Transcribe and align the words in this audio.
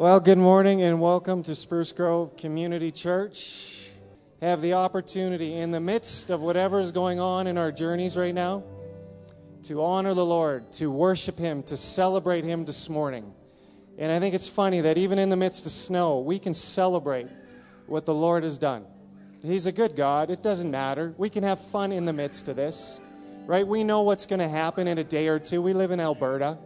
Well, 0.00 0.20
good 0.20 0.38
morning 0.38 0.82
and 0.82 1.00
welcome 1.00 1.42
to 1.42 1.56
Spruce 1.56 1.90
Grove 1.90 2.36
Community 2.36 2.92
Church. 2.92 3.90
Have 4.40 4.62
the 4.62 4.74
opportunity 4.74 5.54
in 5.54 5.72
the 5.72 5.80
midst 5.80 6.30
of 6.30 6.40
whatever 6.40 6.78
is 6.78 6.92
going 6.92 7.18
on 7.18 7.48
in 7.48 7.58
our 7.58 7.72
journeys 7.72 8.16
right 8.16 8.32
now 8.32 8.62
to 9.64 9.82
honor 9.82 10.14
the 10.14 10.24
Lord, 10.24 10.70
to 10.74 10.88
worship 10.88 11.36
Him, 11.36 11.64
to 11.64 11.76
celebrate 11.76 12.44
Him 12.44 12.64
this 12.64 12.88
morning. 12.88 13.34
And 13.98 14.12
I 14.12 14.20
think 14.20 14.36
it's 14.36 14.46
funny 14.46 14.80
that 14.82 14.98
even 14.98 15.18
in 15.18 15.30
the 15.30 15.36
midst 15.36 15.66
of 15.66 15.72
snow, 15.72 16.20
we 16.20 16.38
can 16.38 16.54
celebrate 16.54 17.26
what 17.88 18.06
the 18.06 18.14
Lord 18.14 18.44
has 18.44 18.56
done. 18.56 18.86
He's 19.42 19.66
a 19.66 19.72
good 19.72 19.96
God. 19.96 20.30
It 20.30 20.44
doesn't 20.44 20.70
matter. 20.70 21.12
We 21.18 21.28
can 21.28 21.42
have 21.42 21.58
fun 21.58 21.90
in 21.90 22.04
the 22.04 22.12
midst 22.12 22.46
of 22.48 22.54
this, 22.54 23.00
right? 23.46 23.66
We 23.66 23.82
know 23.82 24.02
what's 24.02 24.26
going 24.26 24.38
to 24.38 24.48
happen 24.48 24.86
in 24.86 24.98
a 24.98 25.04
day 25.04 25.26
or 25.26 25.40
two. 25.40 25.60
We 25.60 25.72
live 25.72 25.90
in 25.90 25.98
Alberta. 25.98 26.56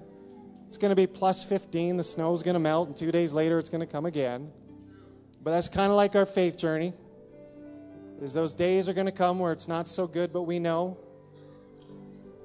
It's 0.73 0.79
going 0.79 0.89
to 0.89 0.97
be 0.97 1.07
plus 1.07 1.45
15. 1.45 1.99
The 1.99 2.03
snow's 2.03 2.43
going 2.43 2.55
to 2.55 2.59
melt, 2.59 2.89
and 2.89 2.97
two 2.97 3.13
days 3.13 3.35
later, 3.35 3.59
it's 3.59 3.69
going 3.69 3.83
to 3.83 3.87
come 3.87 4.07
again. 4.07 4.51
But 5.43 5.51
that's 5.51 5.69
kind 5.69 5.91
of 5.91 5.99
like 5.99 6.17
our 6.17 6.25
faith 6.25 6.57
journey. 6.57 6.95
Is 8.23 8.33
those 8.33 8.55
days 8.55 8.89
are 8.89 8.95
going 8.95 9.05
to 9.05 9.13
come 9.13 9.39
where 9.39 9.53
it's 9.53 9.69
not 9.69 9.87
so 9.87 10.07
good, 10.07 10.33
but 10.33 10.45
we 10.45 10.59
know 10.59 10.97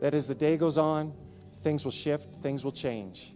that 0.01 0.13
as 0.13 0.27
the 0.27 0.35
day 0.35 0.57
goes 0.57 0.77
on, 0.77 1.13
things 1.53 1.85
will 1.85 1.91
shift, 1.93 2.35
things 2.35 2.65
will 2.65 2.73
change. 2.73 3.33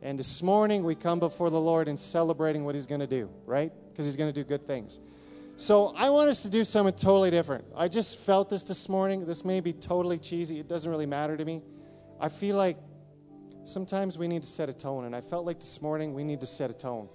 And 0.00 0.18
this 0.18 0.42
morning, 0.42 0.84
we 0.84 0.94
come 0.94 1.18
before 1.18 1.50
the 1.50 1.60
Lord 1.60 1.86
and 1.86 1.98
celebrating 1.98 2.64
what 2.64 2.74
He's 2.74 2.86
going 2.86 3.02
to 3.02 3.06
do, 3.06 3.28
right? 3.44 3.70
Because 3.90 4.06
He's 4.06 4.16
going 4.16 4.32
to 4.32 4.40
do 4.42 4.48
good 4.48 4.66
things. 4.66 5.00
So 5.58 5.92
I 5.98 6.08
want 6.08 6.30
us 6.30 6.42
to 6.44 6.50
do 6.50 6.64
something 6.64 6.94
totally 6.94 7.30
different. 7.30 7.66
I 7.76 7.88
just 7.88 8.20
felt 8.24 8.48
this 8.48 8.64
this 8.64 8.88
morning. 8.88 9.26
This 9.26 9.44
may 9.44 9.60
be 9.60 9.74
totally 9.74 10.18
cheesy. 10.18 10.58
It 10.58 10.66
doesn't 10.66 10.90
really 10.90 11.04
matter 11.04 11.36
to 11.36 11.44
me. 11.44 11.60
I 12.18 12.30
feel 12.30 12.56
like 12.56 12.78
sometimes 13.64 14.18
we 14.18 14.28
need 14.28 14.42
to 14.42 14.48
set 14.48 14.68
a 14.68 14.72
tone, 14.72 15.04
and 15.04 15.14
I 15.14 15.20
felt 15.20 15.46
like 15.46 15.60
this 15.60 15.80
morning 15.82 16.14
we 16.14 16.24
need 16.24 16.40
to 16.40 16.46
set 16.46 16.70
a 16.70 16.74
tone. 16.74 17.08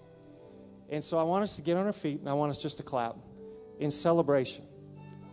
And 0.89 1.03
so 1.03 1.17
I 1.17 1.23
want 1.23 1.43
us 1.43 1.55
to 1.55 1.61
get 1.61 1.77
on 1.77 1.85
our 1.85 1.93
feet, 1.93 2.19
and 2.19 2.29
I 2.29 2.33
want 2.33 2.51
us 2.51 2.61
just 2.61 2.77
to 2.77 2.83
clap 2.83 3.15
in 3.79 3.91
celebration. 3.91 4.63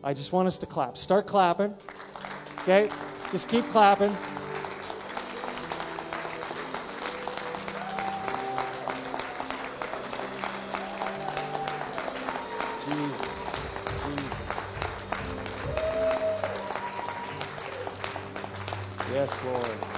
I 0.03 0.15
just 0.15 0.33
want 0.33 0.49
us 0.49 0.59
to 0.59 0.67
clap. 0.67 0.97
Start 0.97 1.27
clapping. 1.27 1.75
Okay? 2.63 2.89
Just 3.31 3.49
keep 3.49 3.65
clapping. 3.67 4.11
Jesus. 12.85 13.61
Jesus. 14.05 14.53
Yes, 19.13 19.45
Lord. 19.45 19.92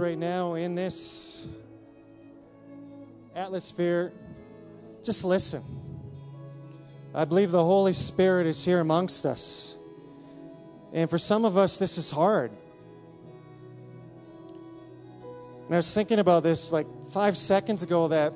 Right 0.00 0.18
now 0.18 0.54
in 0.54 0.74
this 0.74 1.46
atmosphere, 3.36 4.12
just 5.04 5.24
listen. 5.24 5.62
I 7.14 7.26
believe 7.26 7.50
the 7.50 7.62
Holy 7.62 7.92
Spirit 7.92 8.46
is 8.46 8.64
here 8.64 8.80
amongst 8.80 9.26
us. 9.26 9.76
And 10.92 11.08
for 11.08 11.18
some 11.18 11.44
of 11.44 11.56
us, 11.56 11.76
this 11.76 11.98
is 11.98 12.10
hard. 12.10 12.50
And 15.66 15.74
I 15.74 15.76
was 15.76 15.94
thinking 15.94 16.18
about 16.18 16.42
this 16.42 16.72
like 16.72 16.86
five 17.10 17.36
seconds 17.36 17.82
ago 17.82 18.08
that 18.08 18.32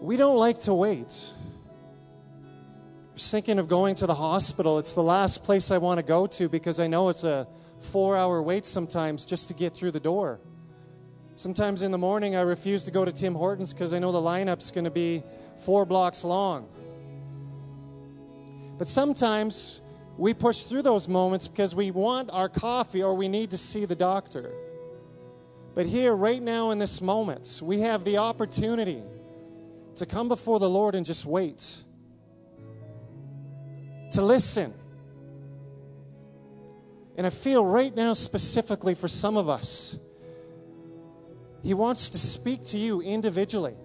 we 0.00 0.16
don't 0.16 0.38
like 0.38 0.58
to 0.60 0.74
wait. 0.74 1.32
I 3.10 3.14
was 3.14 3.30
thinking 3.30 3.58
of 3.58 3.68
going 3.68 3.96
to 3.96 4.06
the 4.06 4.14
hospital. 4.14 4.78
It's 4.78 4.94
the 4.94 5.02
last 5.02 5.44
place 5.44 5.70
I 5.70 5.78
want 5.78 5.98
to 5.98 6.06
go 6.06 6.26
to 6.28 6.48
because 6.48 6.78
I 6.78 6.86
know 6.86 7.08
it's 7.08 7.24
a 7.24 7.46
four 7.82 8.16
hour 8.16 8.42
wait 8.42 8.64
sometimes 8.64 9.24
just 9.24 9.48
to 9.48 9.54
get 9.54 9.74
through 9.74 9.90
the 9.90 10.00
door. 10.00 10.40
Sometimes 11.34 11.82
in 11.82 11.90
the 11.90 11.98
morning, 11.98 12.36
I 12.36 12.42
refuse 12.42 12.84
to 12.84 12.90
go 12.90 13.04
to 13.04 13.12
Tim 13.12 13.34
Hortons 13.34 13.72
because 13.72 13.92
I 13.92 13.98
know 13.98 14.12
the 14.12 14.18
lineup's 14.18 14.70
going 14.70 14.84
to 14.84 14.90
be 14.90 15.22
four 15.56 15.86
blocks 15.86 16.24
long. 16.24 16.68
But 18.78 18.86
sometimes 18.86 19.80
we 20.18 20.34
push 20.34 20.64
through 20.64 20.82
those 20.82 21.08
moments 21.08 21.48
because 21.48 21.74
we 21.74 21.90
want 21.90 22.30
our 22.32 22.48
coffee 22.48 23.02
or 23.02 23.14
we 23.14 23.28
need 23.28 23.50
to 23.50 23.58
see 23.58 23.86
the 23.86 23.96
doctor. 23.96 24.52
But 25.74 25.86
here, 25.86 26.14
right 26.14 26.42
now, 26.42 26.70
in 26.70 26.78
this 26.78 27.00
moment, 27.00 27.60
we 27.62 27.80
have 27.80 28.04
the 28.04 28.18
opportunity 28.18 29.02
to 29.96 30.06
come 30.06 30.28
before 30.28 30.58
the 30.58 30.68
Lord 30.68 30.94
and 30.94 31.04
just 31.04 31.24
wait, 31.24 31.82
to 34.12 34.22
listen. 34.22 34.74
And 37.16 37.26
I 37.26 37.30
feel 37.30 37.64
right 37.64 37.94
now, 37.94 38.14
specifically 38.14 38.94
for 38.94 39.08
some 39.08 39.36
of 39.36 39.48
us, 39.48 39.98
He 41.62 41.74
wants 41.74 42.10
to 42.10 42.18
speak 42.18 42.64
to 42.66 42.78
you 42.78 43.00
individually. 43.02 43.76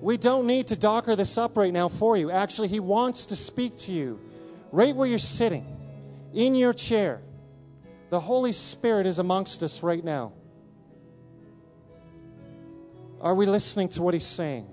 We 0.00 0.16
don't 0.16 0.46
need 0.46 0.68
to 0.68 0.76
docker 0.76 1.16
this 1.16 1.38
up 1.38 1.56
right 1.56 1.72
now 1.72 1.88
for 1.88 2.16
you. 2.16 2.30
Actually, 2.30 2.68
He 2.68 2.80
wants 2.80 3.26
to 3.26 3.36
speak 3.36 3.76
to 3.80 3.92
you 3.92 4.20
right 4.72 4.94
where 4.94 5.06
you're 5.06 5.18
sitting, 5.18 5.66
in 6.32 6.54
your 6.54 6.72
chair. 6.72 7.20
The 8.08 8.20
Holy 8.20 8.52
Spirit 8.52 9.06
is 9.06 9.18
amongst 9.18 9.62
us 9.62 9.82
right 9.82 10.04
now. 10.04 10.32
Are 13.20 13.34
we 13.34 13.46
listening 13.46 13.88
to 13.90 14.02
what 14.02 14.14
He's 14.14 14.26
saying? 14.26 14.66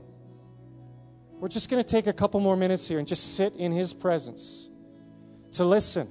We're 1.39 1.47
just 1.47 1.69
going 1.69 1.83
to 1.83 1.89
take 1.89 2.07
a 2.07 2.13
couple 2.13 2.39
more 2.39 2.55
minutes 2.55 2.87
here 2.87 2.99
and 2.99 3.07
just 3.07 3.35
sit 3.35 3.53
in 3.55 3.71
His 3.71 3.93
presence 3.93 4.69
to 5.53 5.65
listen 5.65 6.07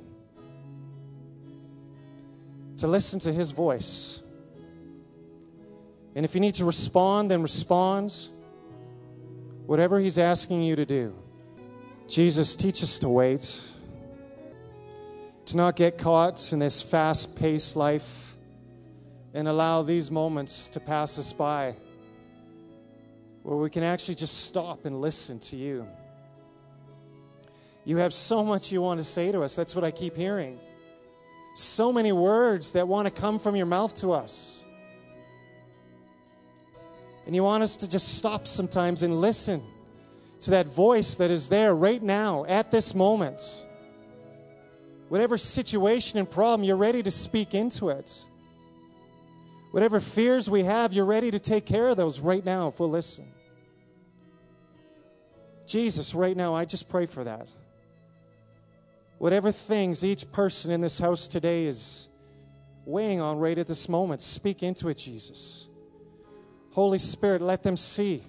to 2.81 2.87
listen 2.87 3.21
to 3.21 3.33
his 3.33 3.51
voice. 3.51 4.23
And 6.15 6.25
if 6.25 6.35
you 6.35 6.41
need 6.41 6.55
to 6.55 6.65
respond, 6.65 7.31
then 7.31 7.43
respond. 7.43 8.29
Whatever 9.67 10.01
he's 10.01 10.17
asking 10.17 10.63
you 10.63 10.77
to 10.77 10.87
do. 10.87 11.15
Jesus, 12.09 12.57
teach 12.57 12.83
us 12.83 12.99
to 13.01 13.09
wait, 13.09 13.63
to 15.45 15.57
not 15.57 15.77
get 15.77 15.99
caught 15.99 16.53
in 16.53 16.59
this 16.59 16.83
fast 16.83 17.39
paced 17.39 17.77
life 17.77 18.35
and 19.35 19.47
allow 19.47 19.83
these 19.83 20.11
moments 20.11 20.71
to 20.71 20.81
pass 20.81 21.19
us 21.19 21.33
by 21.33 21.77
where 23.43 23.57
we 23.57 23.71
can 23.71 23.83
actually 23.83 24.15
just 24.15 24.47
stop 24.47 24.87
and 24.87 25.01
listen 25.01 25.39
to 25.39 25.57
you. 25.57 25.87
You 27.85 27.99
have 27.99 28.15
so 28.15 28.43
much 28.43 28.73
you 28.73 28.81
want 28.81 28.99
to 29.01 29.05
say 29.05 29.31
to 29.33 29.43
us. 29.43 29.55
That's 29.55 29.77
what 29.77 29.85
I 29.85 29.91
keep 29.91 30.17
hearing. 30.17 30.59
So 31.61 31.93
many 31.93 32.11
words 32.11 32.73
that 32.73 32.89
want 32.89 33.07
to 33.07 33.13
come 33.13 33.39
from 33.39 33.55
your 33.55 33.67
mouth 33.67 33.95
to 33.97 34.13
us. 34.13 34.65
And 37.27 37.35
you 37.37 37.45
want 37.45 37.63
us 37.63 37.77
to 37.79 37.89
just 37.89 38.17
stop 38.17 38.47
sometimes 38.47 39.03
and 39.03 39.21
listen 39.21 39.63
to 40.41 40.53
that 40.53 40.67
voice 40.67 41.17
that 41.17 41.31
is 41.31 41.49
there 41.49 41.75
right 41.75 42.03
now 42.03 42.45
at 42.49 42.71
this 42.71 42.95
moment. 42.95 43.41
Whatever 45.11 45.37
situation 45.37 46.19
and 46.19 46.29
problem, 46.29 46.65
you're 46.65 46.77
ready 46.77 47.03
to 47.03 47.11
speak 47.11 47.55
into 47.55 47.91
it. 47.91 48.25
Whatever 49.71 50.01
fears 50.01 50.49
we 50.49 50.63
have, 50.63 50.93
you're 50.93 51.05
ready 51.05 51.31
to 51.31 51.39
take 51.39 51.67
care 51.67 51.89
of 51.89 51.97
those 51.97 52.21
right 52.21 52.45
now 52.45 52.69
if 52.69 52.81
we'll 52.81 52.89
listen. 52.89 53.27
Jesus, 55.67 56.15
right 56.15 56.37
now, 56.37 56.55
I 56.55 56.65
just 56.65 56.89
pray 56.89 57.07
for 57.07 57.23
that. 57.25 57.49
Whatever 59.21 59.53
things 59.53 60.03
each 60.03 60.33
person 60.33 60.73
in 60.73 60.81
this 60.81 60.99
house 60.99 61.29
today 61.29 61.65
is 61.65 62.09
weighing 62.87 63.21
on 63.21 63.39
right 63.39 63.59
at 63.59 63.67
this 63.67 63.87
moment, 63.87 64.23
speak 64.23 64.63
into 64.63 64.89
it, 64.89 64.97
Jesus. 64.97 65.69
Holy 66.71 66.99
Spirit, 66.99 67.43
let 67.43 67.63
them 67.63 67.77
see 67.77 68.23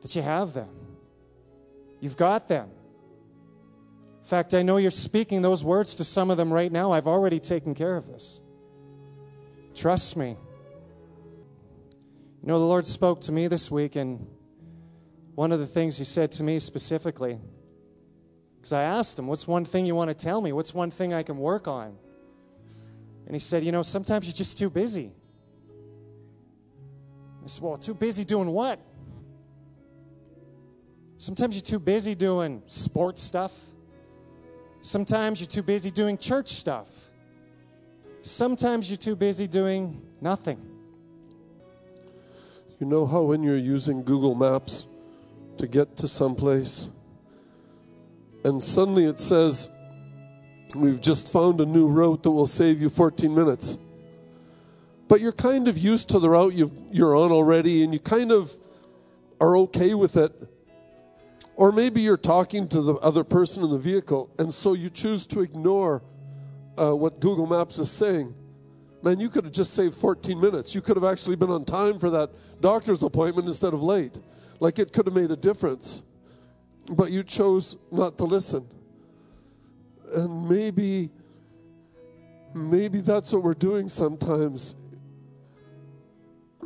that 0.00 0.16
you 0.16 0.22
have 0.22 0.54
them. 0.54 0.70
You've 2.00 2.16
got 2.16 2.48
them. 2.48 2.70
In 4.16 4.24
fact, 4.24 4.54
I 4.54 4.62
know 4.62 4.78
you're 4.78 4.90
speaking 4.90 5.42
those 5.42 5.62
words 5.62 5.96
to 5.96 6.04
some 6.04 6.30
of 6.30 6.38
them 6.38 6.50
right 6.50 6.72
now. 6.72 6.92
I've 6.92 7.06
already 7.06 7.38
taken 7.38 7.74
care 7.74 7.98
of 7.98 8.06
this. 8.06 8.40
Trust 9.74 10.16
me. 10.16 10.38
You 12.40 12.48
know, 12.48 12.58
the 12.58 12.64
Lord 12.64 12.86
spoke 12.86 13.20
to 13.22 13.32
me 13.32 13.46
this 13.46 13.70
week, 13.70 13.94
and 13.94 14.26
one 15.34 15.52
of 15.52 15.58
the 15.58 15.66
things 15.66 15.98
He 15.98 16.04
said 16.04 16.32
to 16.32 16.42
me 16.42 16.58
specifically, 16.60 17.38
because 18.58 18.72
I 18.72 18.82
asked 18.82 19.18
Him, 19.18 19.26
What's 19.26 19.46
one 19.46 19.64
thing 19.64 19.86
you 19.86 19.94
want 19.94 20.08
to 20.08 20.14
tell 20.14 20.40
me? 20.40 20.52
What's 20.52 20.74
one 20.74 20.90
thing 20.90 21.14
I 21.14 21.22
can 21.22 21.38
work 21.38 21.68
on? 21.68 21.96
And 23.26 23.34
He 23.34 23.40
said, 23.40 23.64
You 23.64 23.72
know, 23.72 23.82
sometimes 23.82 24.26
you're 24.26 24.34
just 24.34 24.58
too 24.58 24.68
busy. 24.68 25.12
I 27.44 27.46
said, 27.46 27.62
Well, 27.62 27.76
too 27.78 27.94
busy 27.94 28.24
doing 28.24 28.48
what? 28.48 28.80
Sometimes 31.18 31.56
you're 31.56 31.62
too 31.62 31.78
busy 31.78 32.14
doing 32.14 32.62
sports 32.66 33.22
stuff. 33.22 33.52
Sometimes 34.80 35.40
you're 35.40 35.48
too 35.48 35.62
busy 35.62 35.90
doing 35.90 36.16
church 36.16 36.48
stuff. 36.48 36.88
Sometimes 38.22 38.90
you're 38.90 38.96
too 38.96 39.16
busy 39.16 39.48
doing 39.48 40.00
nothing. 40.20 40.64
You 42.78 42.86
know 42.86 43.06
how 43.06 43.22
when 43.22 43.42
you're 43.42 43.56
using 43.56 44.04
Google 44.04 44.36
Maps 44.36 44.86
to 45.58 45.66
get 45.66 45.96
to 45.96 46.06
some 46.06 46.36
place, 46.36 46.88
and 48.44 48.62
suddenly 48.62 49.04
it 49.04 49.20
says, 49.20 49.68
We've 50.74 51.00
just 51.00 51.32
found 51.32 51.60
a 51.60 51.66
new 51.66 51.86
route 51.86 52.22
that 52.24 52.30
will 52.30 52.46
save 52.46 52.80
you 52.82 52.90
14 52.90 53.34
minutes. 53.34 53.78
But 55.08 55.22
you're 55.22 55.32
kind 55.32 55.66
of 55.66 55.78
used 55.78 56.10
to 56.10 56.18
the 56.18 56.28
route 56.28 56.52
you 56.52 56.70
are 57.06 57.16
on 57.16 57.32
already, 57.32 57.82
and 57.82 57.92
you 57.92 57.98
kind 57.98 58.30
of 58.30 58.52
are 59.40 59.56
okay 59.56 59.94
with 59.94 60.16
it 60.18 60.32
or 61.58 61.72
maybe 61.72 62.00
you're 62.00 62.16
talking 62.16 62.68
to 62.68 62.80
the 62.80 62.94
other 62.94 63.24
person 63.24 63.64
in 63.64 63.70
the 63.70 63.78
vehicle, 63.78 64.30
and 64.38 64.54
so 64.54 64.74
you 64.74 64.88
choose 64.88 65.26
to 65.26 65.40
ignore 65.40 66.04
uh, 66.80 66.94
what 66.94 67.18
Google 67.18 67.48
Maps 67.48 67.80
is 67.80 67.90
saying. 67.90 68.32
Man, 69.02 69.18
you 69.18 69.28
could 69.28 69.42
have 69.42 69.52
just 69.52 69.74
saved 69.74 69.96
14 69.96 70.40
minutes. 70.40 70.72
You 70.72 70.80
could 70.80 70.96
have 70.96 71.02
actually 71.02 71.34
been 71.34 71.50
on 71.50 71.64
time 71.64 71.98
for 71.98 72.10
that 72.10 72.30
doctor's 72.60 73.02
appointment 73.02 73.48
instead 73.48 73.74
of 73.74 73.82
late. 73.82 74.20
Like 74.60 74.78
it 74.78 74.92
could 74.92 75.06
have 75.06 75.16
made 75.16 75.32
a 75.32 75.36
difference. 75.36 76.04
But 76.90 77.10
you 77.10 77.22
chose 77.22 77.76
not 77.90 78.18
to 78.18 78.24
listen. 78.24 78.66
And 80.14 80.48
maybe 80.48 81.10
maybe 82.54 83.00
that's 83.00 83.32
what 83.32 83.42
we're 83.42 83.54
doing 83.54 83.88
sometimes 83.88 84.74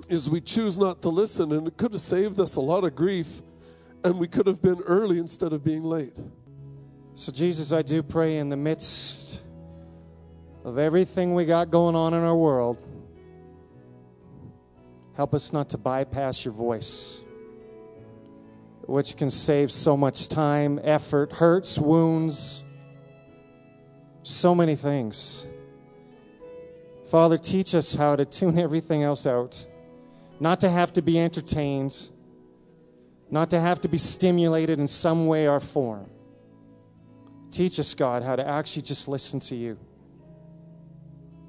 is 0.08 0.30
we 0.30 0.40
choose 0.40 0.78
not 0.78 1.02
to 1.02 1.08
listen 1.08 1.52
and 1.52 1.66
it 1.66 1.76
could 1.76 1.92
have 1.92 2.00
saved 2.00 2.40
us 2.40 2.56
a 2.56 2.60
lot 2.60 2.84
of 2.84 2.94
grief 2.94 3.42
and 4.04 4.18
we 4.18 4.26
could 4.26 4.46
have 4.46 4.62
been 4.62 4.80
early 4.82 5.18
instead 5.18 5.52
of 5.52 5.64
being 5.64 5.82
late. 5.82 6.18
So, 7.14 7.30
Jesus, 7.30 7.72
I 7.72 7.82
do 7.82 8.02
pray 8.02 8.38
in 8.38 8.48
the 8.48 8.56
midst 8.56 9.42
of 10.64 10.78
everything 10.78 11.34
we 11.34 11.44
got 11.44 11.70
going 11.70 11.94
on 11.94 12.14
in 12.14 12.22
our 12.22 12.36
world, 12.36 12.82
help 15.14 15.34
us 15.34 15.52
not 15.52 15.68
to 15.70 15.78
bypass 15.78 16.44
your 16.44 16.54
voice, 16.54 17.22
which 18.92 19.16
can 19.16 19.30
save 19.30 19.72
so 19.72 19.96
much 19.96 20.28
time, 20.28 20.78
effort, 20.84 21.32
hurts, 21.32 21.78
wounds, 21.78 22.62
so 24.22 24.54
many 24.54 24.74
things. 24.74 25.46
Father, 27.10 27.38
teach 27.38 27.74
us 27.74 27.94
how 27.94 28.16
to 28.16 28.24
tune 28.24 28.58
everything 28.58 29.02
else 29.02 29.26
out, 29.26 29.66
not 30.40 30.60
to 30.60 30.68
have 30.68 30.92
to 30.92 31.02
be 31.02 31.18
entertained 31.18 32.10
not 33.32 33.48
to 33.48 33.58
have 33.58 33.80
to 33.80 33.88
be 33.88 33.96
stimulated 33.96 34.78
in 34.78 34.86
some 34.86 35.26
way 35.26 35.48
or 35.48 35.58
form. 35.58 36.08
Teach 37.50 37.80
us, 37.80 37.94
God, 37.94 38.22
how 38.22 38.36
to 38.36 38.46
actually 38.46 38.82
just 38.82 39.08
listen 39.08 39.40
to 39.40 39.54
you, 39.54 39.78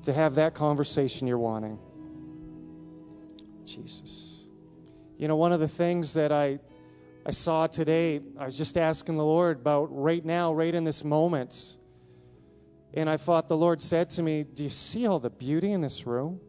to 0.03 0.13
have 0.13 0.35
that 0.35 0.53
conversation 0.53 1.27
you're 1.27 1.37
wanting. 1.37 1.77
Jesus. 3.65 4.45
You 5.17 5.27
know, 5.27 5.35
one 5.35 5.51
of 5.51 5.59
the 5.59 5.67
things 5.67 6.13
that 6.13 6.31
I, 6.31 6.59
I 7.25 7.31
saw 7.31 7.67
today, 7.67 8.21
I 8.37 8.45
was 8.45 8.57
just 8.57 8.77
asking 8.77 9.17
the 9.17 9.25
Lord 9.25 9.57
about 9.57 9.85
right 9.91 10.23
now, 10.23 10.53
right 10.53 10.73
in 10.73 10.83
this 10.83 11.03
moment. 11.03 11.75
And 12.93 13.09
I 13.09 13.17
thought 13.17 13.47
the 13.47 13.57
Lord 13.57 13.81
said 13.81 14.09
to 14.11 14.21
me, 14.21 14.43
Do 14.43 14.63
you 14.63 14.69
see 14.69 15.07
all 15.07 15.19
the 15.19 15.29
beauty 15.29 15.71
in 15.71 15.81
this 15.81 16.05
room? 16.05 16.39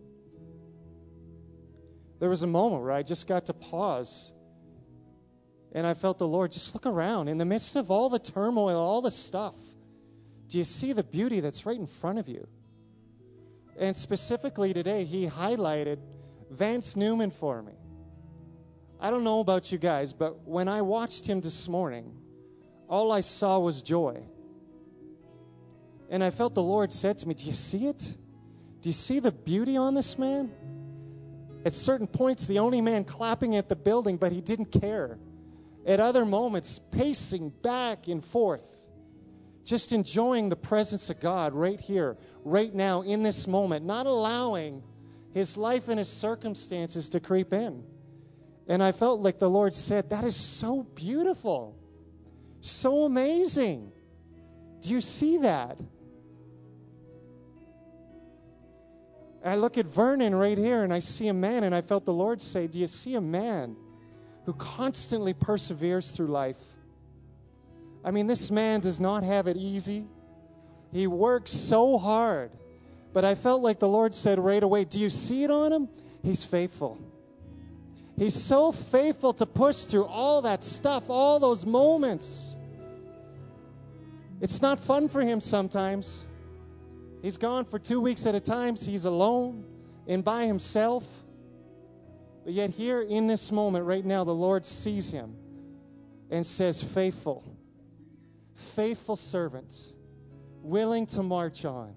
There 2.18 2.28
was 2.28 2.42
a 2.42 2.46
moment 2.46 2.82
where 2.82 2.92
I 2.92 3.02
just 3.02 3.28
got 3.28 3.46
to 3.46 3.52
pause 3.52 4.34
and 5.74 5.86
I 5.86 5.94
felt 5.94 6.18
the 6.18 6.28
Lord 6.28 6.52
just 6.52 6.72
look 6.74 6.86
around 6.86 7.28
in 7.28 7.36
the 7.36 7.44
midst 7.44 7.74
of 7.74 7.90
all 7.90 8.08
the 8.08 8.20
turmoil, 8.20 8.78
all 8.78 9.02
the 9.02 9.10
stuff. 9.10 9.56
Do 10.46 10.58
you 10.58 10.64
see 10.64 10.92
the 10.92 11.02
beauty 11.02 11.40
that's 11.40 11.66
right 11.66 11.76
in 11.76 11.86
front 11.86 12.20
of 12.20 12.28
you? 12.28 12.46
And 13.76 13.94
specifically 13.96 14.72
today, 14.72 15.02
he 15.02 15.26
highlighted 15.26 15.98
Vance 16.48 16.94
Newman 16.94 17.30
for 17.30 17.60
me. 17.60 17.72
I 19.04 19.10
don't 19.10 19.22
know 19.22 19.40
about 19.40 19.70
you 19.70 19.76
guys, 19.76 20.14
but 20.14 20.48
when 20.48 20.66
I 20.66 20.80
watched 20.80 21.26
him 21.26 21.42
this 21.42 21.68
morning, 21.68 22.10
all 22.88 23.12
I 23.12 23.20
saw 23.20 23.58
was 23.58 23.82
joy. 23.82 24.24
And 26.08 26.24
I 26.24 26.30
felt 26.30 26.54
the 26.54 26.62
Lord 26.62 26.90
said 26.90 27.18
to 27.18 27.28
me, 27.28 27.34
Do 27.34 27.44
you 27.44 27.52
see 27.52 27.86
it? 27.86 28.14
Do 28.80 28.88
you 28.88 28.94
see 28.94 29.18
the 29.18 29.30
beauty 29.30 29.76
on 29.76 29.92
this 29.92 30.18
man? 30.18 30.50
At 31.66 31.74
certain 31.74 32.06
points, 32.06 32.46
the 32.46 32.58
only 32.60 32.80
man 32.80 33.04
clapping 33.04 33.56
at 33.56 33.68
the 33.68 33.76
building, 33.76 34.16
but 34.16 34.32
he 34.32 34.40
didn't 34.40 34.72
care 34.72 35.18
at 35.86 36.00
other 36.00 36.24
moments, 36.24 36.78
pacing 36.78 37.50
back 37.62 38.08
and 38.08 38.24
forth, 38.24 38.88
just 39.66 39.92
enjoying 39.92 40.48
the 40.48 40.56
presence 40.56 41.10
of 41.10 41.20
God 41.20 41.52
right 41.52 41.78
here, 41.78 42.16
right 42.42 42.74
now, 42.74 43.02
in 43.02 43.22
this 43.22 43.46
moment, 43.46 43.84
not 43.84 44.06
allowing 44.06 44.82
his 45.34 45.58
life 45.58 45.88
and 45.88 45.98
his 45.98 46.08
circumstances 46.08 47.10
to 47.10 47.20
creep 47.20 47.52
in. 47.52 47.84
And 48.68 48.82
I 48.82 48.92
felt 48.92 49.20
like 49.20 49.38
the 49.38 49.50
Lord 49.50 49.74
said, 49.74 50.10
That 50.10 50.24
is 50.24 50.36
so 50.36 50.84
beautiful, 50.94 51.76
so 52.60 53.04
amazing. 53.04 53.92
Do 54.80 54.90
you 54.90 55.00
see 55.00 55.38
that? 55.38 55.80
I 59.44 59.56
look 59.56 59.76
at 59.76 59.86
Vernon 59.86 60.34
right 60.34 60.56
here 60.56 60.84
and 60.84 60.92
I 60.92 61.00
see 61.00 61.28
a 61.28 61.34
man, 61.34 61.64
and 61.64 61.74
I 61.74 61.82
felt 61.82 62.06
the 62.06 62.12
Lord 62.12 62.40
say, 62.40 62.66
Do 62.66 62.78
you 62.78 62.86
see 62.86 63.14
a 63.14 63.20
man 63.20 63.76
who 64.44 64.52
constantly 64.54 65.32
perseveres 65.32 66.10
through 66.10 66.26
life. 66.26 66.60
I 68.04 68.10
mean, 68.10 68.26
this 68.26 68.50
man 68.50 68.80
does 68.80 69.00
not 69.00 69.24
have 69.24 69.46
it 69.46 69.56
easy. 69.56 70.06
He 70.92 71.06
works 71.06 71.50
so 71.50 71.98
hard. 71.98 72.50
But 73.12 73.24
I 73.24 73.34
felt 73.34 73.62
like 73.62 73.78
the 73.78 73.88
Lord 73.88 74.14
said 74.14 74.38
right 74.38 74.62
away, 74.62 74.84
Do 74.84 74.98
you 74.98 75.08
see 75.08 75.44
it 75.44 75.50
on 75.50 75.72
him? 75.72 75.88
He's 76.22 76.44
faithful. 76.44 77.00
He's 78.16 78.34
so 78.34 78.70
faithful 78.70 79.32
to 79.34 79.46
push 79.46 79.84
through 79.84 80.06
all 80.06 80.42
that 80.42 80.62
stuff, 80.62 81.10
all 81.10 81.40
those 81.40 81.66
moments. 81.66 82.58
It's 84.40 84.62
not 84.62 84.78
fun 84.78 85.08
for 85.08 85.20
him 85.20 85.40
sometimes. 85.40 86.26
He's 87.22 87.38
gone 87.38 87.64
for 87.64 87.78
two 87.78 88.00
weeks 88.00 88.26
at 88.26 88.34
a 88.34 88.40
time. 88.40 88.76
So 88.76 88.90
he's 88.90 89.04
alone 89.04 89.64
and 90.06 90.22
by 90.22 90.44
himself. 90.44 91.24
But 92.44 92.52
yet, 92.52 92.70
here 92.70 93.00
in 93.00 93.26
this 93.26 93.50
moment, 93.50 93.86
right 93.86 94.04
now, 94.04 94.22
the 94.22 94.34
Lord 94.34 94.66
sees 94.66 95.10
him 95.10 95.34
and 96.30 96.44
says, 96.44 96.82
Faithful, 96.82 97.42
faithful 98.52 99.16
servant, 99.16 99.94
willing 100.62 101.06
to 101.06 101.22
march 101.22 101.64
on, 101.64 101.94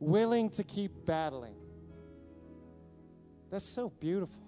willing 0.00 0.48
to 0.50 0.64
keep 0.64 1.04
battling. 1.04 1.54
That's 3.50 3.66
so 3.66 3.90
beautiful. 3.90 4.45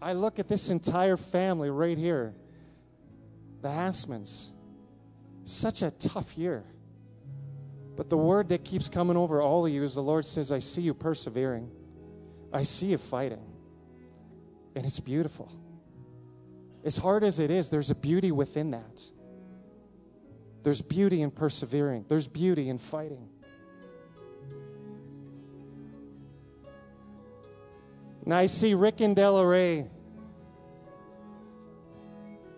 I 0.00 0.12
look 0.12 0.38
at 0.38 0.48
this 0.48 0.70
entire 0.70 1.16
family 1.16 1.70
right 1.70 1.98
here. 1.98 2.34
the 3.60 3.68
Hassmans. 3.68 4.50
Such 5.44 5.82
a 5.82 5.90
tough 5.90 6.38
year. 6.38 6.64
But 7.96 8.08
the 8.08 8.16
word 8.16 8.50
that 8.50 8.64
keeps 8.64 8.88
coming 8.88 9.16
over 9.16 9.42
all 9.42 9.66
of 9.66 9.72
you 9.72 9.82
is 9.82 9.94
the 9.94 10.02
Lord 10.02 10.24
says, 10.24 10.52
I 10.52 10.60
see 10.60 10.82
you 10.82 10.94
persevering. 10.94 11.70
I 12.52 12.62
see 12.62 12.86
you 12.86 12.98
fighting. 12.98 13.44
And 14.76 14.84
it's 14.84 15.00
beautiful. 15.00 15.50
As 16.84 16.96
hard 16.96 17.24
as 17.24 17.40
it 17.40 17.50
is, 17.50 17.70
there's 17.70 17.90
a 17.90 17.96
beauty 17.96 18.30
within 18.30 18.70
that. 18.70 19.02
There's 20.62 20.80
beauty 20.80 21.22
in 21.22 21.30
persevering, 21.30 22.04
there's 22.08 22.28
beauty 22.28 22.68
in 22.68 22.78
fighting. 22.78 23.28
And 28.28 28.34
I 28.34 28.44
see 28.44 28.74
Rick 28.74 29.00
and 29.00 29.16
Della 29.16 29.46
Ray. 29.46 29.86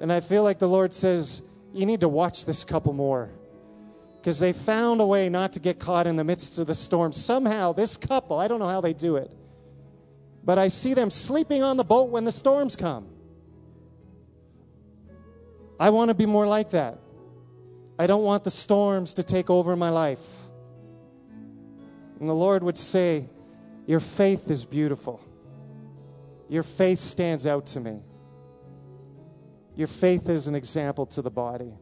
And 0.00 0.12
I 0.12 0.18
feel 0.18 0.42
like 0.42 0.58
the 0.58 0.68
Lord 0.68 0.92
says, 0.92 1.42
You 1.72 1.86
need 1.86 2.00
to 2.00 2.08
watch 2.08 2.44
this 2.44 2.64
couple 2.64 2.92
more 2.92 3.28
because 4.16 4.40
they 4.40 4.52
found 4.52 5.00
a 5.00 5.06
way 5.06 5.28
not 5.28 5.52
to 5.52 5.60
get 5.60 5.78
caught 5.78 6.08
in 6.08 6.16
the 6.16 6.24
midst 6.24 6.58
of 6.58 6.66
the 6.66 6.74
storm. 6.74 7.12
Somehow, 7.12 7.72
this 7.72 7.96
couple, 7.96 8.36
I 8.36 8.48
don't 8.48 8.58
know 8.58 8.66
how 8.66 8.80
they 8.80 8.92
do 8.92 9.14
it, 9.14 9.30
but 10.42 10.58
I 10.58 10.66
see 10.66 10.92
them 10.92 11.08
sleeping 11.08 11.62
on 11.62 11.76
the 11.76 11.84
boat 11.84 12.10
when 12.10 12.24
the 12.24 12.32
storms 12.32 12.74
come. 12.74 13.06
I 15.78 15.90
want 15.90 16.08
to 16.08 16.16
be 16.16 16.26
more 16.26 16.48
like 16.48 16.70
that. 16.70 16.98
I 17.96 18.08
don't 18.08 18.24
want 18.24 18.42
the 18.42 18.50
storms 18.50 19.14
to 19.14 19.22
take 19.22 19.48
over 19.48 19.76
my 19.76 19.90
life. 19.90 20.26
And 22.18 22.28
the 22.28 22.34
Lord 22.34 22.64
would 22.64 22.76
say, 22.76 23.28
Your 23.86 24.00
faith 24.00 24.50
is 24.50 24.64
beautiful. 24.64 25.20
Your 26.50 26.64
faith 26.64 26.98
stands 26.98 27.46
out 27.46 27.64
to 27.68 27.80
me. 27.80 28.02
Your 29.76 29.86
faith 29.86 30.28
is 30.28 30.48
an 30.48 30.56
example 30.56 31.06
to 31.06 31.22
the 31.22 31.30
body. 31.30 31.78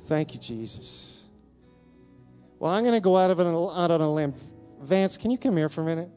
Thank 0.00 0.34
you, 0.34 0.38
Jesus. 0.38 1.24
Well, 2.58 2.70
I'm 2.70 2.82
going 2.84 2.94
to 2.94 3.00
go 3.00 3.16
out, 3.16 3.30
of 3.30 3.38
an, 3.38 3.46
out 3.46 3.90
on 3.90 4.02
a 4.02 4.12
limb. 4.12 4.34
Vance, 4.82 5.16
can 5.16 5.30
you 5.30 5.38
come 5.38 5.56
here 5.56 5.70
for 5.70 5.80
a 5.80 5.84
minute? 5.84 6.10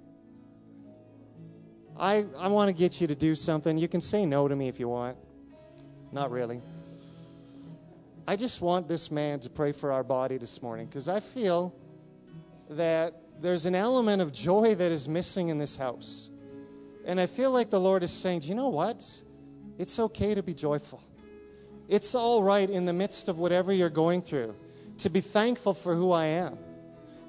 I, 1.97 2.25
I 2.37 2.49
want 2.49 2.67
to 2.67 2.75
get 2.75 2.99
you 2.99 3.07
to 3.07 3.15
do 3.15 3.33
something. 3.33 3.77
You 3.77 3.87
can 3.87 4.01
say 4.01 4.25
no 4.25 4.49
to 4.49 4.57
me 4.57 4.67
if 4.67 4.77
you 4.77 4.89
want. 4.89 5.17
Not 6.11 6.31
really. 6.31 6.61
I 8.27 8.35
just 8.35 8.61
want 8.61 8.89
this 8.89 9.09
man 9.09 9.39
to 9.39 9.49
pray 9.49 9.71
for 9.71 9.93
our 9.93 10.03
body 10.03 10.35
this 10.35 10.61
morning 10.61 10.87
because 10.87 11.07
I 11.07 11.21
feel 11.21 11.73
that 12.71 13.21
there's 13.41 13.65
an 13.65 13.75
element 13.75 14.21
of 14.21 14.31
joy 14.31 14.75
that 14.75 14.91
is 14.91 15.07
missing 15.07 15.49
in 15.49 15.57
this 15.57 15.75
house. 15.75 16.29
And 17.05 17.19
I 17.19 17.25
feel 17.25 17.51
like 17.51 17.69
the 17.69 17.79
Lord 17.79 18.03
is 18.03 18.11
saying, 18.11 18.41
Do 18.41 18.49
you 18.49 18.55
know 18.55 18.69
what? 18.69 19.03
It's 19.77 19.99
okay 19.99 20.33
to 20.35 20.43
be 20.43 20.53
joyful. 20.53 21.01
It's 21.87 22.15
all 22.15 22.41
right 22.41 22.69
in 22.69 22.85
the 22.85 22.93
midst 22.93 23.29
of 23.29 23.37
whatever 23.37 23.71
you're 23.71 23.89
going 23.89 24.21
through 24.21 24.55
to 24.99 25.09
be 25.09 25.19
thankful 25.19 25.73
for 25.73 25.93
who 25.93 26.11
I 26.11 26.25
am, 26.25 26.57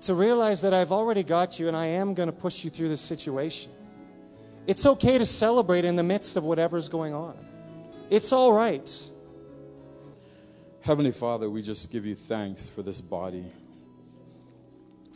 to 0.02 0.14
realize 0.14 0.62
that 0.62 0.72
I've 0.72 0.92
already 0.92 1.22
got 1.22 1.58
you 1.58 1.68
and 1.68 1.76
I 1.76 1.86
am 1.86 2.14
going 2.14 2.30
to 2.30 2.36
push 2.36 2.64
you 2.64 2.70
through 2.70 2.88
this 2.88 3.00
situation. 3.00 3.72
It's 4.66 4.86
okay 4.86 5.18
to 5.18 5.26
celebrate 5.26 5.84
in 5.84 5.96
the 5.96 6.02
midst 6.02 6.36
of 6.36 6.44
whatever's 6.44 6.88
going 6.88 7.14
on. 7.14 7.36
It's 8.10 8.32
all 8.32 8.52
right. 8.52 8.90
Heavenly 10.82 11.10
Father, 11.10 11.50
we 11.50 11.62
just 11.62 11.92
give 11.92 12.06
you 12.06 12.14
thanks 12.14 12.68
for 12.68 12.82
this 12.82 13.00
body, 13.00 13.44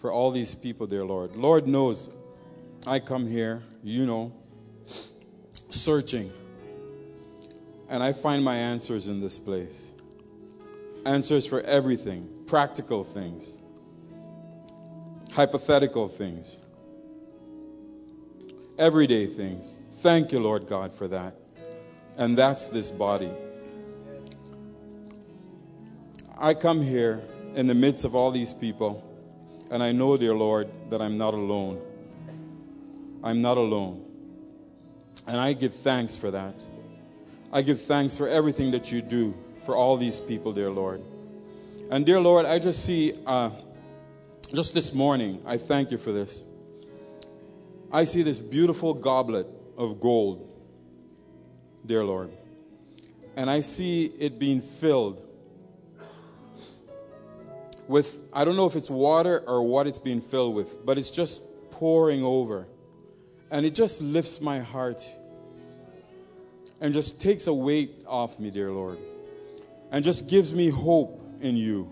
for 0.01 0.11
all 0.11 0.31
these 0.31 0.55
people, 0.55 0.87
dear 0.87 1.05
Lord. 1.05 1.37
Lord 1.37 1.67
knows 1.67 2.17
I 2.87 2.99
come 2.99 3.27
here, 3.27 3.63
you 3.83 4.07
know, 4.07 4.33
searching 4.85 6.31
and 7.91 8.03
I 8.03 8.13
find 8.13 8.43
my 8.43 8.55
answers 8.55 9.09
in 9.09 9.21
this 9.21 9.39
place. 9.39 9.93
Answers 11.05 11.47
for 11.47 11.61
everything, 11.63 12.29
practical 12.47 13.03
things, 13.03 13.59
hypothetical 15.33 16.07
things, 16.07 16.57
everyday 18.79 19.27
things. 19.27 19.83
Thank 19.97 20.31
you, 20.31 20.41
Lord 20.41 20.67
God, 20.67 20.95
for 20.95 21.09
that. 21.09 21.35
And 22.17 22.39
that's 22.39 22.69
this 22.69 22.91
body. 22.93 23.31
I 26.39 26.55
come 26.55 26.81
here 26.81 27.21
in 27.55 27.67
the 27.67 27.75
midst 27.75 28.05
of 28.05 28.15
all 28.15 28.31
these 28.31 28.53
people, 28.53 29.10
and 29.71 29.83
I 29.83 29.93
know, 29.93 30.17
dear 30.17 30.35
Lord, 30.35 30.69
that 30.91 31.01
I'm 31.01 31.17
not 31.17 31.33
alone. 31.35 31.81
I'm 33.23 33.41
not 33.41 33.57
alone. 33.57 34.05
And 35.27 35.39
I 35.39 35.53
give 35.53 35.75
thanks 35.75 36.17
for 36.17 36.31
that. 36.33 36.55
I 37.53 37.63
give 37.63 37.81
thanks 37.81 38.17
for 38.17 38.29
everything 38.29 38.73
that 38.73 38.91
you 38.91 39.01
do 39.01 39.35
for 39.65 39.77
all 39.77 39.97
these 39.97 40.21
people, 40.21 40.53
dear 40.53 40.71
Lord. 40.71 41.03
And 41.91 42.05
dear 42.05 42.21
Lord, 42.21 42.47
I 42.47 42.59
just 42.59 42.85
see, 42.85 43.13
uh, 43.27 43.51
just 44.53 44.75
this 44.75 44.93
morning, 44.95 45.41
I 45.47 45.57
thank 45.57 45.91
you 45.91 45.99
for 45.99 46.13
this. 46.13 46.53
I 47.93 48.05
see 48.05 48.23
this 48.23 48.41
beautiful 48.41 48.95
goblet 48.95 49.47
of 49.77 50.01
gold, 50.01 50.53
dear 51.87 52.05
Lord. 52.05 52.31
And 53.37 53.49
I 53.49 53.61
see 53.61 54.07
it 54.19 54.39
being 54.39 54.61
filled 54.61 55.25
with, 57.91 58.23
I 58.33 58.45
don't 58.45 58.55
know 58.55 58.67
if 58.67 58.77
it's 58.77 58.89
water 58.89 59.43
or 59.49 59.65
what 59.65 59.89
it's 59.89 59.99
being 59.99 60.21
filled 60.21 60.55
with, 60.55 60.87
but 60.87 60.97
it's 60.97 61.11
just 61.11 61.71
pouring 61.73 62.23
over. 62.23 62.69
And 63.51 63.67
it 63.67 63.75
just 63.75 64.01
lifts 64.01 64.41
my 64.41 64.61
heart 64.61 65.03
and 66.81 66.95
just 66.95 67.21
takes 67.21 67.49
a 67.49 67.53
weight 67.53 67.91
off 68.07 68.39
me, 68.39 68.53
dear 68.53 68.71
Lord, 68.71 68.99
and 69.91 70.05
just 70.05 70.31
gives 70.31 70.55
me 70.55 70.71
hope 70.71 71.21
in 71.41 71.57
you, 71.57 71.91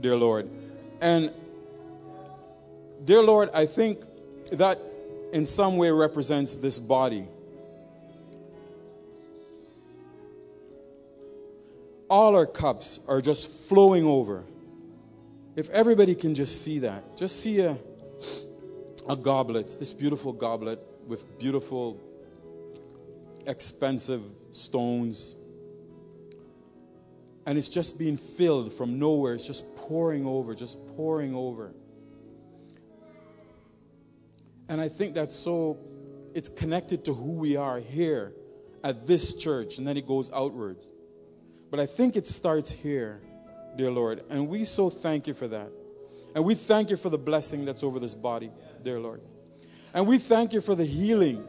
dear 0.00 0.16
Lord. 0.16 0.48
And, 1.02 1.30
dear 3.04 3.20
Lord, 3.20 3.50
I 3.52 3.66
think 3.66 4.04
that 4.52 4.78
in 5.34 5.44
some 5.44 5.76
way 5.76 5.90
represents 5.90 6.56
this 6.56 6.78
body. 6.78 7.26
All 12.08 12.34
our 12.34 12.46
cups 12.46 13.04
are 13.06 13.20
just 13.20 13.68
flowing 13.68 14.06
over. 14.06 14.44
If 15.56 15.70
everybody 15.70 16.14
can 16.14 16.34
just 16.34 16.62
see 16.62 16.80
that, 16.80 17.16
just 17.16 17.40
see 17.40 17.60
a, 17.60 17.76
a 19.08 19.16
goblet, 19.16 19.76
this 19.78 19.92
beautiful 19.92 20.32
goblet 20.32 20.80
with 21.06 21.38
beautiful 21.38 22.00
expensive 23.46 24.22
stones. 24.52 25.36
And 27.46 27.58
it's 27.58 27.68
just 27.68 27.98
being 27.98 28.16
filled 28.16 28.72
from 28.72 28.98
nowhere. 28.98 29.34
It's 29.34 29.46
just 29.46 29.76
pouring 29.76 30.26
over, 30.26 30.54
just 30.54 30.96
pouring 30.96 31.34
over. 31.34 31.72
And 34.68 34.80
I 34.80 34.88
think 34.88 35.14
that's 35.14 35.36
so, 35.36 35.78
it's 36.34 36.48
connected 36.48 37.04
to 37.04 37.12
who 37.12 37.38
we 37.38 37.56
are 37.56 37.78
here 37.78 38.32
at 38.82 39.06
this 39.06 39.34
church, 39.36 39.78
and 39.78 39.86
then 39.86 39.96
it 39.96 40.06
goes 40.06 40.32
outwards. 40.32 40.88
But 41.70 41.80
I 41.80 41.86
think 41.86 42.16
it 42.16 42.26
starts 42.26 42.70
here, 42.70 43.20
dear 43.76 43.90
Lord. 43.90 44.22
And 44.30 44.48
we 44.48 44.64
so 44.64 44.90
thank 44.90 45.26
you 45.26 45.34
for 45.34 45.48
that. 45.48 45.70
And 46.34 46.44
we 46.44 46.54
thank 46.54 46.90
you 46.90 46.96
for 46.96 47.10
the 47.10 47.18
blessing 47.18 47.64
that's 47.64 47.84
over 47.84 48.00
this 48.00 48.14
body, 48.14 48.50
dear 48.82 48.98
Lord. 48.98 49.20
And 49.92 50.06
we 50.06 50.18
thank 50.18 50.52
you 50.52 50.60
for 50.60 50.74
the 50.74 50.84
healing 50.84 51.44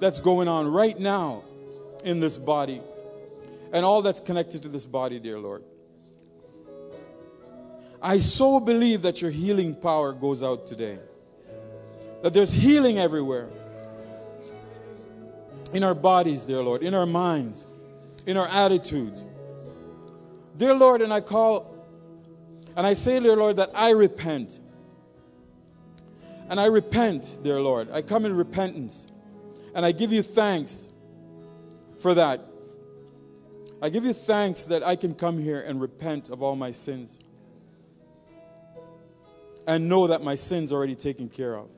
that's 0.00 0.20
going 0.20 0.48
on 0.48 0.66
right 0.66 0.98
now 0.98 1.44
in 2.04 2.20
this 2.20 2.38
body 2.38 2.80
and 3.72 3.84
all 3.84 4.02
that's 4.02 4.20
connected 4.20 4.62
to 4.62 4.68
this 4.68 4.86
body, 4.86 5.18
dear 5.18 5.38
Lord. 5.38 5.62
I 8.02 8.18
so 8.18 8.58
believe 8.60 9.02
that 9.02 9.20
your 9.20 9.30
healing 9.30 9.74
power 9.74 10.12
goes 10.12 10.42
out 10.42 10.66
today. 10.66 10.98
That 12.22 12.34
there's 12.34 12.52
healing 12.52 12.98
everywhere. 12.98 13.48
In 15.72 15.84
our 15.84 15.94
bodies, 15.94 16.46
dear 16.46 16.62
Lord, 16.62 16.82
in 16.82 16.94
our 16.94 17.06
minds, 17.06 17.66
in 18.26 18.36
our 18.36 18.48
attitudes. 18.48 19.24
Dear 20.60 20.74
Lord, 20.74 21.00
and 21.00 21.10
I 21.10 21.22
call 21.22 21.74
and 22.76 22.86
I 22.86 22.92
say, 22.92 23.18
dear 23.18 23.34
Lord, 23.34 23.56
that 23.56 23.70
I 23.74 23.92
repent. 23.92 24.60
And 26.50 26.60
I 26.60 26.66
repent, 26.66 27.38
dear 27.42 27.62
Lord. 27.62 27.90
I 27.90 28.02
come 28.02 28.26
in 28.26 28.36
repentance. 28.36 29.10
And 29.74 29.86
I 29.86 29.92
give 29.92 30.12
you 30.12 30.22
thanks 30.22 30.90
for 31.98 32.12
that. 32.12 32.44
I 33.80 33.88
give 33.88 34.04
you 34.04 34.12
thanks 34.12 34.66
that 34.66 34.82
I 34.82 34.96
can 34.96 35.14
come 35.14 35.38
here 35.38 35.62
and 35.62 35.80
repent 35.80 36.28
of 36.28 36.42
all 36.42 36.56
my 36.56 36.72
sins 36.72 37.20
and 39.66 39.88
know 39.88 40.08
that 40.08 40.22
my 40.22 40.34
sins 40.34 40.74
are 40.74 40.76
already 40.76 40.94
taken 40.94 41.30
care 41.30 41.56
of. 41.56 41.70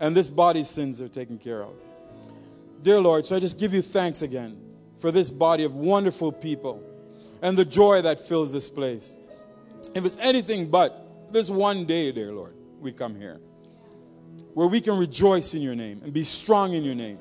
And 0.00 0.14
this 0.14 0.28
body's 0.28 0.68
sins 0.68 1.00
are 1.00 1.08
taken 1.08 1.38
care 1.38 1.62
of. 1.62 1.72
Dear 2.82 3.00
Lord, 3.00 3.24
so 3.24 3.36
I 3.36 3.38
just 3.38 3.58
give 3.58 3.72
you 3.72 3.80
thanks 3.80 4.20
again 4.20 4.60
for 4.98 5.10
this 5.10 5.30
body 5.30 5.64
of 5.64 5.76
wonderful 5.76 6.30
people 6.30 6.84
and 7.42 7.56
the 7.56 7.64
joy 7.64 8.02
that 8.02 8.18
fills 8.20 8.52
this 8.52 8.68
place. 8.68 9.16
If 9.94 10.04
it's 10.04 10.18
anything 10.18 10.70
but 10.70 11.32
this 11.32 11.50
one 11.50 11.84
day, 11.84 12.12
dear 12.12 12.32
Lord, 12.32 12.54
we 12.80 12.92
come 12.92 13.14
here 13.14 13.40
where 14.54 14.66
we 14.66 14.80
can 14.80 14.98
rejoice 14.98 15.54
in 15.54 15.62
your 15.62 15.74
name 15.74 16.00
and 16.02 16.12
be 16.12 16.22
strong 16.22 16.74
in 16.74 16.82
your 16.82 16.94
name 16.94 17.18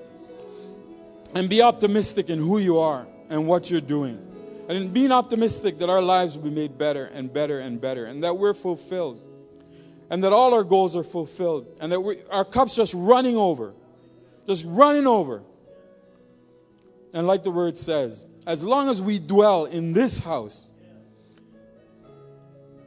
and 1.35 1.49
be 1.49 1.61
optimistic 1.61 2.29
in 2.29 2.39
who 2.39 2.57
you 2.57 2.79
are 2.79 3.05
and 3.29 3.47
what 3.47 3.69
you're 3.69 3.81
doing. 3.81 4.19
And 4.67 4.77
in 4.77 4.91
being 4.91 5.11
optimistic 5.11 5.77
that 5.79 5.89
our 5.89 6.01
lives 6.01 6.35
will 6.35 6.45
be 6.45 6.49
made 6.49 6.77
better 6.77 7.05
and 7.05 7.31
better 7.31 7.59
and 7.59 7.79
better, 7.79 8.05
and 8.05 8.23
that 8.23 8.37
we're 8.37 8.53
fulfilled, 8.53 9.21
and 10.09 10.23
that 10.23 10.33
all 10.33 10.53
our 10.53 10.63
goals 10.63 10.97
are 10.97 11.03
fulfilled, 11.03 11.67
and 11.79 11.91
that 11.91 12.01
we, 12.01 12.17
our 12.31 12.43
cup's 12.43 12.75
just 12.75 12.93
running 12.93 13.37
over, 13.37 13.73
just 14.45 14.65
running 14.67 15.07
over. 15.07 15.41
And 17.13 17.27
like 17.27 17.43
the 17.43 17.51
word 17.51 17.77
says, 17.77 18.25
as 18.47 18.63
long 18.63 18.87
as 18.87 19.01
we 19.01 19.19
dwell 19.19 19.65
in 19.65 19.91
this 19.91 20.17
house, 20.17 20.67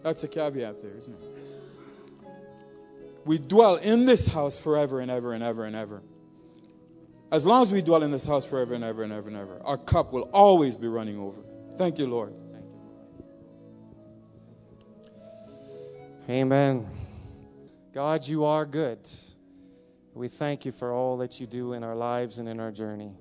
that's 0.03 0.25
a 0.25 0.29
caveat 0.29 0.81
there, 0.81 0.97
isn't 0.97 1.15
it? 1.15 2.29
We 3.27 3.37
dwell 3.37 3.77
in 3.77 4.07
this 4.07 4.27
house 4.27 4.57
forever 4.57 5.01
and 5.01 5.11
ever 5.11 5.35
and 5.35 5.45
ever 5.45 5.67
and 5.67 5.77
ever. 5.77 6.01
As 7.31 7.45
long 7.45 7.61
as 7.61 7.71
we 7.71 7.83
dwell 7.83 8.03
in 8.03 8.11
this 8.11 8.25
house 8.25 8.47
forever 8.47 8.73
and 8.73 8.83
ever 8.83 9.03
and 9.03 9.13
ever 9.13 9.29
and 9.29 9.37
ever, 9.37 9.61
our 9.63 9.77
cup 9.77 10.15
will 10.15 10.31
always 10.33 10.79
be 10.79 10.89
running 10.89 11.19
over. 11.19 11.43
Thank 11.77 11.99
you, 11.99 12.07
Lord. 12.07 12.33
Amen. 16.31 16.87
God, 17.93 18.27
you 18.27 18.47
are 18.47 18.65
good. 18.65 19.07
We 20.15 20.29
thank 20.29 20.65
you 20.65 20.73
for 20.73 20.91
all 20.91 21.19
that 21.19 21.39
you 21.39 21.47
do 21.47 21.75
in 21.75 21.85
our 21.85 21.95
lives 21.95 22.39
and 22.39 22.49
in 22.49 22.61
our 22.61 22.73
journey. 22.73 23.13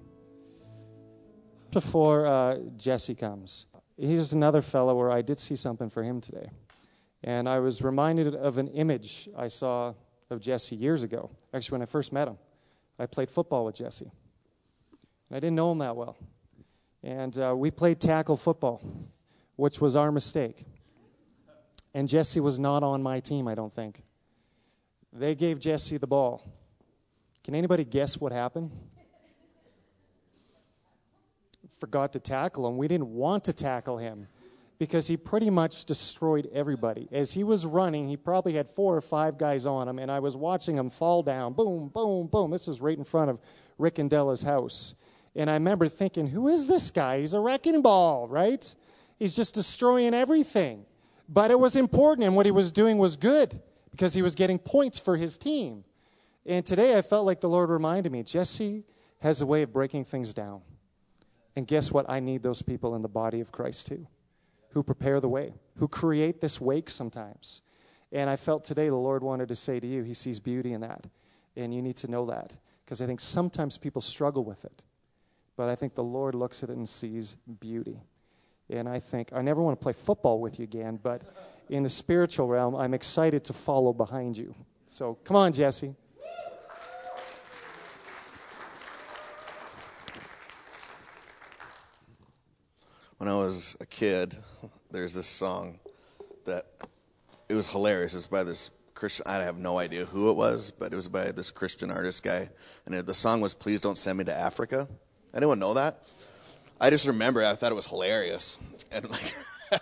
Before 1.71 2.25
uh, 2.25 2.57
Jesse 2.77 3.15
comes, 3.15 3.67
he's 3.95 4.33
another 4.33 4.61
fellow 4.61 4.95
where 4.95 5.11
I 5.11 5.21
did 5.21 5.39
see 5.39 5.55
something 5.55 5.89
for 5.89 6.01
him 6.01 6.19
today. 6.19 6.49
And 7.23 7.47
I 7.47 7.59
was 7.59 7.81
reminded 7.81 8.33
of 8.33 8.57
an 8.57 8.69
image 8.69 9.29
I 9.37 9.49
saw 9.49 9.93
of 10.29 10.39
Jesse 10.39 10.75
years 10.75 11.03
ago, 11.03 11.29
actually, 11.53 11.75
when 11.75 11.81
I 11.81 11.85
first 11.85 12.13
met 12.13 12.27
him. 12.27 12.37
I 12.97 13.05
played 13.05 13.29
football 13.29 13.65
with 13.65 13.75
Jesse. 13.75 14.11
I 15.31 15.35
didn't 15.35 15.55
know 15.55 15.71
him 15.71 15.77
that 15.79 15.95
well. 15.95 16.17
And 17.03 17.37
uh, 17.37 17.53
we 17.55 17.71
played 17.71 17.99
tackle 17.99 18.35
football, 18.35 18.81
which 19.55 19.79
was 19.79 19.95
our 19.95 20.11
mistake. 20.11 20.65
And 21.93 22.09
Jesse 22.09 22.39
was 22.39 22.59
not 22.59 22.83
on 22.83 23.01
my 23.01 23.19
team, 23.19 23.47
I 23.47 23.55
don't 23.55 23.71
think. 23.71 24.01
They 25.13 25.35
gave 25.35 25.59
Jesse 25.59 25.97
the 25.97 26.07
ball. 26.07 26.51
Can 27.43 27.55
anybody 27.55 27.83
guess 27.83 28.19
what 28.19 28.31
happened? 28.31 28.71
Forgot 31.79 32.13
to 32.13 32.19
tackle 32.19 32.67
him. 32.67 32.77
We 32.77 32.87
didn't 32.87 33.07
want 33.07 33.45
to 33.45 33.53
tackle 33.53 33.97
him 33.97 34.27
because 34.79 35.07
he 35.07 35.17
pretty 35.17 35.49
much 35.49 35.85
destroyed 35.85 36.49
everybody. 36.53 37.07
As 37.11 37.31
he 37.33 37.43
was 37.43 37.65
running, 37.65 38.07
he 38.07 38.17
probably 38.17 38.53
had 38.53 38.67
four 38.67 38.95
or 38.95 39.01
five 39.01 39.37
guys 39.37 39.65
on 39.65 39.87
him, 39.87 39.99
and 39.99 40.09
I 40.09 40.19
was 40.19 40.37
watching 40.37 40.77
him 40.77 40.89
fall 40.89 41.21
down. 41.21 41.53
Boom, 41.53 41.89
boom, 41.89 42.27
boom. 42.27 42.51
This 42.51 42.67
was 42.67 42.81
right 42.81 42.97
in 42.97 43.03
front 43.03 43.29
of 43.29 43.41
Rick 43.77 43.99
and 43.99 44.09
Della's 44.09 44.43
house. 44.43 44.95
And 45.35 45.49
I 45.49 45.53
remember 45.53 45.87
thinking, 45.87 46.27
who 46.27 46.47
is 46.47 46.67
this 46.67 46.91
guy? 46.91 47.19
He's 47.19 47.33
a 47.33 47.39
wrecking 47.39 47.81
ball, 47.81 48.27
right? 48.27 48.73
He's 49.17 49.35
just 49.35 49.53
destroying 49.53 50.13
everything. 50.13 50.85
But 51.27 51.51
it 51.51 51.59
was 51.59 51.75
important, 51.75 52.25
and 52.25 52.35
what 52.35 52.45
he 52.45 52.51
was 52.51 52.71
doing 52.71 52.97
was 52.97 53.15
good 53.15 53.61
because 53.91 54.13
he 54.13 54.21
was 54.21 54.33
getting 54.33 54.57
points 54.57 54.97
for 54.97 55.17
his 55.17 55.37
team. 55.37 55.83
And 56.45 56.65
today 56.65 56.97
I 56.97 57.01
felt 57.01 57.25
like 57.25 57.41
the 57.41 57.49
Lord 57.49 57.69
reminded 57.69 58.11
me 58.11 58.23
Jesse 58.23 58.83
has 59.21 59.41
a 59.41 59.45
way 59.45 59.61
of 59.61 59.73
breaking 59.73 60.05
things 60.05 60.33
down. 60.33 60.61
And 61.55 61.67
guess 61.67 61.91
what? 61.91 62.09
I 62.09 62.19
need 62.19 62.43
those 62.43 62.61
people 62.61 62.95
in 62.95 63.01
the 63.01 63.07
body 63.07 63.41
of 63.41 63.51
Christ 63.51 63.87
too, 63.87 64.07
who 64.69 64.83
prepare 64.83 65.19
the 65.19 65.29
way, 65.29 65.53
who 65.75 65.87
create 65.87 66.41
this 66.41 66.61
wake 66.61 66.89
sometimes. 66.89 67.61
And 68.11 68.29
I 68.29 68.35
felt 68.35 68.63
today 68.63 68.89
the 68.89 68.95
Lord 68.95 69.23
wanted 69.23 69.49
to 69.49 69.55
say 69.55 69.79
to 69.79 69.87
you, 69.87 70.03
He 70.03 70.13
sees 70.13 70.39
beauty 70.39 70.73
in 70.73 70.81
that. 70.81 71.05
And 71.55 71.73
you 71.73 71.81
need 71.81 71.97
to 71.97 72.09
know 72.09 72.25
that 72.27 72.55
because 72.85 73.01
I 73.01 73.05
think 73.05 73.19
sometimes 73.19 73.77
people 73.77 74.01
struggle 74.01 74.43
with 74.43 74.65
it. 74.65 74.83
But 75.57 75.69
I 75.69 75.75
think 75.75 75.93
the 75.93 76.03
Lord 76.03 76.35
looks 76.35 76.63
at 76.63 76.69
it 76.69 76.77
and 76.77 76.87
sees 76.87 77.35
beauty. 77.59 77.99
And 78.69 78.87
I 78.87 78.99
think, 78.99 79.33
I 79.33 79.41
never 79.41 79.61
want 79.61 79.79
to 79.79 79.83
play 79.83 79.93
football 79.93 80.39
with 80.39 80.59
you 80.59 80.63
again, 80.63 80.99
but 81.01 81.21
in 81.69 81.83
the 81.83 81.89
spiritual 81.89 82.47
realm, 82.47 82.75
I'm 82.75 82.93
excited 82.93 83.43
to 83.45 83.53
follow 83.53 83.93
behind 83.93 84.37
you. 84.37 84.55
So 84.85 85.15
come 85.23 85.35
on, 85.35 85.53
Jesse. 85.53 85.95
When 93.19 93.27
I 93.27 93.35
was 93.35 93.75
a 93.81 93.85
kid, 93.85 94.33
there's 94.91 95.13
this 95.13 95.27
song 95.27 95.77
that 96.45 96.67
it 97.49 97.53
was 97.53 97.67
hilarious. 97.67 98.15
It's 98.15 98.27
by 98.27 98.45
this 98.45 98.71
Christian. 98.95 99.25
I 99.27 99.43
have 99.43 99.57
no 99.57 99.77
idea 99.77 100.05
who 100.05 100.31
it 100.31 100.37
was, 100.37 100.71
but 100.71 100.93
it 100.93 100.95
was 100.95 101.09
by 101.09 101.33
this 101.33 101.51
Christian 101.51 101.91
artist 101.91 102.23
guy, 102.23 102.47
and 102.85 102.95
the 102.95 103.13
song 103.13 103.41
was 103.41 103.53
"Please 103.53 103.81
Don't 103.81 103.97
Send 103.97 104.19
Me 104.19 104.23
to 104.23 104.33
Africa." 104.33 104.87
Anyone 105.33 105.59
know 105.59 105.73
that? 105.73 105.95
I 106.79 106.89
just 106.89 107.07
remember 107.07 107.43
I 107.43 107.55
thought 107.55 107.73
it 107.73 107.75
was 107.75 107.87
hilarious, 107.87 108.57
and 108.93 109.09
like, 109.09 109.33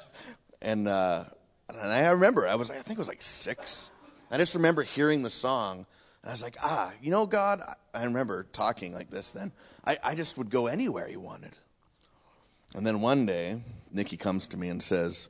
and 0.63 0.87
uh, 0.87 1.25
and 1.69 1.79
I 1.79 2.09
remember 2.09 2.47
I 2.47 2.55
was 2.55 2.71
I 2.71 2.77
think 2.77 2.97
it 2.97 2.97
was 2.97 3.07
like 3.07 3.21
six. 3.21 3.91
I 4.31 4.37
just 4.37 4.55
remember 4.55 4.81
hearing 4.81 5.21
the 5.21 5.29
song, 5.29 5.85
and 6.23 6.29
I 6.29 6.31
was 6.31 6.41
like, 6.41 6.55
ah, 6.63 6.91
you 7.03 7.11
know, 7.11 7.27
God. 7.27 7.61
I 7.93 8.03
remember 8.03 8.47
talking 8.51 8.93
like 8.93 9.11
this. 9.11 9.31
Then 9.31 9.51
I, 9.85 9.97
I 10.03 10.15
just 10.15 10.39
would 10.39 10.49
go 10.49 10.65
anywhere 10.65 11.07
you 11.07 11.19
wanted. 11.19 11.51
And 12.75 12.85
then 12.85 13.01
one 13.01 13.25
day, 13.25 13.61
Nikki 13.91 14.17
comes 14.17 14.45
to 14.47 14.57
me 14.57 14.69
and 14.69 14.81
says, 14.81 15.29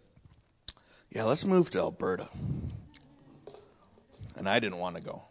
"Yeah, 1.12 1.23
let's 1.23 1.45
move 1.45 1.69
to 1.71 1.80
Alberta." 1.80 2.28
And 4.36 4.47
I 4.47 4.60
didn't 4.60 4.78
want 4.78 4.95
to 4.95 5.02
go. 5.02 5.23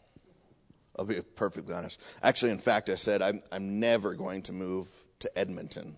I'll 0.98 1.04
be 1.04 1.20
perfectly 1.36 1.74
honest. 1.74 2.02
Actually, 2.22 2.52
in 2.52 2.58
fact, 2.58 2.88
I 2.88 2.94
said, 2.94 3.22
I'm, 3.22 3.40
I'm 3.52 3.78
never 3.78 4.14
going 4.14 4.42
to 4.42 4.52
move 4.52 4.88
to 5.20 5.38
Edmonton. 5.38 5.96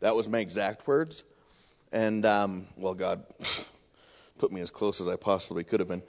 That 0.00 0.14
was 0.14 0.28
my 0.28 0.38
exact 0.38 0.86
words. 0.86 1.24
And, 1.92 2.26
um, 2.26 2.66
well, 2.76 2.94
God 2.94 3.24
put 4.38 4.52
me 4.52 4.60
as 4.60 4.70
close 4.70 5.00
as 5.00 5.08
I 5.08 5.16
possibly 5.16 5.64
could 5.64 5.80
have 5.80 5.88
been. 5.88 6.02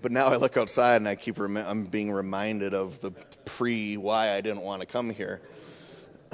But 0.00 0.12
now 0.12 0.28
I 0.28 0.36
look 0.36 0.56
outside 0.56 0.96
and 0.96 1.08
I 1.08 1.16
keep, 1.16 1.38
rem- 1.40 1.56
I'm 1.56 1.84
being 1.84 2.12
reminded 2.12 2.72
of 2.72 3.00
the 3.00 3.10
pre 3.44 3.96
why 3.96 4.30
I 4.30 4.40
didn't 4.40 4.62
want 4.62 4.80
to 4.80 4.86
come 4.86 5.10
here. 5.10 5.42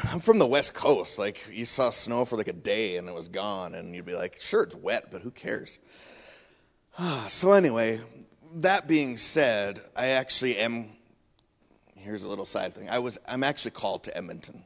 I'm 0.03 0.21
from 0.21 0.39
the 0.39 0.47
West 0.47 0.75
Coast. 0.75 1.19
Like, 1.19 1.47
you 1.53 1.67
saw 1.67 1.91
snow 1.91 2.25
for 2.25 2.37
like 2.37 2.49
a 2.49 2.53
day 2.53 2.97
and 2.97 3.09
it 3.09 3.15
was 3.15 3.29
gone, 3.29 3.75
and 3.75 3.95
you'd 3.95 4.07
be 4.07 4.15
like, 4.15 4.41
sure, 4.41 4.63
it's 4.63 4.75
wet, 4.75 5.05
but 5.11 5.23
who 5.23 5.31
cares? 5.31 5.79
so, 7.29 7.53
anyway, 7.53 8.01
that 8.57 8.89
being 8.89 9.17
said, 9.17 9.81
I 9.97 10.09
actually 10.09 10.57
am. 10.59 10.91
Here's 11.97 12.25
a 12.25 12.29
little 12.29 12.45
side 12.45 12.75
thing. 12.75 12.89
I 12.91 12.99
was. 12.99 13.19
I'm 13.27 13.43
actually 13.43 13.71
called 13.73 14.05
to 14.05 14.17
Edmonton, 14.17 14.63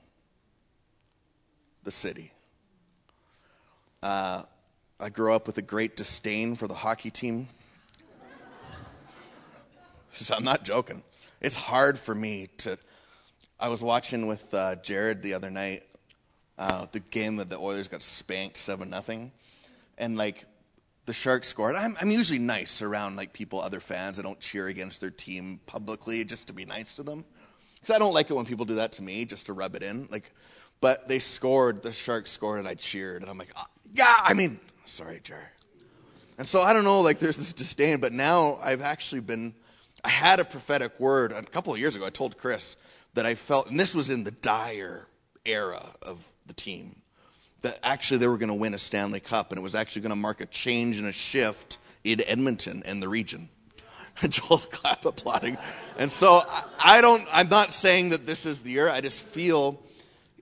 the 1.85 1.91
city. 1.91 2.33
Uh, 4.03 4.43
I 5.01 5.09
grew 5.11 5.33
up 5.33 5.47
with 5.47 5.59
a 5.59 5.63
great 5.63 5.97
disdain 5.97 6.57
for 6.57 6.67
the 6.69 6.75
hockey 6.75 7.11
team. 7.11 7.49
So 10.11 10.35
I'm 10.35 10.43
not 10.43 10.65
joking. 10.65 11.05
It's 11.41 11.55
hard 11.55 11.99
for 11.99 12.15
me 12.15 12.49
to. 12.59 12.79
I 13.61 13.69
was 13.69 13.83
watching 13.83 14.29
with 14.29 14.55
uh, 14.55 14.77
Jared 14.77 15.21
the 15.21 15.35
other 15.35 15.51
night, 15.51 15.81
uh, 16.59 16.87
the 16.93 17.01
game 17.01 17.37
that 17.37 17.51
the 17.51 17.59
Oilers 17.59 17.89
got 17.89 18.03
spanked 18.03 18.57
seven 18.57 18.89
nothing, 18.89 19.33
and 19.99 20.17
like 20.17 20.45
the 21.07 21.13
Sharks 21.13 21.49
scored. 21.49 21.75
I'm, 21.75 21.97
I'm 22.01 22.11
usually 22.11 22.39
nice 22.39 22.83
around 22.83 23.17
like 23.17 23.33
people, 23.33 23.61
other 23.61 23.81
fans. 23.81 24.21
I 24.21 24.23
don't 24.23 24.39
cheer 24.39 24.69
against 24.69 25.01
their 25.01 25.11
team 25.11 25.59
publicly 25.67 26.23
just 26.23 26.47
to 26.47 26.53
be 26.53 26.67
nice 26.67 26.95
to 26.95 27.03
them, 27.03 27.25
because 27.75 27.97
I 27.97 27.99
don't 27.99 28.15
like 28.15 28.31
it 28.31 28.35
when 28.35 28.45
people 28.45 28.65
do 28.65 28.77
that 28.77 28.93
to 28.93 29.03
me 29.03 29.25
just 29.25 29.47
to 29.47 29.53
rub 29.55 29.75
it 29.75 29.83
in. 29.83 30.07
Like, 30.09 30.31
but 30.81 31.09
they 31.09 31.19
scored. 31.19 31.83
The 31.83 31.93
Sharks 31.93 32.31
scored, 32.31 32.61
and 32.61 32.69
I 32.69 32.75
cheered, 32.75 33.23
and 33.23 33.31
I'm 33.31 33.39
like, 33.39 33.51
oh, 33.57 33.67
yeah. 33.93 34.15
I 34.25 34.35
mean, 34.35 34.61
sorry, 34.85 35.19
Jared. 35.25 35.43
And 36.39 36.47
so 36.47 36.61
I 36.61 36.73
don't 36.73 36.85
know. 36.85 37.01
Like, 37.01 37.19
there's 37.19 37.37
this 37.37 37.53
disdain, 37.53 37.99
but 37.99 38.13
now 38.13 38.59
I've 38.63 38.83
actually 38.83 39.23
been. 39.23 39.53
I 40.05 40.11
had 40.11 40.39
a 40.39 40.45
prophetic 40.45 41.01
word 41.01 41.33
a 41.33 41.43
couple 41.43 41.73
of 41.73 41.81
years 41.81 41.97
ago. 41.97 42.07
I 42.07 42.11
told 42.11 42.39
Chris 42.39 42.77
that 43.15 43.27
I 43.27 43.35
felt, 43.35 43.71
and 43.71 43.79
this 43.79 43.95
was 43.95 44.11
in 44.11 44.25
the 44.25 44.31
dire 44.31 45.07
era 45.45 45.85
of 46.03 46.27
the 46.47 46.55
team 46.55 46.97
that 47.63 47.79
actually 47.83 48.19
they 48.19 48.29
were 48.29 48.39
going 48.39 48.51
to 48.51 48.55
win 48.55 48.75
a 48.75 48.79
Stanley 48.79 49.21
Cup, 49.21 49.51
and 49.51 49.59
it 49.59 49.63
was 49.63 49.75
actually 49.75 50.03
going 50.03 50.11
to 50.11 50.17
mark 50.17 50.41
a 50.41 50.47
change 50.47 50.99
and 50.99 51.09
a 51.09 51.13
shift 51.13 51.79
in 52.05 52.23
Edmonton 52.27 52.83
and 52.87 53.03
the 53.03 53.09
region. 53.09 53.49
Joel's 54.29 54.67
clap 54.67 55.05
applauding. 55.05 55.59
And 55.99 56.11
so 56.11 56.41
I, 56.85 57.01
don't, 57.01 57.27
I'm 57.33 57.49
not 57.49 57.73
saying 57.73 58.11
that 58.11 58.27
this 58.27 58.47
is 58.47 58.63
the 58.63 58.71
year. 58.71 58.89
I 58.89 59.01
just 59.01 59.21
feel, 59.21 59.83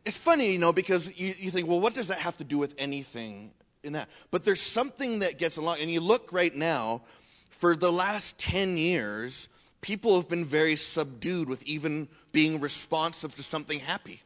it's 0.04 0.18
funny, 0.18 0.52
you 0.52 0.58
know, 0.58 0.72
because 0.72 1.18
you, 1.18 1.34
you 1.38 1.50
think, 1.50 1.68
well, 1.68 1.80
what 1.80 1.94
does 1.94 2.08
that 2.08 2.18
have 2.18 2.36
to 2.38 2.44
do 2.44 2.58
with 2.58 2.74
anything 2.78 3.50
in 3.82 3.94
that? 3.94 4.08
But 4.30 4.44
there's 4.44 4.60
something 4.60 5.20
that 5.20 5.38
gets 5.38 5.56
along. 5.56 5.78
And 5.80 5.90
you 5.90 6.00
look 6.00 6.32
right 6.32 6.54
now, 6.54 7.02
for 7.50 7.76
the 7.76 7.90
last 7.90 8.38
10 8.40 8.76
years, 8.76 9.48
people 9.80 10.16
have 10.16 10.28
been 10.28 10.44
very 10.44 10.76
subdued 10.76 11.48
with 11.48 11.66
even 11.66 12.08
being 12.36 12.60
responsive 12.60 13.34
to 13.34 13.42
something 13.42 13.78
happy 13.78 14.20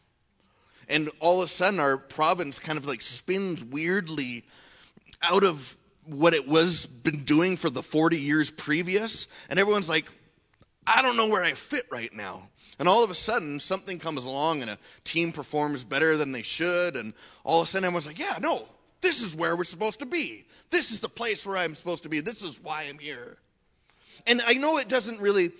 and 0.89 1.09
all 1.21 1.41
of 1.41 1.45
a 1.45 1.49
sudden 1.49 1.79
our 1.79 1.97
province 1.97 2.59
kind 2.59 2.77
of 2.77 2.85
like 2.85 3.01
spins 3.01 3.63
weirdly 3.63 4.43
out 5.23 5.45
of 5.45 5.77
what 6.07 6.35
it 6.35 6.49
was 6.49 6.87
been 6.87 7.23
doing 7.23 7.57
for 7.57 7.71
the 7.71 7.85
40 7.85 8.17
years 8.17 8.51
previous 8.51 9.29
and 9.49 9.61
everyone's 9.61 9.89
like 9.89 10.07
I 10.89 11.03
don't 11.03 11.17
know 11.17 11.29
where 11.29 11.45
I 11.45 11.53
fit 11.53 11.85
right 11.93 12.13
now. 12.13 12.49
And 12.81 12.89
all 12.89 13.05
of 13.05 13.11
a 13.11 13.15
sudden, 13.15 13.61
something 13.61 13.99
comes 14.01 14.25
along 14.25 14.63
and 14.63 14.71
a 14.71 14.79
team 15.05 15.31
performs 15.31 15.85
better 15.85 16.17
than 16.17 16.33
they 16.33 16.43
should. 16.43 16.97
And 16.97 17.13
all 17.45 17.61
of 17.61 17.65
a 17.65 17.67
sudden, 17.67 17.85
everyone's 17.85 18.09
like, 18.09 18.19
yeah, 18.19 18.39
no, 18.41 18.67
this 19.01 19.23
is 19.23 19.37
where 19.37 19.57
we're 19.57 19.65
supposed 19.65 20.01
to 20.01 20.07
be. 20.07 20.47
This 20.71 20.91
is 20.91 20.99
the 20.99 21.09
place 21.09 21.47
where 21.47 21.59
I'm 21.59 21.77
supposed 21.77 22.03
to 22.05 22.09
be. 22.09 22.21
This 22.21 22.43
is 22.43 22.59
why 22.61 22.87
I'm 22.89 22.99
here. 22.99 23.37
And 24.27 24.41
I 24.45 24.55
know 24.55 24.79
it 24.79 24.89
doesn't 24.89 25.21
really 25.21 25.51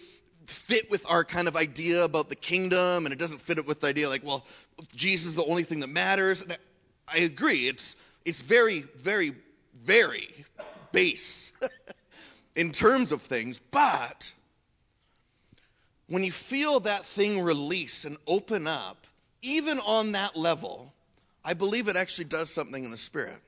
fit 0.51 0.91
with 0.91 1.09
our 1.09 1.25
kind 1.25 1.49
of 1.49 1.57
idea 1.57 2.05
about 2.05 2.29
the 2.29 2.37
kingdom, 2.37 3.07
and 3.07 3.13
it 3.13 3.19
doesn't 3.19 3.41
fit 3.41 3.65
with 3.67 3.81
the 3.81 3.89
idea 3.89 4.09
like, 4.09 4.25
well, 4.25 4.47
Jesus 4.95 5.29
is 5.29 5.35
the 5.37 5.45
only 5.45 5.63
thing 5.63 5.81
that 5.81 5.89
matters. 5.89 6.43
And 6.43 6.57
I 7.09 7.19
agree. 7.19 7.69
It's, 7.69 7.97
it's 8.25 8.41
very, 8.41 8.81
very, 8.97 9.33
very 9.83 10.29
base 10.93 11.53
in 12.57 12.73
terms 12.73 13.13
of 13.13 13.23
things. 13.23 13.61
But 13.71 14.33
when 16.09 16.25
you 16.25 16.33
feel 16.33 16.81
that 16.81 17.05
thing 17.05 17.41
release 17.41 18.05
and 18.05 18.17
open 18.27 18.67
up, 18.67 19.07
even 19.43 19.79
on 19.81 20.13
that 20.13 20.37
level, 20.37 20.93
I 21.45 21.55
believe 21.55 21.89
it 21.89 21.97
actually 21.97 22.27
does 22.27 22.51
something 22.51 22.85
in 22.85 22.91
the 22.91 22.97
spirit. 22.97 23.39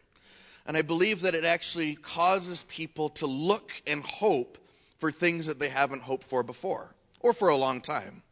And 0.67 0.77
I 0.77 0.83
believe 0.83 1.23
that 1.23 1.35
it 1.35 1.45
actually 1.45 1.97
causes 1.97 2.63
people 2.65 3.11
to 3.11 3.27
look 3.27 3.73
and 3.87 4.03
hope 4.05 4.59
for 5.03 5.11
things 5.11 5.49
that 5.49 5.59
they 5.59 5.69
haven't 5.69 6.01
hoped 6.01 6.23
for 6.23 6.45
before 6.45 6.95
or 7.19 7.33
for 7.33 7.49
a 7.49 7.57
long 7.57 7.81
time. 7.81 8.23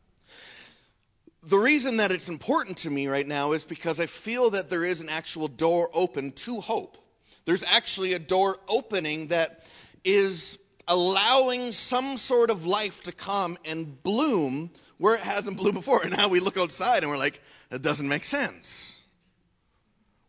The 1.49 1.59
reason 1.59 1.97
that 1.97 2.13
it's 2.13 2.29
important 2.29 2.77
to 2.79 2.91
me 2.91 3.09
right 3.09 3.27
now 3.27 3.55
is 3.55 3.65
because 3.65 3.99
I 3.99 4.07
feel 4.07 4.51
that 4.51 4.71
there 4.71 4.85
is 4.85 5.01
an 5.01 5.09
actual 5.11 5.49
door 5.49 5.91
open 5.93 6.31
to 6.31 6.61
hope. 6.61 6.97
There's 7.45 7.65
actually 7.65 8.13
a 8.13 8.21
door 8.21 8.55
opening 8.69 9.27
that 9.27 9.69
is 10.05 10.61
allowing 10.87 11.73
some 11.73 12.17
sort 12.17 12.53
of 12.53 12.65
life 12.67 13.03
to 13.03 13.13
come 13.13 13.57
and 13.65 14.01
bloom 14.05 14.71
where 14.99 15.17
it 15.17 15.23
hasn't 15.23 15.57
bloomed 15.57 15.75
before. 15.75 16.03
And 16.05 16.17
now 16.17 16.29
we 16.29 16.39
look 16.39 16.57
outside 16.57 17.03
and 17.03 17.11
we're 17.11 17.19
like, 17.19 17.43
that 17.71 17.83
doesn't 17.83 18.07
make 18.07 18.25
sense. 18.25 19.03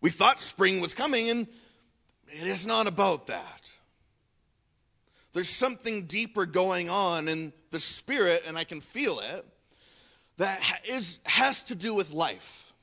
We 0.01 0.09
thought 0.09 0.41
spring 0.41 0.81
was 0.81 0.95
coming, 0.95 1.29
and 1.29 1.47
it 2.29 2.47
is 2.47 2.65
not 2.65 2.87
about 2.87 3.27
that. 3.27 3.60
There's 5.33 5.49
something 5.49 6.03
deeper 6.03 6.45
going 6.45 6.89
on 6.89 7.27
in 7.27 7.53
the 7.71 7.79
spirit, 7.79 8.43
and 8.47 8.57
I 8.57 8.63
can 8.63 8.81
feel 8.81 9.19
it, 9.19 9.45
that 10.37 10.61
is, 10.87 11.19
has 11.23 11.63
to 11.65 11.75
do 11.75 11.93
with 11.93 12.11
life. 12.11 12.73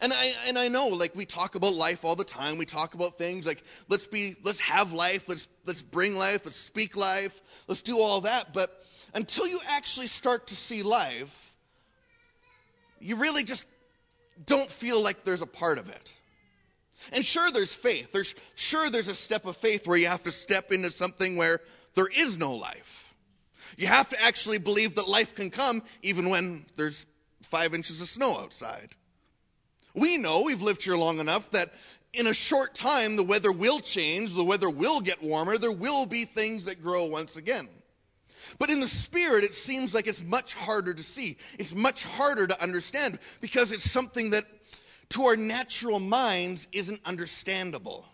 And 0.00 0.12
I, 0.12 0.32
and 0.46 0.58
I 0.58 0.68
know, 0.68 0.88
like, 0.88 1.14
we 1.14 1.26
talk 1.26 1.54
about 1.54 1.74
life 1.74 2.04
all 2.04 2.16
the 2.16 2.24
time. 2.24 2.56
We 2.56 2.64
talk 2.64 2.94
about 2.94 3.18
things 3.18 3.46
like, 3.46 3.62
let's 3.88 4.06
be, 4.06 4.36
let's 4.42 4.60
have 4.60 4.92
life, 4.92 5.28
let's, 5.28 5.48
let's 5.66 5.82
bring 5.82 6.16
life, 6.16 6.44
let's 6.44 6.56
speak 6.56 6.96
life, 6.96 7.42
let's 7.68 7.82
do 7.82 7.98
all 7.98 8.22
that. 8.22 8.54
But 8.54 8.70
until 9.14 9.46
you 9.46 9.60
actually 9.68 10.06
start 10.06 10.46
to 10.46 10.54
see 10.54 10.82
life, 10.82 11.56
you 13.00 13.16
really 13.16 13.44
just 13.44 13.66
don't 14.46 14.70
feel 14.70 15.02
like 15.02 15.24
there's 15.24 15.42
a 15.42 15.46
part 15.46 15.78
of 15.78 15.88
it. 15.90 16.16
And 17.12 17.24
sure, 17.24 17.50
there's 17.50 17.74
faith. 17.74 18.12
There's, 18.12 18.34
sure, 18.54 18.90
there's 18.90 19.08
a 19.08 19.14
step 19.14 19.46
of 19.46 19.56
faith 19.56 19.86
where 19.86 19.98
you 19.98 20.06
have 20.06 20.22
to 20.24 20.32
step 20.32 20.70
into 20.70 20.90
something 20.90 21.36
where 21.36 21.60
there 21.94 22.08
is 22.08 22.38
no 22.38 22.54
life. 22.54 23.14
You 23.76 23.86
have 23.86 24.08
to 24.10 24.22
actually 24.22 24.58
believe 24.58 24.94
that 24.94 25.08
life 25.08 25.34
can 25.34 25.50
come 25.50 25.82
even 26.02 26.28
when 26.28 26.64
there's 26.76 27.06
five 27.42 27.74
inches 27.74 28.00
of 28.00 28.08
snow 28.08 28.38
outside. 28.38 28.90
We 29.94 30.16
know, 30.16 30.42
we've 30.42 30.62
lived 30.62 30.82
here 30.82 30.96
long 30.96 31.18
enough, 31.18 31.50
that 31.50 31.68
in 32.14 32.26
a 32.26 32.34
short 32.34 32.74
time 32.74 33.16
the 33.16 33.22
weather 33.22 33.52
will 33.52 33.80
change, 33.80 34.34
the 34.34 34.44
weather 34.44 34.70
will 34.70 35.00
get 35.00 35.22
warmer, 35.22 35.58
there 35.58 35.72
will 35.72 36.06
be 36.06 36.24
things 36.24 36.64
that 36.64 36.82
grow 36.82 37.06
once 37.06 37.36
again. 37.36 37.68
But 38.58 38.70
in 38.70 38.80
the 38.80 38.88
spirit, 38.88 39.44
it 39.44 39.54
seems 39.54 39.94
like 39.94 40.06
it's 40.06 40.22
much 40.22 40.54
harder 40.54 40.92
to 40.92 41.02
see. 41.02 41.36
It's 41.58 41.74
much 41.74 42.04
harder 42.04 42.46
to 42.46 42.62
understand 42.62 43.18
because 43.40 43.72
it's 43.72 43.90
something 43.90 44.30
that 44.30 44.44
to 45.12 45.24
our 45.24 45.36
natural 45.36 46.00
minds 46.00 46.68
isn't 46.72 47.00
understandable. 47.04 48.06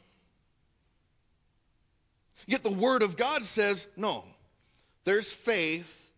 Yet 2.46 2.64
the 2.64 2.72
Word 2.72 3.02
of 3.02 3.16
God 3.16 3.42
says, 3.42 3.88
no, 3.96 4.24
there's 5.04 5.30
faith, 5.30 6.12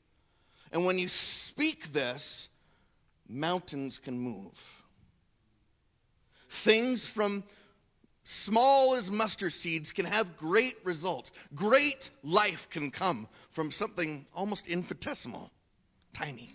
and 0.72 0.84
when 0.84 0.98
you 0.98 1.08
speak 1.08 1.92
this, 1.92 2.48
mountains 3.28 3.98
can 3.98 4.18
move. 4.18 4.82
Things 6.48 7.08
from 7.08 7.44
small 8.22 8.94
as 8.94 9.10
mustard 9.10 9.52
seeds 9.52 9.92
can 9.92 10.04
have 10.04 10.36
great 10.36 10.74
results. 10.84 11.32
Great 11.54 12.10
life 12.22 12.70
can 12.70 12.90
come 12.90 13.28
from 13.50 13.70
something 13.70 14.24
almost 14.34 14.68
infinitesimal, 14.68 15.50
tiny. 16.12 16.50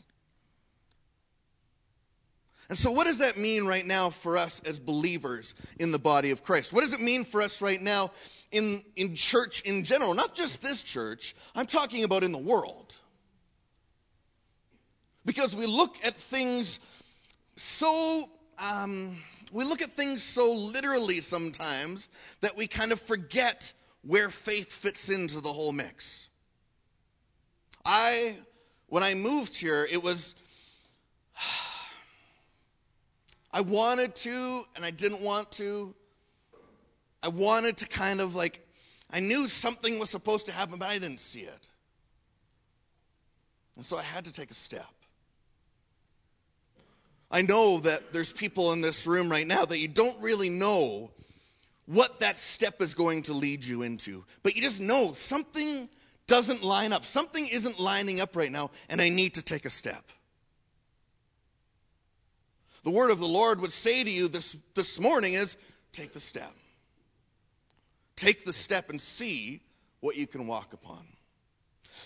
And 2.70 2.78
so, 2.78 2.92
what 2.92 3.06
does 3.06 3.20
that 3.20 3.38
mean 3.38 3.66
right 3.66 3.86
now 3.86 4.10
for 4.10 4.38
us 4.38 4.62
as 4.66 4.80
believers 4.80 5.54
in 5.80 5.92
the 5.92 6.00
body 6.00 6.32
of 6.32 6.44
Christ? 6.44 6.74
What 6.74 6.82
does 6.82 6.94
it 6.94 7.02
mean 7.02 7.24
for 7.24 7.42
us 7.42 7.62
right 7.62 7.82
now 7.82 8.12
in, 8.52 8.84
in 8.96 9.14
church 9.14 9.62
in 9.62 9.84
general? 9.84 10.14
Not 10.16 10.36
just 10.36 10.62
this 10.62 10.82
church, 10.82 11.36
I'm 11.56 11.68
talking 11.68 12.04
about 12.04 12.24
in 12.24 12.32
the 12.32 12.40
world. 12.40 12.96
Because 15.26 15.56
we 15.56 15.66
look 15.66 15.96
at 16.04 16.16
things 16.16 16.80
so, 17.56 18.26
um, 18.60 19.18
we 19.54 19.64
look 19.64 19.82
at 19.82 19.90
things 19.90 20.24
so 20.24 20.52
literally 20.52 21.22
sometimes 21.22 22.10
that 22.42 22.58
we 22.58 22.68
kind 22.68 22.92
of 22.92 23.00
forget 23.00 23.74
where 24.02 24.30
faith 24.30 24.72
fits 24.72 25.10
into 25.10 25.40
the 25.42 25.50
whole 25.50 25.72
mix. 25.72 26.30
I, 27.86 28.36
when 28.88 29.04
I 29.04 29.14
moved 29.14 29.56
here, 29.56 29.88
it 29.92 30.02
was 30.02 30.36
I 33.56 33.62
wanted 33.62 34.14
to, 34.16 34.64
and 34.76 34.84
I 34.84 34.92
didn't 34.92 35.22
want 35.22 35.50
to. 35.54 35.96
I 37.24 37.30
wanted 37.30 37.78
to 37.78 37.88
kind 37.88 38.20
of 38.20 38.36
like, 38.36 38.60
I 39.10 39.22
knew 39.22 39.48
something 39.48 39.98
was 39.98 40.10
supposed 40.10 40.46
to 40.48 40.52
happen, 40.52 40.78
but 40.78 40.90
I 40.90 41.00
didn't 41.00 41.22
see 41.22 41.40
it. 41.40 41.68
And 43.78 43.86
so 43.86 43.96
I 43.96 44.04
had 44.04 44.26
to 44.26 44.34
take 44.34 44.52
a 44.52 44.54
step. 44.54 44.86
I 47.32 47.44
know 47.44 47.78
that 47.80 48.12
there's 48.12 48.34
people 48.34 48.74
in 48.74 48.82
this 48.82 49.08
room 49.08 49.30
right 49.30 49.48
now 49.48 49.64
that 49.64 49.80
you 49.80 49.88
don't 49.88 50.22
really 50.22 50.50
know 50.50 51.12
what 51.86 52.20
that 52.20 52.38
step 52.38 52.82
is 52.82 52.94
going 52.94 53.22
to 53.24 53.34
lead 53.34 53.64
you 53.64 53.84
into, 53.84 54.26
but 54.44 54.58
you 54.58 54.62
just 54.62 54.82
know 54.82 55.14
something 55.14 55.88
doesn't 56.28 56.62
line 56.62 56.92
up. 56.92 57.06
Something 57.06 57.48
isn't 57.50 57.80
lining 57.80 58.20
up 58.20 58.36
right 58.36 58.52
now, 58.52 58.72
and 58.90 59.02
I 59.02 59.08
need 59.08 59.34
to 59.36 59.42
take 59.42 59.64
a 59.64 59.70
step 59.70 60.04
the 62.86 62.92
word 62.92 63.10
of 63.10 63.18
the 63.18 63.26
Lord 63.26 63.60
would 63.62 63.72
say 63.72 64.04
to 64.04 64.10
you 64.12 64.28
this, 64.28 64.56
this 64.76 65.02
morning 65.02 65.34
is 65.34 65.58
take 65.92 66.14
the 66.14 66.20
step. 66.20 66.52
Take 68.16 68.46
the 68.46 68.54
step 68.54 68.92
and 68.92 69.02
see 69.02 69.60
what 70.02 70.16
you 70.16 70.28
can 70.28 70.46
walk 70.46 70.72
upon. 70.74 71.04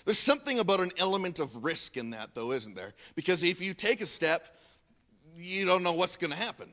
There's 0.06 0.18
something 0.18 0.58
about 0.58 0.80
an 0.80 0.90
element 0.96 1.38
of 1.38 1.64
risk 1.64 1.98
in 1.98 2.10
that, 2.10 2.34
though, 2.34 2.52
isn't 2.52 2.74
there? 2.74 2.94
Because 3.14 3.42
if 3.42 3.60
you 3.60 3.74
take 3.74 4.00
a 4.00 4.06
step, 4.06 4.40
you 5.36 5.66
don't 5.66 5.82
know 5.82 5.92
what's 5.92 6.16
going 6.16 6.30
to 6.30 6.36
happen. 6.36 6.72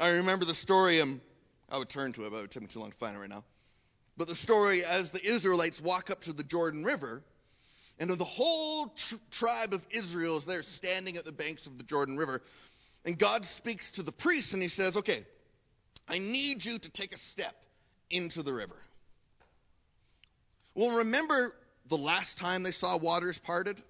I 0.00 0.08
remember 0.12 0.46
the 0.46 0.54
story, 0.54 1.02
um, 1.02 1.20
I 1.68 1.76
would 1.76 1.90
turn 1.90 2.10
to 2.12 2.24
it, 2.24 2.30
but 2.30 2.38
it 2.38 2.40
would 2.40 2.50
take 2.50 2.62
me 2.62 2.68
too 2.68 2.80
long 2.80 2.90
to 2.90 2.96
find 2.96 3.14
it 3.16 3.20
right 3.20 3.28
now. 3.28 3.44
But 4.16 4.28
the 4.28 4.34
story 4.34 4.80
as 4.82 5.10
the 5.10 5.22
Israelites 5.22 5.82
walk 5.82 6.10
up 6.10 6.22
to 6.22 6.32
the 6.32 6.42
Jordan 6.42 6.84
River, 6.84 7.22
and 7.98 8.10
the 8.10 8.24
whole 8.24 8.88
tr- 8.88 9.16
tribe 9.30 9.72
of 9.72 9.86
Israel 9.90 10.36
is 10.36 10.44
there 10.44 10.62
standing 10.62 11.16
at 11.16 11.24
the 11.24 11.32
banks 11.32 11.66
of 11.66 11.78
the 11.78 11.84
Jordan 11.84 12.16
River. 12.16 12.42
And 13.04 13.18
God 13.18 13.44
speaks 13.44 13.90
to 13.92 14.02
the 14.02 14.12
priests 14.12 14.52
and 14.52 14.60
he 14.60 14.68
says, 14.68 14.96
Okay, 14.96 15.24
I 16.08 16.18
need 16.18 16.64
you 16.64 16.78
to 16.78 16.90
take 16.90 17.14
a 17.14 17.18
step 17.18 17.54
into 18.10 18.42
the 18.42 18.52
river. 18.52 18.76
Well, 20.74 20.98
remember 20.98 21.54
the 21.88 21.96
last 21.96 22.36
time 22.36 22.62
they 22.62 22.70
saw 22.70 22.98
waters 22.98 23.38
parted? 23.38 23.80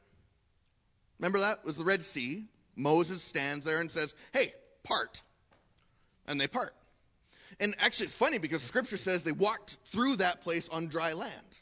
Remember 1.18 1.40
that? 1.40 1.58
It 1.58 1.64
was 1.64 1.76
the 1.76 1.84
Red 1.84 2.04
Sea. 2.04 2.44
Moses 2.76 3.22
stands 3.22 3.64
there 3.64 3.80
and 3.80 3.90
says, 3.90 4.14
Hey, 4.32 4.52
part. 4.84 5.22
And 6.28 6.40
they 6.40 6.46
part. 6.46 6.74
And 7.58 7.74
actually, 7.80 8.04
it's 8.04 8.18
funny 8.18 8.38
because 8.38 8.62
scripture 8.62 8.96
says 8.96 9.24
they 9.24 9.32
walked 9.32 9.78
through 9.86 10.16
that 10.16 10.42
place 10.42 10.68
on 10.68 10.86
dry 10.88 11.12
land. 11.12 11.60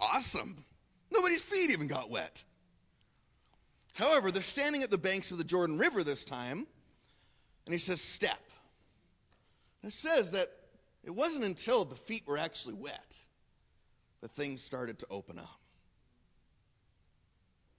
Awesome. 0.00 0.64
Nobody's 1.12 1.42
feet 1.42 1.70
even 1.70 1.86
got 1.86 2.10
wet. 2.10 2.44
However, 3.94 4.30
they're 4.30 4.42
standing 4.42 4.82
at 4.82 4.90
the 4.90 4.98
banks 4.98 5.32
of 5.32 5.38
the 5.38 5.44
Jordan 5.44 5.76
River 5.76 6.04
this 6.04 6.24
time, 6.24 6.66
and 7.66 7.72
he 7.72 7.78
says, 7.78 8.00
Step. 8.00 8.40
And 9.82 9.90
it 9.90 9.94
says 9.94 10.30
that 10.32 10.48
it 11.02 11.10
wasn't 11.10 11.44
until 11.44 11.84
the 11.84 11.96
feet 11.96 12.22
were 12.26 12.38
actually 12.38 12.74
wet 12.74 13.18
that 14.20 14.30
things 14.32 14.62
started 14.62 14.98
to 14.98 15.06
open 15.10 15.38
up. 15.38 15.60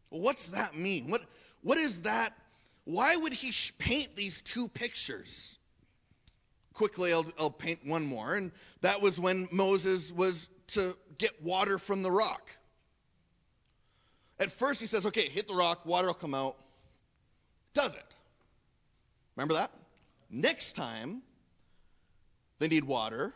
Well, 0.10 0.22
what's 0.22 0.50
that 0.50 0.76
mean? 0.76 1.10
What, 1.10 1.22
what 1.62 1.78
is 1.78 2.02
that? 2.02 2.34
Why 2.84 3.16
would 3.16 3.34
he 3.34 3.54
paint 3.78 4.16
these 4.16 4.42
two 4.42 4.68
pictures? 4.68 5.60
Quickly, 6.74 7.14
I'll, 7.14 7.26
I'll 7.40 7.52
paint 7.52 7.80
one 7.86 8.06
more, 8.06 8.36
and 8.36 8.52
that 8.82 9.02
was 9.02 9.20
when 9.20 9.48
Moses 9.52 10.12
was 10.12 10.50
to 10.68 10.96
get 11.18 11.32
water 11.44 11.78
from 11.78 12.02
the 12.02 12.12
rock. 12.12 12.58
At 14.42 14.50
first, 14.50 14.82
he 14.82 14.88
says, 14.88 15.06
okay, 15.06 15.30
hit 15.30 15.48
the 15.48 15.54
rock, 15.54 15.86
water 15.86 16.08
will 16.08 16.16
come 16.16 16.34
out. 16.34 16.58
Does 17.76 17.96
it? 17.96 18.16
Remember 19.36 19.54
that? 19.54 19.70
Next 20.32 20.74
time 20.74 21.22
they 22.58 22.68
need 22.68 22.84
water, 22.84 23.34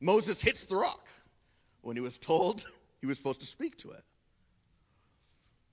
Moses 0.00 0.40
hits 0.40 0.66
the 0.66 0.76
rock 0.76 1.08
when 1.82 1.96
he 1.96 2.00
was 2.00 2.16
told 2.16 2.64
he 3.00 3.08
was 3.08 3.18
supposed 3.18 3.40
to 3.40 3.46
speak 3.46 3.76
to 3.78 3.90
it. 3.90 4.02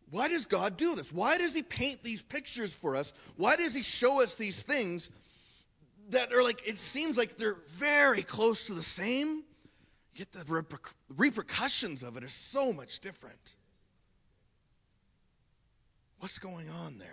Why 0.10 0.28
does 0.28 0.48
God 0.48 0.76
do 0.76 0.96
this? 0.96 1.14
Why 1.14 1.38
does 1.38 1.54
he 1.54 1.62
paint 1.62 2.02
these 2.02 2.24
pictures 2.24 2.74
for 2.74 2.96
us? 2.96 3.14
Why 3.38 3.56
does 3.56 3.76
he 3.76 3.84
show 3.84 4.24
us 4.24 4.36
these 4.36 4.62
things 4.62 5.12
that 6.10 6.34
are 6.34 6.44
like, 6.44 6.68
it 6.68 6.80
seems 6.80 7.16
like 7.16 7.36
they're 7.36 7.60
very 7.70 8.24
close 8.24 8.66
to 8.68 8.74
the 8.74 8.82
same, 8.82 9.44
yet 10.16 10.32
the 10.32 10.40
reper- 10.46 10.94
repercussions 11.16 12.02
of 12.02 12.18
it 12.18 12.24
are 12.24 12.28
so 12.28 12.74
much 12.74 13.00
different? 13.02 13.56
What's 16.22 16.38
going 16.38 16.70
on 16.86 17.00
there? 17.00 17.10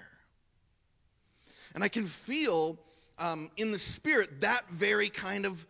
And 1.74 1.82
I 1.82 1.88
can 1.88 2.04
feel 2.04 2.78
um, 3.18 3.50
in 3.56 3.70
the 3.70 3.78
spirit 3.78 4.42
that 4.42 4.68
very 4.68 5.08
kind 5.08 5.46
of 5.46 5.66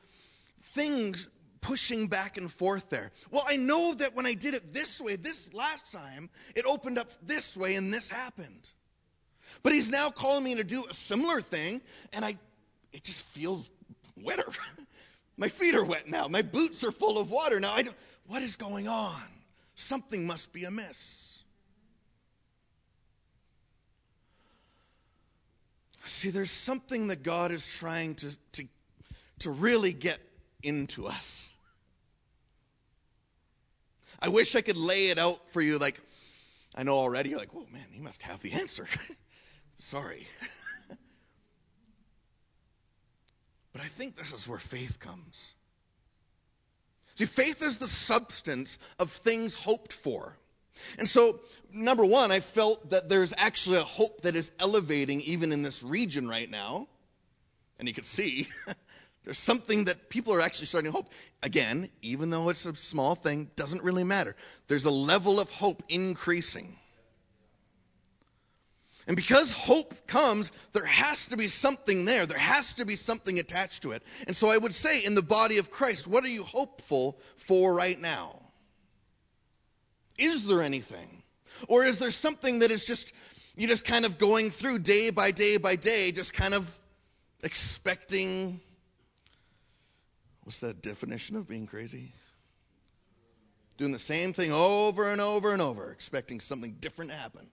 thing 0.61 1.15
pushing 1.61 2.09
back 2.09 2.37
and 2.37 2.51
forth 2.51 2.91
there. 2.91 3.13
Well, 3.31 3.45
I 3.49 3.55
know 3.57 3.95
that 3.95 4.17
when 4.17 4.27
I 4.27 4.35
did 4.35 4.55
it 4.55 4.75
this 4.75 5.01
way, 5.01 5.15
this 5.15 5.55
last 5.55 5.93
time, 5.93 6.31
it 6.57 6.65
opened 6.67 6.99
up 6.99 7.13
this 7.23 7.57
way 7.57 7.77
and 7.77 7.93
this 7.93 8.11
happened. 8.11 8.73
But 9.63 9.73
he's 9.73 9.89
now 9.89 10.09
calling 10.09 10.43
me 10.43 10.57
to 10.57 10.65
do 10.65 10.85
a 10.91 10.95
similar 10.95 11.41
thing, 11.41 11.81
and 12.13 12.25
I 12.25 12.37
it 12.93 13.05
just 13.05 13.23
feels 13.23 13.71
wetter. 14.17 14.51
My 15.37 15.49
feet 15.49 15.77
are 15.77 15.85
wet 15.85 16.09
now. 16.09 16.27
My 16.27 16.43
boots 16.43 16.83
are 16.83 16.91
full 16.91 17.21
of 17.21 17.31
water 17.31 17.61
now. 17.61 17.73
I 17.73 17.83
don't, 17.83 17.97
what 18.27 18.43
is 18.43 18.57
going 18.57 18.89
on? 18.89 19.23
Something 19.77 20.27
must 20.27 20.53
be 20.53 20.65
amiss. 20.65 21.38
See, 26.09 26.31
there's 26.31 26.51
something 26.51 27.09
that 27.09 27.23
God 27.23 27.51
is 27.51 27.67
trying 27.67 28.15
to, 28.17 28.37
to, 28.53 28.65
to 29.41 29.51
really 29.51 29.93
get 29.93 30.19
into 30.63 31.07
us. 31.07 31.55
I 34.21 34.29
wish 34.29 34.57
I 34.57 34.63
could 34.63 34.79
lay 34.79 35.11
it 35.11 35.19
out 35.19 35.47
for 35.49 35.61
you 35.61 35.79
like, 35.79 36.01
I 36.75 36.83
know 36.83 36.95
already, 36.95 37.29
you're 37.31 37.39
like, 37.39 37.55
whoa, 37.55 37.67
man, 37.73 37.85
he 37.93 38.01
must 38.01 38.23
have 38.23 38.41
the 38.41 38.53
answer. 38.53 38.87
Sorry. 39.79 40.27
but 43.73 43.83
I 43.83 43.87
think 43.87 44.17
this 44.17 44.33
is 44.33 44.49
where 44.49 44.59
faith 44.59 44.99
comes. 44.99 45.55
See, 47.17 47.27
faith 47.27 47.63
is 47.63 47.79
the 47.79 47.87
substance 47.87 48.79
of 48.99 49.11
things 49.11 49.55
hoped 49.55 49.93
for. 49.93 50.37
And 50.99 51.09
so, 51.09 51.41
number 51.73 52.05
one, 52.05 52.33
I 52.33 52.41
felt 52.41 52.91
that 52.91 53.09
there's 53.09 53.35
actually 53.37 53.79
a 53.79 53.83
hope 53.83 54.23
that 54.23 54.37
is 54.37 54.53
elevating 54.59 55.21
even 55.23 55.53
in 55.53 55.63
this 55.63 55.83
region 55.83 56.29
right 56.29 56.51
now. 56.51 56.89
And 57.79 57.87
you 57.87 57.95
can 57.95 58.05
see 58.05 58.49
there's 59.25 59.39
something 59.39 59.85
that 59.85 60.09
people 60.09 60.33
are 60.35 60.41
actually 60.41 60.67
starting 60.67 60.91
to 60.91 60.97
hope. 60.97 61.13
Again, 61.43 61.89
even 62.03 62.31
though 62.31 62.49
it's 62.49 62.67
a 62.67 62.75
small 62.75 63.15
thing, 63.15 63.51
doesn't 63.57 63.83
really 63.83 64.05
matter. 64.05 64.35
There's 64.67 64.85
a 64.85 64.91
level 64.91 65.41
of 65.41 65.51
hope 65.51 65.83
increasing. 65.89 66.77
And 69.09 69.17
because 69.17 69.53
hope 69.53 70.07
comes, 70.07 70.53
there 70.73 70.85
has 70.85 71.27
to 71.29 71.37
be 71.37 71.49
something 71.49 72.05
there. 72.05 72.27
There 72.27 72.37
has 72.37 72.75
to 72.75 72.85
be 72.85 72.95
something 72.95 73.39
attached 73.39 73.83
to 73.83 73.93
it. 73.93 74.03
And 74.27 74.37
so 74.37 74.49
I 74.49 74.59
would 74.59 74.75
say, 74.75 75.01
in 75.01 75.15
the 75.15 75.23
body 75.23 75.57
of 75.57 75.71
Christ, 75.71 76.07
what 76.07 76.25
are 76.25 76.29
you 76.29 76.45
hopeful 76.45 77.19
for 77.35 77.75
right 77.75 77.99
now? 77.99 78.39
Is 80.19 80.47
there 80.47 80.63
anything? 80.63 81.23
Or 81.69 81.85
is 81.85 81.99
there 81.99 82.11
something 82.11 82.59
that 82.59 82.71
is 82.71 82.85
just, 82.85 83.15
you're 83.57 83.69
just 83.69 83.85
kind 83.85 84.05
of 84.05 84.19
going 84.19 84.51
through 84.51 84.81
day 84.81 85.11
by 85.11 85.31
day 85.31 85.57
by 85.57 85.77
day, 85.77 86.11
just 86.13 86.35
kind 86.35 86.55
of 86.55 86.77
expecting. 87.45 88.61
What's 90.43 90.61
that 90.61 90.83
definition 90.83 91.37
of 91.37 91.49
being 91.49 91.67
crazy? 91.67 92.13
Doing 93.77 93.93
the 93.93 93.99
same 93.99 94.33
thing 94.33 94.51
over 94.53 95.11
and 95.11 95.21
over 95.21 95.53
and 95.53 95.63
over, 95.63 95.93
expecting 95.93 96.41
something 96.41 96.77
different 96.81 97.11
to 97.11 97.17
happen. 97.17 97.47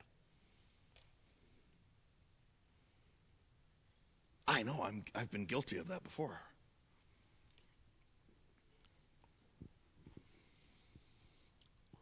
I 4.47 4.63
know 4.63 4.79
I'm, 4.83 5.03
I've 5.15 5.31
been 5.31 5.45
guilty 5.45 5.77
of 5.77 5.87
that 5.89 6.03
before. 6.03 6.39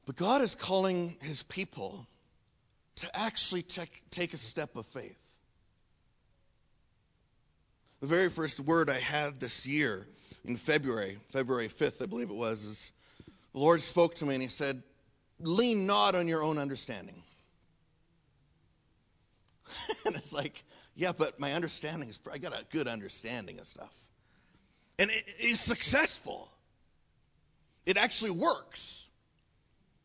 But 0.05 0.15
God 0.15 0.41
is 0.41 0.55
calling 0.55 1.15
his 1.21 1.43
people 1.43 2.05
to 2.95 3.09
actually 3.17 3.61
take, 3.61 4.03
take 4.09 4.33
a 4.33 4.37
step 4.37 4.75
of 4.75 4.85
faith. 4.85 5.19
The 8.01 8.07
very 8.07 8.29
first 8.29 8.59
word 8.59 8.89
I 8.89 8.99
had 8.99 9.39
this 9.39 9.65
year 9.65 10.05
in 10.43 10.57
February, 10.57 11.17
February 11.29 11.69
5th, 11.69 12.03
I 12.03 12.05
believe 12.05 12.29
it 12.29 12.35
was, 12.35 12.65
is 12.65 12.91
the 13.53 13.59
Lord 13.59 13.81
spoke 13.81 14.15
to 14.15 14.25
me 14.25 14.35
and 14.35 14.43
he 14.43 14.49
said, 14.49 14.83
Lean 15.39 15.87
not 15.87 16.15
on 16.15 16.27
your 16.27 16.43
own 16.43 16.57
understanding. 16.57 17.15
and 20.05 20.15
it's 20.15 20.33
like, 20.33 20.63
yeah, 20.95 21.11
but 21.17 21.39
my 21.39 21.53
understanding 21.53 22.09
is, 22.09 22.19
I 22.31 22.37
got 22.37 22.53
a 22.53 22.65
good 22.71 22.87
understanding 22.87 23.59
of 23.59 23.65
stuff. 23.65 24.07
And 24.99 25.09
it 25.09 25.23
is 25.39 25.59
successful. 25.59 26.49
It 27.85 27.97
actually 27.97 28.31
works. 28.31 29.09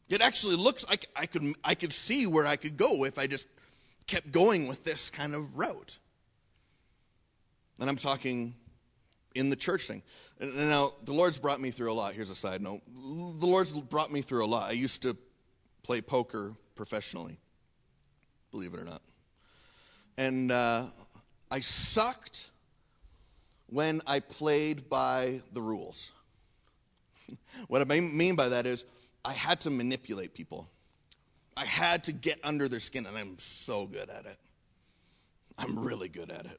It 0.09 0.23
actually 0.23 0.57
looks 0.57 0.89
like 0.89 1.07
I 1.15 1.27
could, 1.27 1.43
I 1.63 1.75
could 1.75 1.93
see 1.93 2.27
where 2.27 2.47
I 2.47 2.57
could 2.57 2.77
go 2.77 3.05
if 3.05 3.19
I 3.19 3.27
just 3.27 3.49
kept 4.07 4.33
going 4.33 4.67
with 4.67 4.85
this 4.85 5.11
kind 5.11 5.35
of 5.35 5.59
route. 5.59 5.99
And 7.81 7.89
I'm 7.89 7.97
talking 7.97 8.55
in 9.35 9.51
the 9.51 9.57
church 9.57 9.87
thing. 9.87 10.03
And 10.41 10.57
now, 10.57 10.93
the 11.05 11.13
Lord's 11.13 11.39
brought 11.39 11.61
me 11.61 11.71
through 11.71 11.93
a 11.93 11.95
lot. 11.95 12.13
Here's 12.13 12.31
a 12.31 12.35
side 12.35 12.63
note. 12.63 12.81
The 12.87 13.47
Lord's 13.47 13.73
brought 13.73 14.11
me 14.11 14.21
through 14.21 14.45
a 14.45 14.47
lot. 14.47 14.71
I 14.71 14.73
used 14.73 15.03
to 15.03 15.17
play 15.83 16.01
poker 16.01 16.55
professionally, 16.75 17.39
believe 18.51 18.73
it 18.75 18.81
or 18.81 18.85
not. 18.85 19.03
And 20.17 20.51
uh, 20.53 20.85
I 21.51 21.61
sucked 21.61 22.51
when 23.67 24.01
I 24.07 24.21
played 24.21 24.89
by 24.89 25.41
the 25.53 25.61
rules. 25.61 26.13
what 27.69 27.83
I 27.83 27.85
mean 27.85 28.37
by 28.37 28.49
that 28.49 28.67
is, 28.67 28.85
I 29.25 29.33
had 29.33 29.61
to 29.63 29.71
manipulate 29.71 30.35
people. 30.35 30.71
I 31.57 31.65
had 31.65 32.05
to 32.05 32.13
get 32.13 32.39
under 32.45 32.69
their 32.69 32.81
skin, 32.81 33.07
and 33.07 33.17
I'm 33.17 33.39
so 33.39 33.87
good 33.87 34.09
at 34.11 34.27
it. 34.27 34.37
I'm 35.59 35.79
really 35.79 36.09
good 36.09 36.31
at 36.31 36.47
it. 36.47 36.59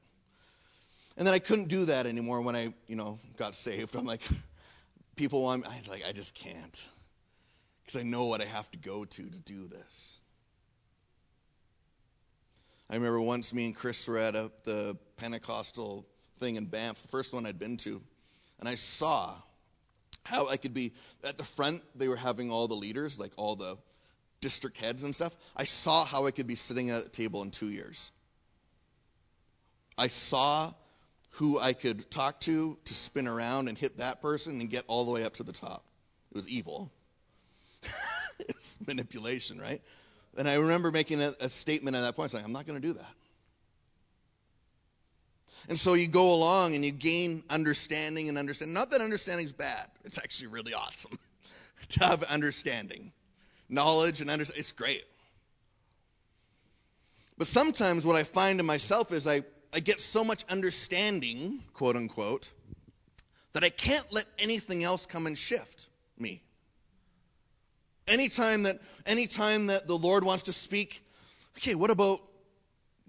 And 1.18 1.26
then 1.26 1.34
I 1.34 1.40
couldn't 1.40 1.70
do 1.70 1.86
that 1.86 2.06
anymore 2.06 2.42
when 2.42 2.56
I, 2.56 2.74
you 2.88 2.96
know, 2.96 3.20
got 3.38 3.56
saved. 3.56 3.96
I'm 3.96 4.06
like, 4.06 4.22
people 5.16 5.42
want, 5.42 5.68
I 5.68 5.80
like, 5.90 6.04
I 6.08 6.12
just 6.12 6.36
can't, 6.36 6.88
because 7.82 8.00
I 8.00 8.04
know 8.04 8.26
what 8.26 8.42
I 8.42 8.46
have 8.46 8.70
to 8.72 8.78
go 8.78 9.06
to 9.06 9.30
to 9.30 9.40
do 9.40 9.68
this. 9.68 10.20
I 12.90 12.96
remember 12.96 13.22
once 13.22 13.54
me 13.54 13.68
and 13.68 13.76
Chris 13.76 14.08
were 14.08 14.18
at 14.18 14.36
a, 14.36 14.52
the 14.64 14.98
Pentecostal 15.18 16.08
thing 16.40 16.56
in 16.56 16.66
Banff, 16.66 17.02
the 17.02 17.08
first 17.08 17.34
one 17.34 17.46
I'd 17.46 17.60
been 17.60 17.78
to, 17.78 18.02
and 18.60 18.68
I 18.68 18.76
saw 18.76 19.34
how 20.30 20.48
I 20.48 20.58
could 20.58 20.74
be 20.74 20.94
at 21.24 21.38
the 21.38 21.44
front. 21.44 21.82
They 21.96 22.08
were 22.08 22.16
having 22.16 22.52
all 22.52 22.68
the 22.68 22.76
leaders, 22.76 23.20
like 23.20 23.32
all 23.38 23.56
the 23.56 23.78
district 24.42 24.78
heads 24.78 25.04
and 25.04 25.14
stuff. 25.14 25.36
I 25.56 25.64
saw 25.64 26.06
how 26.06 26.26
I 26.26 26.32
could 26.32 26.48
be 26.48 26.56
sitting 26.56 26.90
at 26.92 27.06
a 27.06 27.10
table 27.10 27.42
in 27.42 27.52
two 27.52 27.70
years. 27.70 28.12
I 29.98 30.08
saw 30.08 30.72
who 31.32 31.60
I 31.60 31.74
could 31.74 32.10
talk 32.10 32.40
to 32.42 32.78
to 32.86 32.94
spin 32.94 33.28
around 33.28 33.68
and 33.68 33.78
hit 33.78 33.98
that 33.98 34.22
person 34.22 34.60
and 34.62 34.70
get 34.70 34.84
all 34.88 35.04
the 35.06 35.12
way 35.12 35.26
up 35.26 35.34
to 35.36 35.44
the 35.44 35.52
top. 35.52 35.84
It 36.32 36.38
was 36.38 36.48
evil. 36.48 36.92
it's 38.40 38.78
manipulation, 38.86 39.60
right? 39.60 39.82
And 40.38 40.48
I 40.48 40.56
remember 40.56 40.92
making 40.92 41.22
a, 41.22 41.34
a 41.40 41.50
statement 41.50 41.96
at 41.96 42.02
that 42.02 42.16
point 42.16 42.32
saying, 42.32 42.46
I'm 42.46 42.54
not 42.54 42.66
going 42.66 42.80
to 42.80 42.88
do 42.88 42.94
that. 42.94 43.14
And 45.70 45.80
so 45.80 45.94
you 45.94 46.08
go 46.08 46.34
along 46.34 46.74
and 46.74 46.84
you 46.84 46.92
gain 46.92 47.44
understanding 47.52 48.28
and 48.28 48.40
understand. 48.40 48.74
Not 48.74 48.90
that 48.90 49.02
understanding 49.02 49.46
is 49.46 49.54
bad, 49.54 49.86
it's 50.04 50.18
actually 50.18 50.48
really 50.48 50.74
awesome 50.74 51.18
to 51.90 52.04
have 52.04 52.24
understanding. 52.24 53.12
Knowledge 53.70 54.20
and 54.20 54.32
understanding, 54.32 54.60
it's 54.60 54.72
great. 54.72 55.06
But 57.38 57.46
sometimes 57.46 58.06
what 58.06 58.16
I 58.16 58.24
find 58.24 58.60
in 58.60 58.66
myself 58.66 59.14
is 59.14 59.28
I, 59.28 59.44
I 59.72 59.80
get 59.80 60.02
so 60.02 60.24
much 60.24 60.44
understanding, 60.50 61.62
quote 61.74 61.96
unquote, 61.96 62.52
that 63.54 63.64
I 63.64 63.70
can't 63.70 64.12
let 64.12 64.26
anything 64.40 64.84
else 64.84 65.06
come 65.06 65.28
and 65.28 65.38
shift 65.38 65.90
me. 66.18 66.42
Anytime 68.08 68.64
that 68.64 68.80
anytime 69.06 69.68
that 69.68 69.86
the 69.86 69.96
Lord 69.96 70.24
wants 70.24 70.44
to 70.44 70.54
speak, 70.54 71.06
okay, 71.58 71.76
what 71.76 71.92
about 71.92 72.22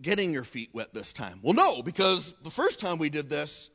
getting 0.02 0.32
your 0.32 0.44
feet 0.44 0.70
wet 0.72 0.92
this 0.94 1.12
time? 1.12 1.40
Well, 1.42 1.54
no, 1.54 1.82
because 1.82 2.34
the 2.42 2.50
first 2.50 2.80
time 2.80 2.98
we 2.98 3.08
did 3.08 3.28
this, 3.28 3.70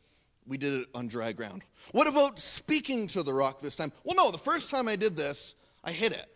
we 0.48 0.58
did 0.58 0.82
it 0.82 0.88
on 0.94 1.08
dry 1.08 1.32
ground. 1.32 1.64
What 1.92 2.08
about 2.08 2.40
speaking 2.40 3.08
to 3.08 3.24
the 3.24 3.34
rock 3.34 3.60
this 3.62 3.76
time? 3.76 3.92
Well, 4.04 4.16
no, 4.16 4.32
the 4.32 4.38
first 4.38 4.70
time 4.70 4.88
I 4.88 4.96
did 4.96 5.16
this, 5.16 5.56
I 5.84 5.92
hit 5.92 6.12
it. 6.12 6.28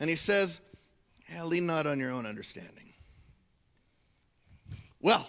And 0.00 0.08
he 0.08 0.16
says, 0.16 0.60
yeah, 1.32 1.44
lean 1.44 1.66
not 1.66 1.86
on 1.86 1.98
your 1.98 2.12
own 2.12 2.24
understanding. 2.24 2.92
Well, 5.00 5.28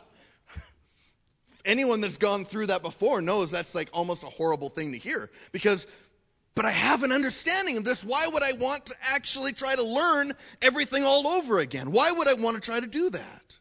anyone 1.65 2.01
that's 2.01 2.17
gone 2.17 2.45
through 2.45 2.67
that 2.67 2.81
before 2.81 3.21
knows 3.21 3.51
that's 3.51 3.75
like 3.75 3.89
almost 3.93 4.23
a 4.23 4.27
horrible 4.27 4.69
thing 4.69 4.91
to 4.93 4.97
hear 4.97 5.29
because 5.51 5.87
but 6.55 6.65
I 6.65 6.71
have 6.71 7.03
an 7.03 7.11
understanding 7.11 7.77
of 7.77 7.85
this. 7.85 8.03
Why 8.03 8.27
would 8.27 8.43
I 8.43 8.53
want 8.53 8.85
to 8.87 8.95
actually 9.01 9.53
try 9.53 9.75
to 9.75 9.83
learn 9.83 10.31
everything 10.61 11.03
all 11.03 11.27
over 11.27 11.59
again? 11.59 11.91
Why 11.91 12.11
would 12.11 12.27
I 12.27 12.33
want 12.33 12.55
to 12.55 12.61
try 12.61 12.79
to 12.79 12.87
do 12.87 13.09
that? 13.11 13.59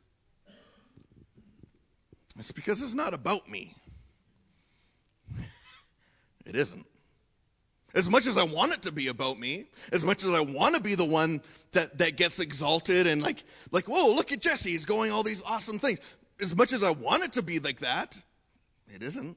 It's 2.39 2.53
because 2.53 2.83
it's 2.83 2.95
not 2.95 3.15
about 3.15 3.49
me. 3.49 3.75
It 6.47 6.57
isn't. 6.57 6.87
As 7.95 8.09
much 8.09 8.27
as 8.27 8.39
I 8.39 8.45
want 8.45 8.73
it 8.73 8.83
to 8.83 8.93
be 8.93 9.09
about 9.09 9.39
me, 9.39 9.67
as 9.93 10.05
much 10.05 10.25
as 10.25 10.33
I 10.33 10.41
want 10.41 10.75
to 10.75 10.81
be 10.81 10.95
the 10.95 11.05
one 11.05 11.43
that, 11.73 11.99
that 11.99 12.17
gets 12.17 12.41
exalted 12.41 13.07
and 13.07 13.23
like, 13.23 13.45
like, 13.71 13.87
whoa, 13.87 14.15
look 14.15 14.33
at 14.33 14.41
Jesse, 14.41 14.71
he's 14.71 14.87
going 14.87 15.13
all 15.13 15.23
these 15.23 15.43
awesome 15.43 15.79
things. 15.79 16.01
As 16.41 16.57
much 16.57 16.73
as 16.73 16.83
I 16.83 16.91
want 16.91 17.23
it 17.23 17.33
to 17.35 17.43
be 17.43 17.59
like 17.59 17.81
that, 17.81 18.23
it 18.89 19.03
isn't. 19.03 19.37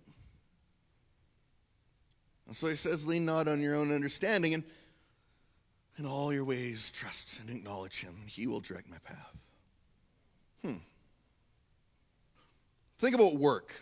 So 2.53 2.67
he 2.67 2.75
says, 2.75 3.07
lean 3.07 3.25
not 3.25 3.47
on 3.47 3.61
your 3.61 3.75
own 3.75 3.93
understanding, 3.93 4.53
and 4.53 4.63
in 5.97 6.05
all 6.05 6.33
your 6.33 6.43
ways 6.43 6.91
trust 6.91 7.39
and 7.39 7.49
acknowledge 7.49 8.01
him. 8.01 8.13
and 8.21 8.29
He 8.29 8.47
will 8.47 8.59
direct 8.59 8.89
my 8.89 8.97
path. 9.03 9.37
Hmm. 10.63 10.77
Think 12.99 13.15
about 13.15 13.35
work. 13.35 13.81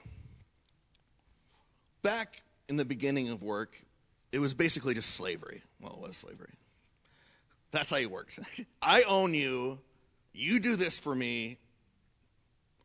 Back 2.04 2.42
in 2.70 2.78
the 2.78 2.86
beginning 2.86 3.30
of 3.30 3.44
work, 3.44 3.82
it 4.32 4.40
was 4.40 4.54
basically 4.54 4.94
just 4.94 5.16
slavery. 5.16 5.62
Well, 5.82 5.94
it 5.94 6.08
was 6.08 6.18
slavery. 6.18 6.54
That's 7.72 7.90
how 7.90 7.98
it 7.98 8.10
worked. 8.10 8.40
I 8.82 9.04
own 9.08 9.34
you. 9.34 9.80
You 10.34 10.60
do 10.60 10.76
this 10.76 11.00
for 11.00 11.14
me, 11.14 11.58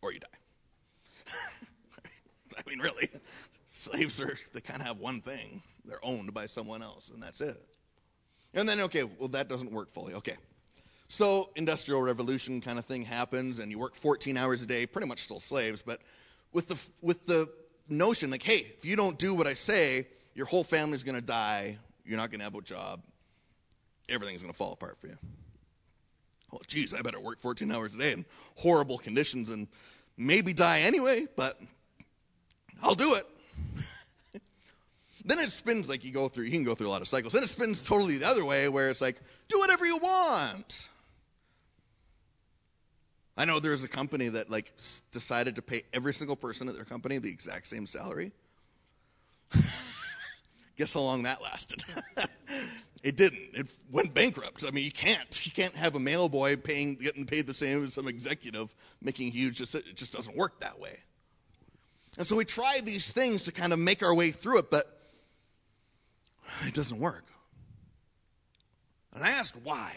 or 0.02 0.12
you 0.12 0.18
die. 0.18 0.26
I 2.56 2.68
mean, 2.68 2.80
really 2.80 3.08
slaves 3.84 4.20
are 4.20 4.34
they 4.52 4.60
kind 4.60 4.80
of 4.80 4.86
have 4.86 4.98
one 4.98 5.20
thing. 5.20 5.62
They're 5.84 6.04
owned 6.04 6.32
by 6.32 6.46
someone 6.46 6.82
else 6.82 7.10
and 7.10 7.22
that's 7.22 7.40
it. 7.40 7.56
And 8.54 8.68
then 8.68 8.80
okay 8.82 9.04
well 9.18 9.28
that 9.28 9.48
doesn't 9.48 9.70
work 9.70 9.90
fully 9.90 10.14
okay. 10.14 10.36
So 11.08 11.50
industrial 11.54 12.02
revolution 12.02 12.60
kind 12.60 12.78
of 12.78 12.84
thing 12.84 13.04
happens 13.04 13.58
and 13.58 13.70
you 13.70 13.78
work 13.78 13.94
14 13.94 14.36
hours 14.36 14.62
a 14.62 14.66
day 14.66 14.86
pretty 14.86 15.06
much 15.06 15.20
still 15.20 15.40
slaves 15.40 15.82
but 15.82 16.00
with 16.52 16.68
the 16.68 16.82
with 17.02 17.26
the 17.26 17.48
notion 17.88 18.30
like 18.30 18.42
hey 18.42 18.66
if 18.76 18.84
you 18.84 18.96
don't 18.96 19.18
do 19.18 19.34
what 19.34 19.46
i 19.46 19.52
say 19.52 20.06
your 20.34 20.46
whole 20.46 20.64
family's 20.64 21.02
going 21.02 21.14
to 21.14 21.24
die 21.24 21.76
you're 22.06 22.16
not 22.16 22.30
going 22.30 22.40
to 22.40 22.44
have 22.44 22.54
a 22.54 22.62
job 22.62 23.02
everything's 24.08 24.42
going 24.42 24.52
to 24.52 24.56
fall 24.56 24.72
apart 24.72 24.98
for 24.98 25.08
you. 25.08 25.16
Well 26.50 26.62
geez 26.66 26.94
i 26.94 27.02
better 27.02 27.20
work 27.20 27.40
14 27.40 27.70
hours 27.70 27.94
a 27.94 27.98
day 27.98 28.12
in 28.12 28.24
horrible 28.56 28.96
conditions 28.96 29.50
and 29.50 29.68
maybe 30.16 30.52
die 30.54 30.80
anyway 30.80 31.26
but 31.36 31.54
i'll 32.82 32.94
do 32.94 33.14
it 33.14 33.24
then 35.24 35.38
it 35.38 35.50
spins 35.50 35.88
like 35.88 36.04
you 36.04 36.12
go 36.12 36.28
through, 36.28 36.44
you 36.44 36.50
can 36.50 36.64
go 36.64 36.74
through 36.74 36.88
a 36.88 36.90
lot 36.90 37.00
of 37.00 37.08
cycles. 37.08 37.32
Then 37.32 37.42
it 37.42 37.48
spins 37.48 37.82
totally 37.82 38.18
the 38.18 38.26
other 38.26 38.44
way 38.44 38.68
where 38.68 38.90
it's 38.90 39.00
like, 39.00 39.20
do 39.48 39.58
whatever 39.58 39.86
you 39.86 39.98
want. 39.98 40.88
I 43.36 43.44
know 43.44 43.58
there's 43.58 43.84
a 43.84 43.88
company 43.88 44.28
that 44.28 44.50
like 44.50 44.72
decided 45.10 45.56
to 45.56 45.62
pay 45.62 45.82
every 45.92 46.14
single 46.14 46.36
person 46.36 46.68
at 46.68 46.76
their 46.76 46.84
company 46.84 47.18
the 47.18 47.30
exact 47.30 47.66
same 47.66 47.86
salary. 47.86 48.32
Guess 50.76 50.94
how 50.94 51.00
long 51.00 51.22
that 51.24 51.42
lasted? 51.42 51.82
it 53.02 53.16
didn't. 53.16 53.50
It 53.54 53.66
went 53.90 54.14
bankrupt. 54.14 54.64
I 54.66 54.70
mean, 54.70 54.84
you 54.84 54.92
can't. 54.92 55.46
You 55.46 55.52
can't 55.52 55.74
have 55.74 55.94
a 55.94 56.00
mail 56.00 56.28
boy 56.28 56.56
paying 56.56 56.94
getting 56.96 57.26
paid 57.26 57.46
the 57.46 57.54
same 57.54 57.84
as 57.84 57.94
some 57.94 58.08
executive 58.08 58.74
making 59.00 59.30
huge. 59.30 59.60
It 59.60 59.94
just 59.94 60.12
doesn't 60.12 60.36
work 60.36 60.60
that 60.60 60.78
way. 60.78 60.96
And 62.16 62.26
so 62.26 62.36
we 62.36 62.44
try 62.44 62.78
these 62.84 63.10
things 63.10 63.44
to 63.44 63.52
kind 63.52 63.72
of 63.72 63.78
make 63.78 64.02
our 64.02 64.14
way 64.14 64.30
through 64.30 64.58
it, 64.58 64.70
but 64.70 64.84
it 66.66 66.74
doesn't 66.74 67.00
work. 67.00 67.24
And 69.14 69.22
I 69.22 69.30
asked 69.30 69.58
why. 69.62 69.92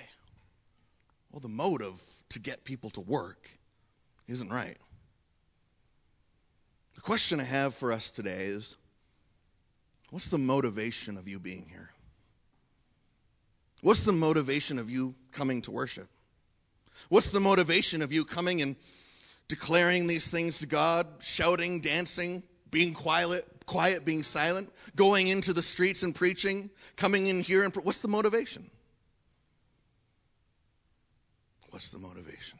Well, 1.31 1.39
the 1.39 1.49
motive 1.49 2.01
to 2.29 2.39
get 2.39 2.63
people 2.63 2.89
to 2.91 3.01
work 3.01 3.49
isn't 4.27 4.49
right. 4.49 4.77
The 6.95 7.01
question 7.01 7.39
I 7.39 7.43
have 7.43 7.75
for 7.75 7.91
us 7.91 8.09
today 8.09 8.45
is 8.45 8.75
what's 10.09 10.29
the 10.29 10.37
motivation 10.37 11.17
of 11.17 11.27
you 11.27 11.39
being 11.39 11.67
here? 11.69 11.91
What's 13.81 14.03
the 14.03 14.11
motivation 14.11 14.79
of 14.79 14.89
you 14.89 15.13
coming 15.31 15.61
to 15.63 15.71
worship? 15.71 16.07
What's 17.09 17.29
the 17.29 17.39
motivation 17.39 18.01
of 18.01 18.11
you 18.11 18.25
coming 18.25 18.61
and 18.61 18.75
declaring 19.47 20.07
these 20.07 20.29
things 20.29 20.59
to 20.59 20.65
God, 20.65 21.07
shouting, 21.19 21.79
dancing, 21.79 22.43
being 22.71 22.93
quiet, 22.93 23.43
quiet, 23.65 24.05
being 24.05 24.23
silent, 24.23 24.69
going 24.95 25.27
into 25.27 25.53
the 25.53 25.61
streets 25.61 26.03
and 26.03 26.13
preaching, 26.13 26.69
coming 26.95 27.27
in 27.27 27.41
here 27.41 27.63
and 27.63 27.75
what's 27.83 27.99
the 27.99 28.07
motivation? 28.07 28.69
What's 31.69 31.91
the 31.91 31.99
motivation? 31.99 32.59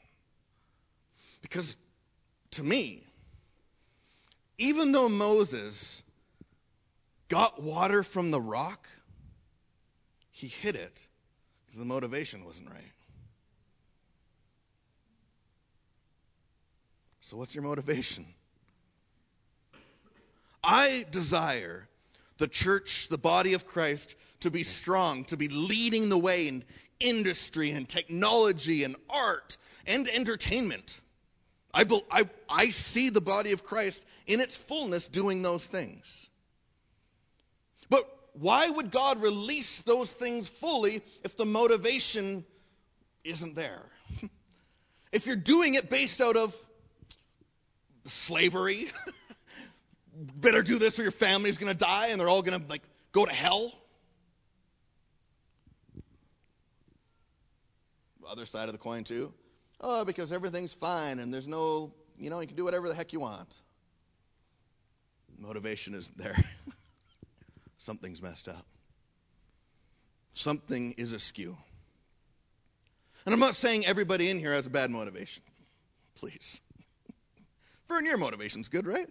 Because 1.41 1.77
to 2.51 2.63
me, 2.63 3.03
even 4.57 4.91
though 4.91 5.09
Moses 5.09 6.03
got 7.29 7.61
water 7.61 8.03
from 8.03 8.31
the 8.31 8.41
rock, 8.41 8.87
he 10.31 10.47
hid 10.47 10.75
it 10.75 11.07
because 11.65 11.79
the 11.79 11.85
motivation 11.85 12.45
wasn't 12.45 12.69
right. 12.69 12.91
So, 17.27 17.35
what's 17.35 17.53
your 17.53 17.65
motivation? 17.65 18.25
I 20.63 21.03
desire 21.11 21.89
the 22.37 22.47
church, 22.47 23.09
the 23.09 23.17
body 23.17 23.53
of 23.53 23.67
Christ, 23.67 24.15
to 24.39 24.49
be 24.49 24.63
strong, 24.63 25.25
to 25.25 25.35
be 25.35 25.49
leading 25.49 26.07
the 26.07 26.17
way 26.17 26.47
in 26.47 26.63
industry 27.01 27.71
and 27.71 27.89
technology 27.89 28.85
and 28.85 28.95
art 29.09 29.57
and 29.85 30.07
entertainment. 30.07 31.01
I, 31.73 31.83
I, 32.09 32.23
I 32.49 32.69
see 32.69 33.09
the 33.09 33.19
body 33.19 33.51
of 33.51 33.61
Christ 33.61 34.05
in 34.27 34.39
its 34.39 34.55
fullness 34.55 35.09
doing 35.09 35.41
those 35.41 35.65
things. 35.65 36.29
But 37.89 38.09
why 38.39 38.69
would 38.69 38.89
God 38.89 39.21
release 39.21 39.81
those 39.81 40.13
things 40.13 40.47
fully 40.47 41.01
if 41.25 41.35
the 41.35 41.45
motivation 41.45 42.45
isn't 43.25 43.53
there? 43.53 43.83
if 45.11 45.27
you're 45.27 45.35
doing 45.35 45.73
it 45.73 45.89
based 45.89 46.21
out 46.21 46.37
of 46.37 46.55
slavery, 48.07 48.85
better 50.35 50.61
do 50.61 50.79
this 50.79 50.99
or 50.99 51.03
your 51.03 51.11
family's 51.11 51.57
going 51.57 51.71
to 51.71 51.77
die 51.77 52.07
and 52.09 52.19
they're 52.19 52.29
all 52.29 52.41
going 52.41 52.59
to 52.59 52.67
like 52.67 52.83
go 53.11 53.25
to 53.25 53.33
hell. 53.33 53.73
Other 58.29 58.45
side 58.45 58.65
of 58.65 58.73
the 58.73 58.79
coin 58.79 59.03
too. 59.03 59.33
Oh, 59.79 60.03
because 60.03 60.31
everything's 60.31 60.73
fine 60.73 61.19
and 61.19 61.33
there's 61.33 61.47
no, 61.47 61.93
you 62.19 62.29
know, 62.29 62.41
you 62.41 62.47
can 62.47 62.57
do 62.57 62.63
whatever 62.63 62.89
the 62.89 62.95
heck 62.95 63.13
you 63.13 63.19
want. 63.19 63.55
Motivation 65.39 65.93
isn't 65.93 66.17
there. 66.17 66.35
Something's 67.77 68.21
messed 68.21 68.49
up. 68.49 68.65
Something 70.31 70.93
is 70.97 71.13
askew. 71.13 71.55
And 73.25 73.33
I'm 73.33 73.39
not 73.39 73.55
saying 73.55 73.85
everybody 73.85 74.29
in 74.29 74.39
here 74.39 74.53
has 74.53 74.65
a 74.65 74.69
bad 74.69 74.89
motivation. 74.89 75.43
Please. 76.15 76.61
Vern, 77.87 78.05
your 78.05 78.17
motivation's 78.17 78.67
good, 78.67 78.85
right? 78.85 79.07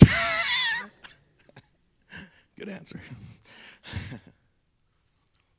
Good 2.56 2.68
answer. 2.68 3.00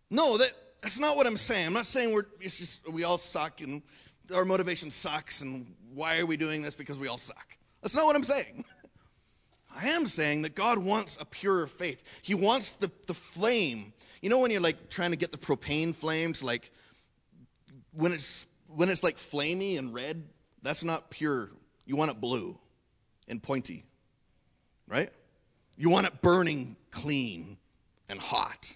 no, 0.09 0.37
that, 0.37 0.51
that's 0.81 0.99
not 0.99 1.15
what 1.15 1.27
I'm 1.27 1.37
saying. 1.37 1.67
I'm 1.67 1.73
not 1.73 1.85
saying 1.85 2.13
we're, 2.13 2.25
it's 2.39 2.57
just, 2.57 2.91
we 2.91 3.03
all 3.03 3.17
suck 3.17 3.61
and 3.61 3.81
our 4.35 4.45
motivation 4.45 4.89
sucks 4.89 5.41
and 5.41 5.67
why 5.93 6.19
are 6.19 6.25
we 6.25 6.37
doing 6.37 6.61
this 6.61 6.75
because 6.75 6.97
we 6.99 7.07
all 7.07 7.17
suck. 7.17 7.57
That's 7.81 7.95
not 7.95 8.05
what 8.05 8.15
I'm 8.15 8.23
saying. 8.23 8.65
I 9.75 9.89
am 9.89 10.07
saying 10.07 10.41
that 10.43 10.55
God 10.55 10.79
wants 10.79 11.17
a 11.21 11.25
purer 11.25 11.67
faith. 11.67 12.21
He 12.23 12.33
wants 12.33 12.73
the, 12.73 12.89
the 13.05 13.13
flame. 13.13 13.93
You 14.21 14.29
know 14.29 14.39
when 14.39 14.49
you're 14.49 14.61
like 14.61 14.89
trying 14.89 15.11
to 15.11 15.17
get 15.17 15.31
the 15.31 15.37
propane 15.37 15.93
flames, 15.93 16.41
like 16.41 16.71
when 17.91 18.11
it's 18.11 18.47
when 18.67 18.89
it's 18.89 19.03
like 19.03 19.17
flamey 19.17 19.77
and 19.77 19.93
red, 19.93 20.23
that's 20.61 20.83
not 20.83 21.09
pure. 21.09 21.49
You 21.85 21.95
want 21.95 22.11
it 22.11 22.19
blue 22.19 22.57
and 23.27 23.41
pointy 23.41 23.83
right? 24.87 25.09
You 25.75 25.89
want 25.89 26.07
it 26.07 26.21
burning 26.21 26.75
clean 26.91 27.57
and 28.09 28.19
hot. 28.19 28.75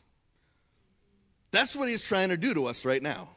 That's 1.52 1.76
what 1.76 1.90
he's 1.90 2.04
trying 2.04 2.30
to 2.30 2.38
do 2.38 2.54
to 2.54 2.66
us 2.66 2.86
right 2.86 3.02
now. 3.02 3.30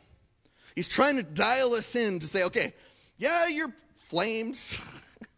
He's 0.74 0.88
trying 0.88 1.16
to 1.16 1.22
dial 1.22 1.72
us 1.74 1.94
in 1.94 2.18
to 2.18 2.26
say, 2.26 2.44
okay, 2.44 2.74
yeah, 3.16 3.46
you're 3.48 3.72
flames. 3.94 4.84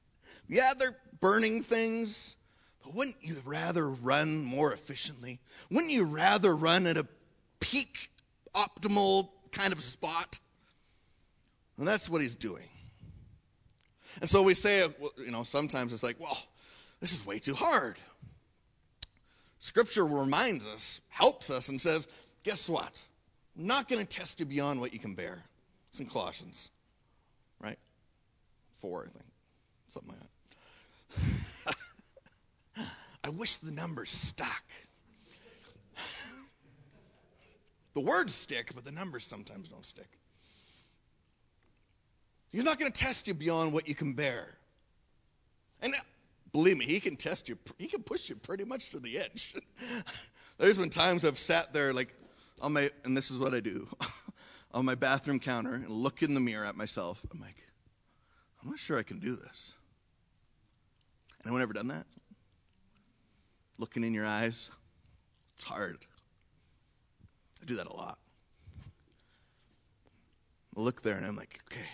yeah, 0.49 0.73
they're 0.79 0.97
burning 1.21 1.61
things. 1.63 2.37
But 2.83 2.95
wouldn't 2.95 3.17
you 3.21 3.37
rather 3.45 3.89
run 3.89 4.43
more 4.43 4.73
efficiently? 4.73 5.41
Wouldn't 5.71 5.93
you 5.93 6.05
rather 6.05 6.57
run 6.57 6.87
at 6.87 6.97
a 6.97 7.07
peak 7.61 8.11
optimal 8.55 9.29
kind 9.53 9.73
of 9.73 9.81
spot. 9.81 10.39
And 11.79 11.87
that's 11.87 12.09
what 12.09 12.23
he's 12.23 12.37
doing. 12.37 12.69
And 14.21 14.29
so 14.29 14.43
we 14.43 14.55
say, 14.55 14.85
you 15.19 15.31
know, 15.31 15.43
sometimes 15.43 15.93
it's 15.93 16.03
like, 16.03 16.19
well, 16.19 16.39
this 17.01 17.15
is 17.15 17.27
way 17.27 17.39
too 17.39 17.55
hard. 17.55 17.97
Scripture 19.59 20.07
reminds 20.07 20.67
us, 20.67 21.01
helps 21.09 21.51
us, 21.51 21.69
and 21.69 21.81
says, 21.81 22.09
guess 22.45 22.69
what? 22.69 23.07
I'm 23.59 23.67
not 23.67 23.89
going 23.89 24.01
to 24.01 24.07
test 24.07 24.41
you 24.41 24.47
beyond 24.47 24.81
what 24.81 24.93
you 24.93 24.99
can 24.99 25.15
bear. 25.15 25.43
It's 25.89 26.01
in 26.01 26.07
Colossians, 26.07 26.71
right? 27.63 27.79
Four, 28.75 29.03
I 29.03 29.11
think. 29.11 29.25
Something 29.89 30.13
like 30.13 30.21
that. 32.77 32.87
I 33.25 33.29
wish 33.31 33.57
the 33.57 33.73
numbers 33.73 34.11
stuck. 34.11 34.65
the 37.95 38.01
words 38.01 38.35
stick, 38.35 38.73
but 38.75 38.85
the 38.85 38.93
numbers 38.93 39.25
sometimes 39.25 39.69
don't 39.69 39.85
stick. 39.85 40.19
He's 42.57 42.65
not 42.65 42.79
going 42.79 42.91
to 42.91 43.05
test 43.05 43.29
you 43.29 43.35
beyond 43.35 43.75
what 43.75 43.87
you 43.87 43.95
can 43.95 44.15
bear. 44.15 44.47
And 45.83 45.95
believe 46.53 46.79
me, 46.79 46.87
he 46.87 47.01
can 47.01 47.15
test 47.15 47.51
you, 47.51 47.59
he 47.77 47.87
can 47.87 48.03
push 48.03 48.31
you 48.31 48.35
pretty 48.35 48.65
much 48.65 48.89
to 48.93 48.99
the 48.99 49.19
edge. 49.19 49.57
There's 50.59 50.79
been 50.79 50.89
times 50.89 51.27
I've 51.27 51.37
sat 51.37 51.75
there 51.75 51.93
like 51.93 52.15
on 52.63 52.73
my, 52.73 52.89
and 53.05 53.15
this 53.15 53.31
is 53.31 53.37
what 53.37 53.53
I 53.53 53.61
do, 53.61 53.87
on 54.73 54.87
my 54.87 54.95
bathroom 54.95 55.39
counter 55.39 55.75
and 55.75 55.91
look 55.91 56.23
in 56.23 56.33
the 56.33 56.41
mirror 56.41 56.65
at 56.65 56.77
myself. 56.77 57.27
I'm 57.31 57.43
like, 57.43 57.63
I'm 58.63 58.71
not 58.71 58.79
sure 58.79 58.97
I 58.97 59.03
can 59.03 59.19
do 59.19 59.37
this. 59.37 59.75
Anyone 61.45 61.61
ever 61.61 61.75
done 61.75 61.89
that? 61.89 62.07
Looking 63.79 64.03
in 64.03 64.15
your 64.15 64.25
eyes, 64.25 64.71
it's 65.57 65.65
hard. 65.65 66.07
I 67.61 67.67
do 67.67 67.77
that 67.77 67.87
a 67.87 67.95
lot. 67.95 68.17
I 70.75 70.81
look 70.81 71.03
there 71.03 71.19
and 71.19 71.27
I'm 71.27 71.37
like, 71.37 71.61
okay, 71.71 71.85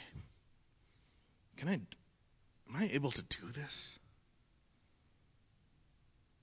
can 1.63 1.71
I, 1.71 1.75
am 1.75 2.83
I 2.83 2.91
able 2.93 3.13
to 3.13 3.23
do 3.23 3.47
this? 3.47 4.01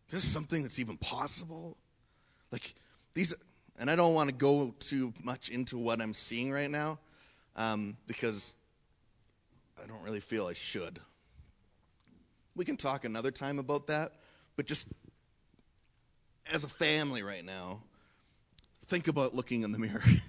Is 0.07 0.13
this 0.13 0.23
something 0.23 0.63
that's 0.63 0.79
even 0.79 0.95
possible? 0.95 1.75
Like 2.53 2.73
these, 3.13 3.35
and 3.81 3.89
I 3.89 3.97
don't 3.97 4.13
want 4.13 4.29
to 4.29 4.35
go 4.35 4.73
too 4.79 5.13
much 5.21 5.49
into 5.49 5.77
what 5.77 5.99
I'm 5.99 6.13
seeing 6.13 6.53
right 6.53 6.71
now 6.71 6.99
um, 7.57 7.97
because 8.07 8.55
I 9.83 9.87
don't 9.87 10.01
really 10.03 10.21
feel 10.21 10.47
I 10.47 10.53
should. 10.53 10.99
We 12.55 12.63
can 12.63 12.77
talk 12.77 13.03
another 13.03 13.29
time 13.31 13.59
about 13.59 13.87
that, 13.87 14.13
but 14.55 14.67
just 14.67 14.87
as 16.49 16.63
a 16.63 16.69
family 16.69 17.23
right 17.23 17.43
now, 17.43 17.81
think 18.85 19.09
about 19.09 19.35
looking 19.35 19.63
in 19.63 19.73
the 19.73 19.79
mirror. 19.79 20.03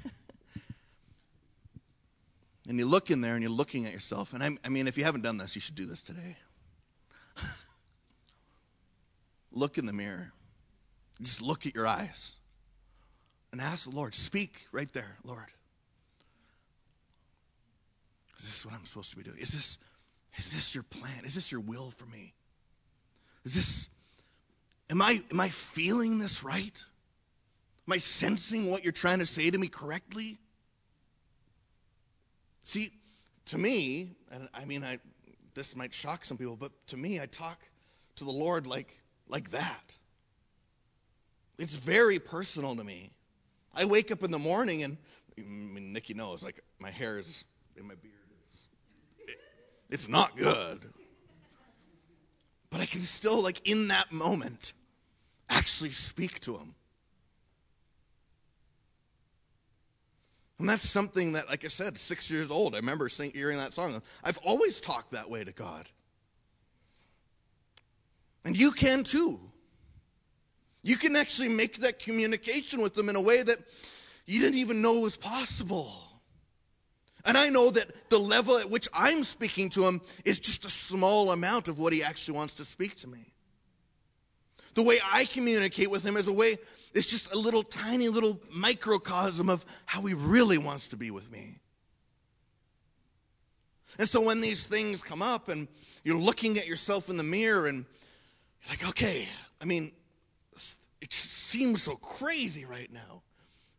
and 2.71 2.79
you 2.79 2.87
look 2.87 3.11
in 3.11 3.21
there 3.21 3.35
and 3.35 3.43
you're 3.43 3.51
looking 3.51 3.85
at 3.85 3.93
yourself. 3.93 4.33
And 4.33 4.45
I, 4.45 4.51
I 4.65 4.69
mean, 4.69 4.87
if 4.87 4.97
you 4.97 5.03
haven't 5.03 5.23
done 5.23 5.39
this, 5.39 5.57
you 5.57 5.61
should 5.61 5.75
do 5.75 5.87
this 5.87 6.01
today. 6.01 6.37
look 9.53 9.77
in 9.77 9.87
the 9.87 9.93
mirror. 9.93 10.31
Just 11.21 11.43
look 11.43 11.67
at 11.67 11.75
your 11.75 11.89
eyes 11.89 12.39
and 13.51 13.61
ask 13.61 13.91
the 13.91 13.97
Lord, 13.97 14.15
speak 14.15 14.69
right 14.71 14.91
there, 14.93 15.17
Lord. 15.25 15.49
Is 18.39 18.47
this 18.47 18.65
what 18.65 18.73
I'm 18.73 18.85
supposed 18.85 19.11
to 19.11 19.17
be 19.17 19.25
doing? 19.25 19.39
Is 19.41 19.51
this, 19.51 19.79
is 20.37 20.55
this 20.55 20.73
your 20.73 20.85
plan? 20.85 21.25
Is 21.25 21.35
this 21.35 21.51
your 21.51 21.63
will 21.63 21.91
for 21.91 22.07
me? 22.07 22.35
Is 23.45 23.57
this, 23.57 23.89
am 24.91 25.03
I, 25.03 25.21
am 25.33 25.41
I 25.41 25.49
feeling 25.49 26.21
this 26.21 26.45
right? 26.45 26.85
Am 27.89 27.95
I 27.95 27.97
sensing 27.97 28.71
what 28.71 28.85
you're 28.85 28.93
trying 28.93 29.19
to 29.19 29.27
say 29.27 29.51
to 29.51 29.59
me 29.59 29.67
correctly? 29.67 30.39
See, 32.63 32.91
to 33.47 33.59
me, 33.59 34.13
and 34.33 34.49
I 34.55 34.65
mean, 34.65 34.85
I, 34.85 34.99
this 35.55 35.77
might 35.77 35.93
shock 35.93 36.25
some 36.25 36.37
people, 36.37 36.57
but 36.57 36.73
to 36.89 36.97
me, 36.97 37.21
I 37.21 37.27
talk 37.27 37.69
to 38.17 38.25
the 38.25 38.31
Lord 38.31 38.67
like, 38.67 38.97
like 39.29 39.51
that. 39.51 39.97
It's 41.59 41.75
very 41.75 42.19
personal 42.19 42.77
to 42.77 42.85
me. 42.85 43.11
I 43.75 43.85
wake 43.85 44.11
up 44.11 44.23
in 44.23 44.31
the 44.31 44.39
morning 44.39 44.83
and 44.83 44.97
I 45.39 45.43
mean, 45.43 45.93
Nikki 45.93 46.15
knows, 46.15 46.43
like 46.45 46.61
my 46.81 46.91
hair 46.91 47.19
is 47.19 47.45
in 47.77 47.87
my 47.87 47.95
beard. 47.95 48.15
It's, 48.41 48.69
it, 49.27 49.37
it's 49.91 50.09
not 50.09 50.37
good. 50.37 50.81
But 52.71 52.81
I 52.81 52.87
can 52.87 53.01
still, 53.01 53.43
like 53.43 53.69
in 53.69 53.89
that 53.89 54.13
moment, 54.13 54.73
actually 55.49 55.91
speak 55.91 56.41
to 56.41 56.57
him. 56.57 56.75
And 60.61 60.69
that's 60.69 60.89
something 60.89 61.33
that, 61.33 61.49
like 61.49 61.65
I 61.65 61.69
said, 61.69 61.97
six 61.97 62.31
years 62.31 62.51
old, 62.51 62.75
I 62.75 62.79
remember 62.79 63.09
sing, 63.09 63.33
hearing 63.35 63.57
that 63.57 63.73
song. 63.73 64.01
I've 64.23 64.39
always 64.45 64.79
talked 64.79 65.13
that 65.13 65.29
way 65.31 65.43
to 65.43 65.53
God. 65.53 65.91
And 68.45 68.55
you 68.55 68.71
can 68.71 69.03
too. 69.03 69.41
You 70.83 70.97
can 70.97 71.17
actually 71.17 71.49
make 71.49 71.79
that 71.79 71.99
communication 71.99 72.83
with 72.83 72.95
them 72.95 73.09
in 73.09 73.17
a 73.17 73.21
way 73.23 73.43
that 73.43 73.57
you 74.27 74.39
didn't 74.41 74.59
even 74.59 74.83
know 74.83 75.01
was 75.01 75.17
possible. 75.17 75.91
And 77.25 77.39
I 77.39 77.49
know 77.49 77.71
that 77.71 78.11
the 78.11 78.19
level 78.19 78.59
at 78.59 78.69
which 78.69 78.89
I'm 78.95 79.25
speaking 79.25 79.71
to 79.71 79.87
him 79.87 80.03
is 80.27 80.39
just 80.41 80.67
a 80.67 80.71
small 80.71 81.33
amount 81.33 81.69
of 81.69 81.79
what 81.79 81.95
he 81.95 82.03
actually 82.03 82.37
wants 82.37 82.55
to 82.55 82.67
speak 82.67 82.97
to 82.97 83.09
me. 83.09 83.33
The 84.75 84.83
way 84.83 84.99
I 85.11 85.25
communicate 85.25 85.91
with 85.91 86.05
him 86.05 86.17
is 86.17 86.29
a 86.29 86.33
way 86.33 86.57
it's 86.93 87.07
just 87.07 87.33
a 87.33 87.39
little 87.39 87.63
tiny 87.63 88.09
little 88.09 88.41
microcosm 88.53 89.49
of 89.49 89.65
how 89.87 90.03
he 90.03 90.15
really 90.15 90.59
wants 90.59 90.89
to 90.89 90.97
be 90.97 91.11
with 91.11 91.31
me. 91.31 91.59
And 93.99 94.09
so 94.09 94.21
when 94.21 94.41
these 94.41 94.67
things 94.67 95.03
come 95.03 95.23
up 95.23 95.49
and 95.49 95.69
you're 96.05 96.19
looking 96.19 96.59
at 96.59 96.67
yourself 96.67 97.09
in 97.09 97.17
the 97.17 97.23
mirror 97.23 97.67
and 97.67 97.85
you're 98.65 98.71
like, 98.71 98.89
okay, 98.89 99.29
I 99.61 99.65
mean, 99.67 99.93
it 101.01 101.11
just 101.11 101.33
seems 101.33 101.83
so 101.83 101.95
crazy 101.97 102.65
right 102.65 102.93
now. 102.93 103.23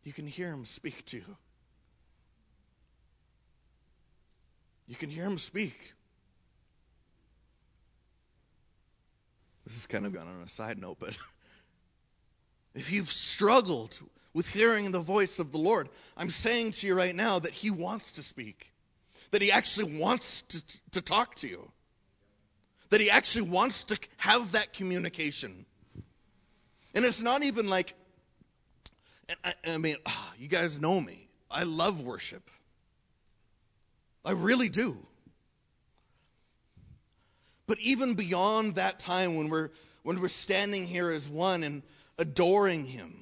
You 0.03 0.13
can 0.13 0.25
hear 0.25 0.51
him 0.51 0.63
speak 0.65 1.05
to 1.07 1.17
you. 1.17 1.37
You 4.87 4.95
can 4.95 5.09
hear 5.09 5.25
him 5.25 5.37
speak. 5.37 5.93
This 9.72 9.80
is 9.80 9.88
kind 9.88 10.05
of 10.05 10.11
gone 10.11 10.28
on 10.28 10.43
a 10.43 10.49
side 10.49 10.82
note, 10.82 10.97
but 10.99 11.17
if 12.76 12.91
you've 12.91 13.07
struggled 13.07 14.01
with 14.34 14.49
hearing 14.49 14.91
the 14.91 14.99
voice 14.99 15.39
of 15.39 15.53
the 15.53 15.59
Lord, 15.59 15.88
I'm 16.17 16.30
saying 16.30 16.72
to 16.72 16.88
you 16.88 16.93
right 16.93 17.15
now 17.15 17.39
that 17.39 17.53
He 17.53 17.72
wants 17.72 18.11
to 18.13 18.22
speak, 18.22 18.74
that 19.32 19.41
He 19.41 19.49
actually 19.49 19.97
wants 19.97 20.41
to, 20.41 20.82
to 20.91 21.01
talk 21.01 21.36
to 21.36 21.47
you, 21.47 21.72
that 22.89 22.99
He 22.99 23.09
actually 23.09 23.47
wants 23.47 23.86
to 23.86 23.97
have 24.17 24.51
that 24.51 24.74
communication. 24.74 25.65
And 26.93 27.05
it's 27.05 27.22
not 27.22 27.41
even 27.41 27.69
like, 27.69 27.95
I, 29.45 29.53
I 29.69 29.78
mean, 29.78 29.95
you 30.38 30.49
guys 30.49 30.82
know 30.82 30.99
me. 30.99 31.30
I 31.49 31.63
love 31.63 32.03
worship. 32.03 32.43
I 34.26 34.32
really 34.32 34.67
do. 34.67 34.97
But 37.72 37.80
even 37.80 38.15
beyond 38.15 38.76
that 38.76 38.99
time 38.99 39.38
when 39.38 39.47
we're 39.47 39.69
when 40.03 40.19
we're 40.19 40.28
standing 40.28 40.86
here 40.86 41.09
as 41.09 41.30
one 41.30 41.63
and 41.63 41.84
adoring 42.19 42.86
him, 42.86 43.17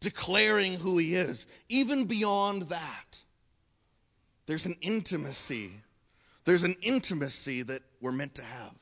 declaring 0.00 0.72
who 0.72 0.96
he 0.96 1.14
is, 1.14 1.46
even 1.68 2.06
beyond 2.06 2.62
that, 2.70 3.22
there's 4.46 4.64
an 4.64 4.74
intimacy. 4.80 5.70
There's 6.46 6.64
an 6.64 6.76
intimacy 6.80 7.62
that 7.64 7.82
we're 8.00 8.10
meant 8.10 8.36
to 8.36 8.42
have. 8.42 8.72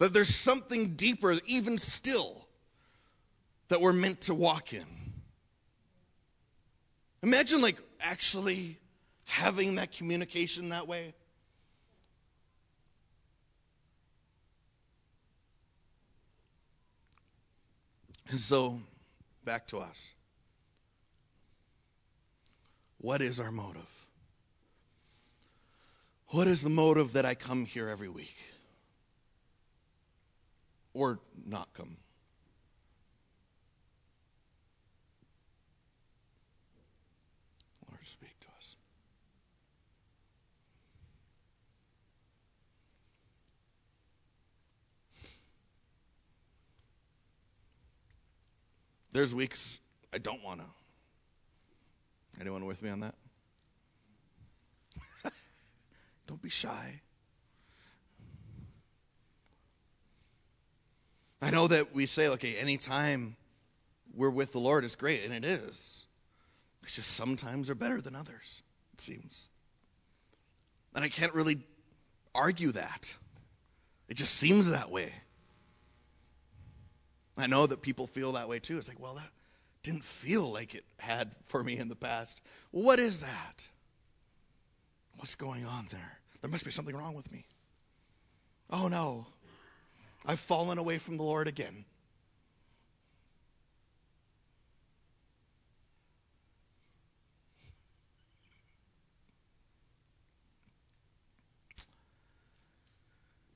That 0.00 0.12
there's 0.12 0.34
something 0.34 0.94
deeper, 0.94 1.32
even 1.46 1.78
still, 1.78 2.46
that 3.68 3.80
we're 3.80 3.94
meant 3.94 4.20
to 4.20 4.34
walk 4.34 4.74
in. 4.74 4.84
Imagine, 7.22 7.62
like, 7.62 7.78
actually 8.00 8.76
having 9.24 9.76
that 9.76 9.92
communication 9.92 10.68
that 10.68 10.86
way. 10.86 11.14
And 18.30 18.40
so, 18.40 18.80
back 19.44 19.66
to 19.68 19.78
us. 19.78 20.14
What 22.98 23.22
is 23.22 23.40
our 23.40 23.50
motive? 23.50 24.06
What 26.28 26.46
is 26.46 26.62
the 26.62 26.68
motive 26.68 27.12
that 27.12 27.24
I 27.24 27.34
come 27.34 27.64
here 27.64 27.88
every 27.88 28.08
week? 28.08 28.36
Or 30.92 31.20
not 31.46 31.72
come? 31.72 31.96
Lord, 37.88 38.04
speak. 38.04 38.38
There's 49.12 49.34
weeks 49.34 49.80
I 50.12 50.18
don't 50.18 50.42
want 50.42 50.60
to. 50.60 50.66
Anyone 52.40 52.66
with 52.66 52.82
me 52.82 52.90
on 52.90 53.00
that? 53.00 53.14
Don't 56.26 56.40
be 56.40 56.50
shy. 56.50 57.00
I 61.40 61.50
know 61.50 61.68
that 61.68 61.94
we 61.94 62.06
say, 62.06 62.28
okay, 62.30 62.56
anytime 62.56 63.36
we're 64.14 64.30
with 64.30 64.52
the 64.52 64.58
Lord 64.58 64.84
is 64.84 64.96
great, 64.96 65.24
and 65.24 65.32
it 65.32 65.44
is. 65.44 66.06
It's 66.82 66.96
just 66.96 67.10
sometimes 67.12 67.70
are 67.70 67.74
better 67.74 68.00
than 68.00 68.14
others, 68.16 68.62
it 68.92 69.00
seems. 69.00 69.48
And 70.94 71.04
I 71.04 71.08
can't 71.08 71.34
really 71.34 71.58
argue 72.34 72.72
that. 72.72 73.16
It 74.08 74.16
just 74.16 74.34
seems 74.34 74.70
that 74.70 74.90
way. 74.90 75.12
I 77.38 77.46
know 77.46 77.66
that 77.66 77.80
people 77.80 78.06
feel 78.06 78.32
that 78.32 78.48
way 78.48 78.58
too. 78.58 78.76
It's 78.76 78.88
like, 78.88 79.00
well, 79.00 79.14
that 79.14 79.30
didn't 79.84 80.04
feel 80.04 80.52
like 80.52 80.74
it 80.74 80.84
had 80.98 81.32
for 81.44 81.62
me 81.62 81.78
in 81.78 81.88
the 81.88 81.96
past. 81.96 82.42
what 82.72 82.98
is 82.98 83.20
that? 83.20 83.68
What's 85.16 85.36
going 85.36 85.64
on 85.64 85.86
there? 85.90 86.18
There 86.42 86.50
must 86.50 86.64
be 86.64 86.70
something 86.70 86.96
wrong 86.96 87.14
with 87.14 87.32
me. 87.32 87.44
Oh 88.70 88.88
no, 88.88 89.26
I've 90.26 90.38
fallen 90.38 90.78
away 90.78 90.98
from 90.98 91.16
the 91.16 91.22
Lord 91.22 91.48
again. 91.48 91.84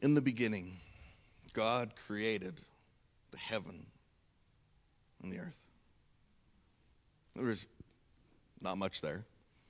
In 0.01 0.15
the 0.15 0.23
beginning, 0.23 0.73
God 1.55 1.93
created 1.95 2.63
the 3.33 3.39
heaven 3.39 3.87
and 5.23 5.33
the 5.33 5.39
earth. 5.39 5.61
There 7.35 7.47
was 7.47 7.67
not 8.61 8.79
much 8.79 9.01
there. 9.01 9.25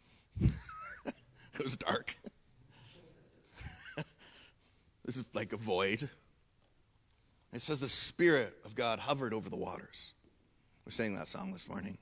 it 0.41 1.65
was 1.65 1.77
dark. 1.77 2.15
this 5.05 5.17
is 5.17 5.25
like 5.33 5.53
a 5.53 5.57
void. 5.57 6.09
It 7.53 7.63
says 7.63 7.81
the 7.81 7.89
Spirit 7.89 8.55
of 8.65 8.75
God 8.75 8.99
hovered 8.99 9.33
over 9.33 9.49
the 9.49 9.57
waters. 9.57 10.13
We're 10.85 10.93
saying 10.93 11.17
that 11.17 11.29
song 11.29 11.53
this 11.53 11.69
morning. 11.69 11.97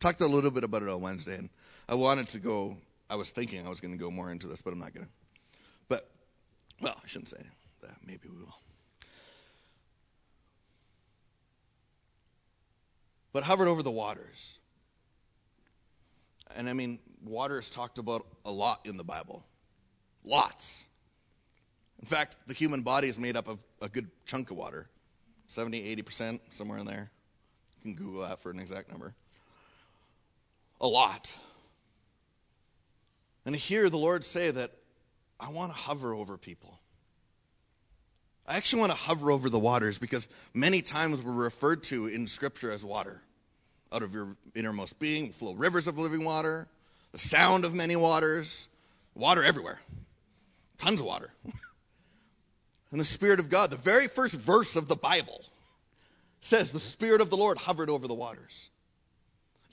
Talked 0.00 0.20
a 0.20 0.26
little 0.26 0.50
bit 0.50 0.64
about 0.64 0.82
it 0.82 0.88
on 0.88 1.00
Wednesday, 1.00 1.36
and 1.36 1.48
I 1.88 1.94
wanted 1.94 2.28
to 2.30 2.40
go. 2.40 2.76
I 3.08 3.16
was 3.16 3.30
thinking 3.30 3.64
I 3.64 3.68
was 3.68 3.80
going 3.80 3.92
to 3.92 4.02
go 4.02 4.10
more 4.10 4.32
into 4.32 4.48
this, 4.48 4.60
but 4.60 4.72
I'm 4.72 4.80
not 4.80 4.92
going 4.92 5.06
to. 5.06 5.12
But, 5.88 6.10
well, 6.80 6.94
I 7.02 7.06
shouldn't 7.06 7.28
say 7.28 7.42
that. 7.82 7.94
Maybe 8.04 8.28
we 8.28 8.42
will. 8.42 8.56
But 13.34 13.42
hovered 13.42 13.68
over 13.68 13.82
the 13.82 13.90
waters. 13.90 14.58
And 16.56 16.70
I 16.70 16.72
mean, 16.72 16.98
water 17.22 17.58
is 17.58 17.68
talked 17.68 17.98
about 17.98 18.24
a 18.46 18.50
lot 18.50 18.78
in 18.86 18.96
the 18.96 19.04
Bible. 19.04 19.44
Lots. 20.24 20.88
In 22.00 22.06
fact, 22.06 22.36
the 22.46 22.54
human 22.54 22.82
body 22.82 23.08
is 23.08 23.18
made 23.18 23.36
up 23.36 23.48
of 23.48 23.58
a 23.82 23.88
good 23.88 24.08
chunk 24.24 24.50
of 24.50 24.56
water 24.56 24.88
70, 25.48 25.96
80%, 25.96 26.40
somewhere 26.50 26.78
in 26.78 26.86
there. 26.86 27.10
You 27.82 27.94
can 27.94 28.04
Google 28.04 28.22
that 28.22 28.40
for 28.40 28.50
an 28.50 28.58
exact 28.58 28.90
number. 28.90 29.14
A 30.80 30.86
lot. 30.86 31.36
And 33.44 33.54
to 33.54 33.60
hear 33.60 33.90
the 33.90 33.98
Lord 33.98 34.24
say 34.24 34.50
that 34.50 34.70
I 35.38 35.50
want 35.50 35.72
to 35.72 35.76
hover 35.76 36.14
over 36.14 36.36
people. 36.36 36.78
I 38.46 38.56
actually 38.56 38.80
want 38.80 38.92
to 38.92 38.98
hover 38.98 39.30
over 39.30 39.48
the 39.48 39.58
waters 39.58 39.98
because 39.98 40.28
many 40.52 40.82
times 40.82 41.22
we're 41.22 41.32
referred 41.32 41.82
to 41.84 42.06
in 42.06 42.26
Scripture 42.26 42.70
as 42.70 42.84
water. 42.84 43.22
Out 43.94 44.02
of 44.02 44.12
your 44.12 44.36
innermost 44.56 44.98
being 44.98 45.26
will 45.26 45.32
flow 45.32 45.54
rivers 45.54 45.86
of 45.86 45.98
living 45.98 46.24
water, 46.24 46.66
the 47.12 47.18
sound 47.18 47.64
of 47.64 47.74
many 47.74 47.94
waters, 47.94 48.66
water 49.14 49.44
everywhere, 49.44 49.78
tons 50.78 51.00
of 51.00 51.06
water. 51.06 51.30
and 52.90 53.00
the 53.00 53.04
Spirit 53.04 53.38
of 53.38 53.48
God, 53.48 53.70
the 53.70 53.76
very 53.76 54.08
first 54.08 54.34
verse 54.34 54.74
of 54.74 54.88
the 54.88 54.96
Bible, 54.96 55.44
says 56.40 56.72
the 56.72 56.80
Spirit 56.80 57.20
of 57.20 57.30
the 57.30 57.36
Lord 57.36 57.56
hovered 57.56 57.88
over 57.88 58.08
the 58.08 58.14
waters. 58.14 58.70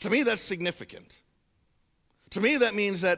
To 0.02 0.10
me, 0.12 0.22
that's 0.22 0.44
significant. 0.44 1.22
To 2.32 2.42
me, 2.42 2.58
that 2.58 2.76
means 2.76 3.02
that 3.02 3.18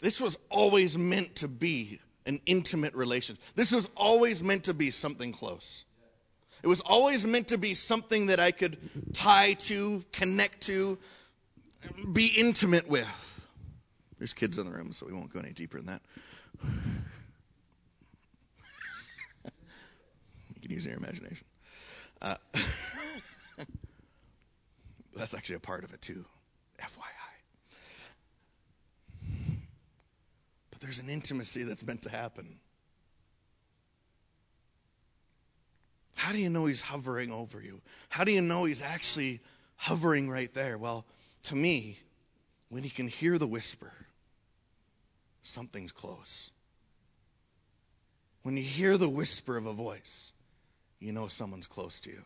this 0.00 0.20
was 0.20 0.38
always 0.48 0.96
meant 0.96 1.34
to 1.36 1.48
be 1.48 1.98
an 2.26 2.38
intimate 2.46 2.94
relation. 2.94 3.36
This 3.56 3.72
was 3.72 3.90
always 3.96 4.42
meant 4.42 4.64
to 4.64 4.74
be 4.74 4.90
something 4.92 5.32
close. 5.32 5.84
It 6.64 6.66
was 6.66 6.80
always 6.80 7.26
meant 7.26 7.48
to 7.48 7.58
be 7.58 7.74
something 7.74 8.28
that 8.28 8.40
I 8.40 8.50
could 8.50 8.78
tie 9.12 9.52
to, 9.52 10.02
connect 10.12 10.62
to, 10.62 10.96
be 12.14 12.32
intimate 12.38 12.88
with. 12.88 13.46
There's 14.16 14.32
kids 14.32 14.58
in 14.58 14.64
the 14.64 14.72
room, 14.72 14.90
so 14.94 15.04
we 15.04 15.12
won't 15.12 15.30
go 15.30 15.40
any 15.40 15.52
deeper 15.52 15.76
than 15.76 15.88
that. 15.88 16.00
you 20.54 20.60
can 20.62 20.70
use 20.70 20.86
your 20.86 20.96
imagination. 20.96 21.46
Uh, 22.22 22.36
that's 25.14 25.34
actually 25.34 25.56
a 25.56 25.60
part 25.60 25.84
of 25.84 25.92
it, 25.92 26.00
too. 26.00 26.24
FYI. 26.78 27.02
But 30.70 30.80
there's 30.80 30.98
an 30.98 31.10
intimacy 31.10 31.64
that's 31.64 31.86
meant 31.86 32.00
to 32.04 32.10
happen. 32.10 32.58
How 36.14 36.32
do 36.32 36.38
you 36.38 36.48
know 36.48 36.66
he's 36.66 36.82
hovering 36.82 37.30
over 37.30 37.60
you? 37.60 37.80
How 38.08 38.24
do 38.24 38.32
you 38.32 38.40
know 38.40 38.64
he's 38.64 38.82
actually 38.82 39.40
hovering 39.76 40.30
right 40.30 40.52
there? 40.54 40.78
Well, 40.78 41.04
to 41.44 41.56
me, 41.56 41.98
when 42.68 42.82
he 42.82 42.90
can 42.90 43.08
hear 43.08 43.38
the 43.38 43.46
whisper, 43.46 43.92
something's 45.42 45.92
close. 45.92 46.50
When 48.42 48.56
you 48.56 48.62
hear 48.62 48.98
the 48.98 49.08
whisper 49.08 49.56
of 49.56 49.66
a 49.66 49.72
voice, 49.72 50.32
you 51.00 51.12
know 51.12 51.26
someone's 51.26 51.66
close 51.66 52.00
to 52.00 52.10
you. 52.10 52.22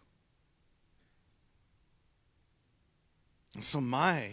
And 3.55 3.65
so, 3.65 3.81
my 3.81 4.31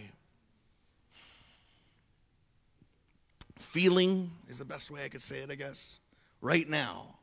feeling 3.56 4.30
is 4.48 4.60
the 4.60 4.66
best 4.66 4.92
way 4.92 5.04
I 5.04 5.10
could 5.10 5.22
say 5.22 5.38
it, 5.38 5.52
I 5.52 5.56
guess, 5.56 6.00
right 6.42 6.68
now, 6.68 7.18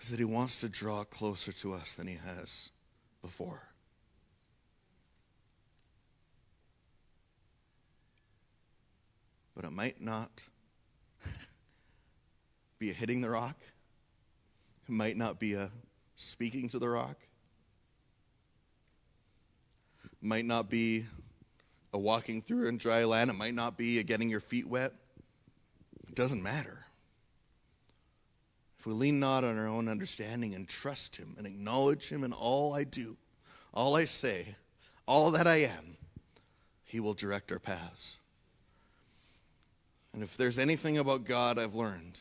is 0.00 0.10
that 0.10 0.18
He 0.18 0.24
wants 0.24 0.60
to 0.60 0.68
draw 0.68 1.04
closer 1.04 1.52
to 1.52 1.72
us 1.72 1.94
than 1.94 2.06
He 2.06 2.16
has 2.16 2.70
before. 3.22 3.62
But 9.54 9.64
it 9.64 9.72
might 9.72 10.00
not 10.00 10.44
be 12.78 12.90
a 12.90 12.92
hitting 12.92 13.22
the 13.22 13.30
rock. 13.30 13.56
It 14.88 14.92
might 14.92 15.16
not 15.16 15.40
be 15.40 15.54
a 15.54 15.70
speaking 16.14 16.68
to 16.70 16.78
the 16.78 16.88
rock. 16.88 17.16
It 20.04 20.26
might 20.26 20.44
not 20.44 20.70
be 20.70 21.06
a 21.92 21.98
walking 21.98 22.42
through 22.42 22.68
in 22.68 22.76
dry 22.76 23.04
land. 23.04 23.30
It 23.30 23.36
might 23.36 23.54
not 23.54 23.78
be 23.78 23.98
a 23.98 24.02
getting 24.02 24.28
your 24.28 24.40
feet 24.40 24.68
wet. 24.68 24.92
It 26.06 26.14
doesn't 26.14 26.42
matter. 26.42 26.85
We 28.86 28.92
lean 28.92 29.18
not 29.18 29.42
on 29.42 29.58
our 29.58 29.66
own 29.66 29.88
understanding 29.88 30.54
and 30.54 30.68
trust 30.68 31.16
Him 31.16 31.34
and 31.36 31.44
acknowledge 31.44 32.08
Him 32.08 32.22
in 32.22 32.32
all 32.32 32.72
I 32.72 32.84
do, 32.84 33.16
all 33.74 33.96
I 33.96 34.04
say, 34.04 34.54
all 35.06 35.32
that 35.32 35.48
I 35.48 35.56
am, 35.56 35.96
He 36.84 37.00
will 37.00 37.12
direct 37.12 37.50
our 37.50 37.58
paths. 37.58 38.16
And 40.14 40.22
if 40.22 40.36
there's 40.36 40.56
anything 40.56 40.98
about 40.98 41.24
God 41.24 41.58
I've 41.58 41.74
learned, 41.74 42.20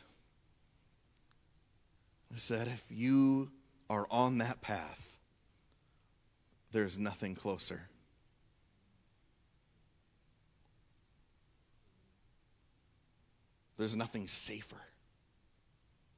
is 2.36 2.48
that 2.48 2.68
if 2.68 2.88
you 2.90 3.52
are 3.88 4.08
on 4.10 4.40
that 4.40 4.62
path, 4.62 5.20
there's 6.72 6.98
nothing 6.98 7.36
closer. 7.36 7.90
There's 13.78 13.96
nothing 13.96 14.26
safer. 14.26 14.82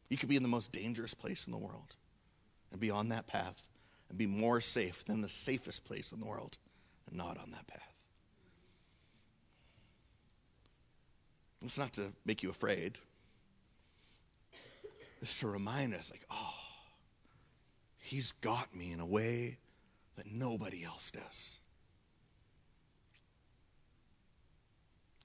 You 0.10 0.18
could 0.18 0.30
be 0.30 0.36
in 0.38 0.44
the 0.44 0.50
most 0.50 0.72
dangerous 0.72 1.14
place 1.14 1.48
in 1.48 1.52
the 1.52 1.60
world 1.60 1.96
and 2.72 2.80
be 2.80 2.90
on 2.90 3.10
that 3.10 3.28
path 3.28 3.70
and 4.10 4.18
be 4.18 4.28
more 4.28 4.62
safe 4.62 5.04
than 5.06 5.22
the 5.22 5.30
safest 5.30 5.86
place 5.86 6.12
in 6.12 6.20
the 6.20 6.26
world 6.26 6.58
and 7.08 7.18
not 7.18 7.38
on 7.38 7.52
that 7.52 7.68
path. 7.68 8.06
It's 11.64 11.78
not 11.78 11.94
to 11.94 12.14
make 12.26 12.44
you 12.44 12.50
afraid. 12.50 12.98
It's 15.22 15.40
to 15.40 15.48
remind 15.48 15.94
us, 15.94 16.12
like, 16.12 16.26
oh, 16.32 16.54
he's 17.98 18.32
got 18.34 18.74
me 18.76 18.92
in 18.92 19.00
a 19.00 19.06
way 19.06 19.58
that 20.16 20.32
nobody 20.32 20.84
else 20.84 21.12
does. 21.12 21.60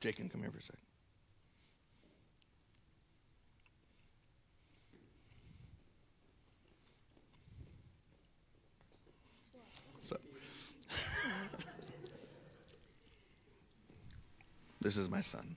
Jacob, 0.00 0.32
come 0.32 0.40
here 0.40 0.50
for 0.50 0.58
a 0.58 0.62
second. 0.62 0.81
This 14.82 14.96
is 14.96 15.08
my 15.08 15.20
son, 15.20 15.54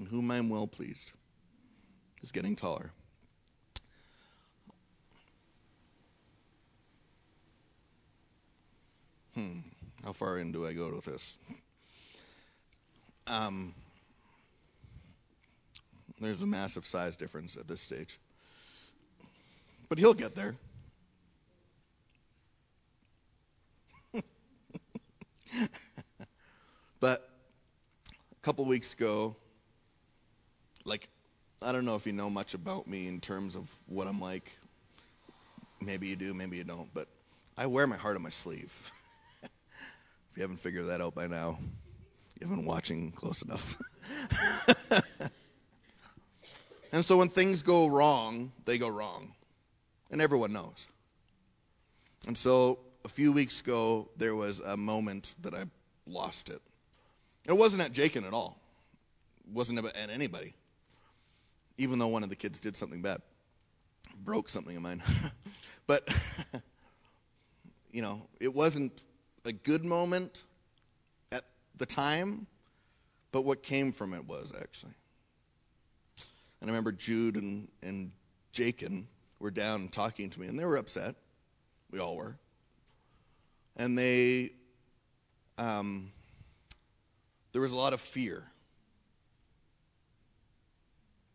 in 0.00 0.06
whom 0.06 0.32
I 0.32 0.36
am 0.36 0.48
well 0.48 0.66
pleased. 0.66 1.12
He's 2.20 2.32
getting 2.32 2.56
taller. 2.56 2.90
Hmm. 9.36 9.58
How 10.04 10.12
far 10.12 10.38
in 10.38 10.50
do 10.50 10.66
I 10.66 10.72
go 10.72 10.90
with 10.90 11.04
this? 11.04 11.38
Um, 13.28 13.74
there's 16.20 16.42
a 16.42 16.46
massive 16.46 16.84
size 16.84 17.16
difference 17.16 17.56
at 17.56 17.68
this 17.68 17.80
stage. 17.80 18.18
But 19.88 19.98
he'll 19.98 20.14
get 20.14 20.34
there. 20.34 20.56
but 27.00 27.28
a 28.32 28.40
couple 28.42 28.64
weeks 28.64 28.94
ago, 28.94 29.36
like, 30.84 31.08
I 31.62 31.72
don't 31.72 31.84
know 31.84 31.94
if 31.94 32.06
you 32.06 32.12
know 32.12 32.28
much 32.28 32.54
about 32.54 32.86
me 32.86 33.08
in 33.08 33.20
terms 33.20 33.56
of 33.56 33.72
what 33.86 34.06
I'm 34.06 34.20
like. 34.20 34.56
Maybe 35.80 36.08
you 36.08 36.16
do, 36.16 36.34
maybe 36.34 36.56
you 36.56 36.64
don't, 36.64 36.92
but 36.94 37.08
I 37.56 37.66
wear 37.66 37.86
my 37.86 37.96
heart 37.96 38.16
on 38.16 38.22
my 38.22 38.30
sleeve. 38.30 38.90
if 39.42 39.50
you 40.36 40.42
haven't 40.42 40.58
figured 40.58 40.86
that 40.86 41.00
out 41.00 41.14
by 41.14 41.26
now, 41.26 41.58
you 42.40 42.46
haven't 42.46 42.58
been 42.58 42.66
watching 42.66 43.12
close 43.12 43.42
enough. 43.42 43.76
and 46.92 47.04
so 47.04 47.16
when 47.16 47.28
things 47.28 47.62
go 47.62 47.86
wrong, 47.86 48.52
they 48.64 48.78
go 48.78 48.88
wrong. 48.88 49.34
And 50.10 50.20
everyone 50.20 50.52
knows. 50.52 50.88
And 52.26 52.36
so 52.36 52.78
a 53.04 53.08
few 53.08 53.32
weeks 53.32 53.60
ago, 53.60 54.08
there 54.16 54.34
was 54.34 54.60
a 54.60 54.76
moment 54.76 55.34
that 55.42 55.54
I 55.54 55.64
lost 56.06 56.48
it. 56.48 56.60
It 57.46 57.52
wasn't 57.52 57.82
at 57.82 57.92
Jacob 57.92 58.24
at 58.24 58.32
all. 58.32 58.58
It 59.46 59.52
wasn't 59.52 59.84
at 59.84 60.10
anybody. 60.10 60.54
Even 61.76 61.98
though 61.98 62.08
one 62.08 62.22
of 62.22 62.30
the 62.30 62.36
kids 62.36 62.60
did 62.60 62.76
something 62.76 63.02
bad. 63.02 63.20
Broke 64.24 64.48
something 64.48 64.76
of 64.76 64.82
mine. 64.82 65.02
but, 65.86 66.08
you 67.90 68.00
know, 68.00 68.26
it 68.40 68.54
wasn't 68.54 69.04
a 69.44 69.52
good 69.52 69.84
moment 69.84 70.44
at 71.32 71.42
the 71.76 71.84
time, 71.84 72.46
but 73.32 73.44
what 73.44 73.62
came 73.62 73.92
from 73.92 74.14
it 74.14 74.24
was 74.26 74.52
actually. 74.58 74.94
And 76.60 76.70
I 76.70 76.72
remember 76.72 76.92
Jude 76.92 77.36
and, 77.36 77.68
and 77.82 78.10
Jacob 78.52 79.04
were 79.38 79.50
down 79.50 79.88
talking 79.88 80.30
to 80.30 80.40
me, 80.40 80.46
and 80.46 80.58
they 80.58 80.64
were 80.64 80.76
upset. 80.76 81.16
We 81.90 81.98
all 81.98 82.16
were. 82.16 82.38
And 83.76 83.98
they, 83.98 84.50
um, 85.58 86.12
there 87.52 87.62
was 87.62 87.72
a 87.72 87.76
lot 87.76 87.92
of 87.92 88.00
fear. 88.00 88.44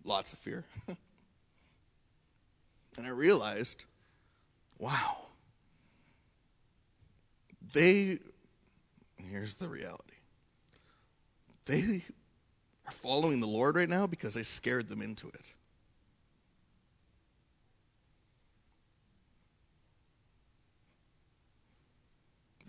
Lots 0.04 0.34
of 0.34 0.40
fear. 0.40 0.66
and 2.98 3.06
I 3.06 3.10
realized, 3.10 3.86
wow, 4.78 5.18
they, 7.74 8.20
here's 9.18 9.56
the 9.56 9.68
reality. 9.68 10.04
They 11.66 12.04
are 12.88 12.92
following 12.92 13.40
the 13.40 13.48
Lord 13.48 13.76
right 13.76 13.90
now 13.90 14.08
because 14.08 14.36
I 14.38 14.42
scared 14.42 14.88
them 14.88 15.02
into 15.02 15.28
it. 15.28 15.54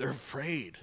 They're 0.00 0.08
afraid. 0.08 0.78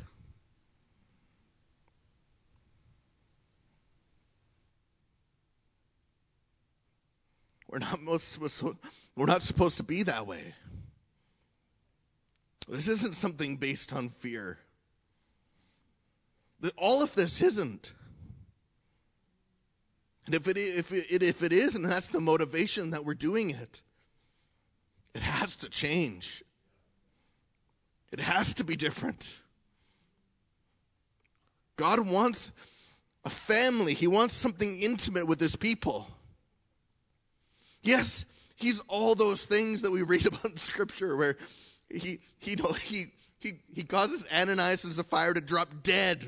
We're 7.67 7.79
not 7.79 7.99
most 8.03 8.61
we're 9.15 9.25
not 9.25 9.41
supposed 9.41 9.77
to 9.77 9.83
be 9.83 10.03
that 10.03 10.27
way. 10.27 10.53
This 12.67 12.87
isn't 12.87 13.15
something 13.15 13.55
based 13.55 13.91
on 13.91 14.09
fear. 14.09 14.59
All 16.77 17.01
of 17.01 17.15
this 17.15 17.41
isn't. 17.41 17.93
And 20.27 20.35
if 20.35 20.47
it, 20.47 20.57
if 20.59 20.93
it, 20.93 21.23
if 21.23 21.41
it 21.41 21.51
is, 21.51 21.73
and 21.73 21.83
that's 21.83 22.09
the 22.09 22.19
motivation 22.19 22.91
that 22.91 23.03
we're 23.03 23.15
doing 23.15 23.49
it, 23.49 23.81
it 25.15 25.23
has 25.23 25.57
to 25.57 25.69
change. 25.71 26.43
It 28.11 28.19
has 28.19 28.53
to 28.55 28.63
be 28.63 28.75
different. 28.75 29.37
God 31.75 31.99
wants 32.09 32.51
a 33.25 33.29
family, 33.29 33.93
He 33.93 34.07
wants 34.07 34.33
something 34.33 34.81
intimate 34.81 35.27
with 35.27 35.39
His 35.39 35.55
people. 35.55 36.07
Yes, 37.83 38.25
He's 38.55 38.81
all 38.87 39.13
those 39.13 39.45
things 39.45 39.83
that 39.83 39.91
we 39.91 40.01
read 40.01 40.25
about 40.27 40.45
in 40.45 40.57
Scripture 40.57 41.15
where 41.15 41.37
He, 41.89 42.19
he, 42.39 42.51
you 42.51 42.55
know, 42.57 42.71
he, 42.71 43.07
he, 43.39 43.53
he 43.73 43.83
causes 43.83 44.27
Ananias 44.33 44.83
and 44.83 44.93
Sapphira 44.93 45.35
to 45.35 45.41
drop 45.41 45.69
dead. 45.83 46.25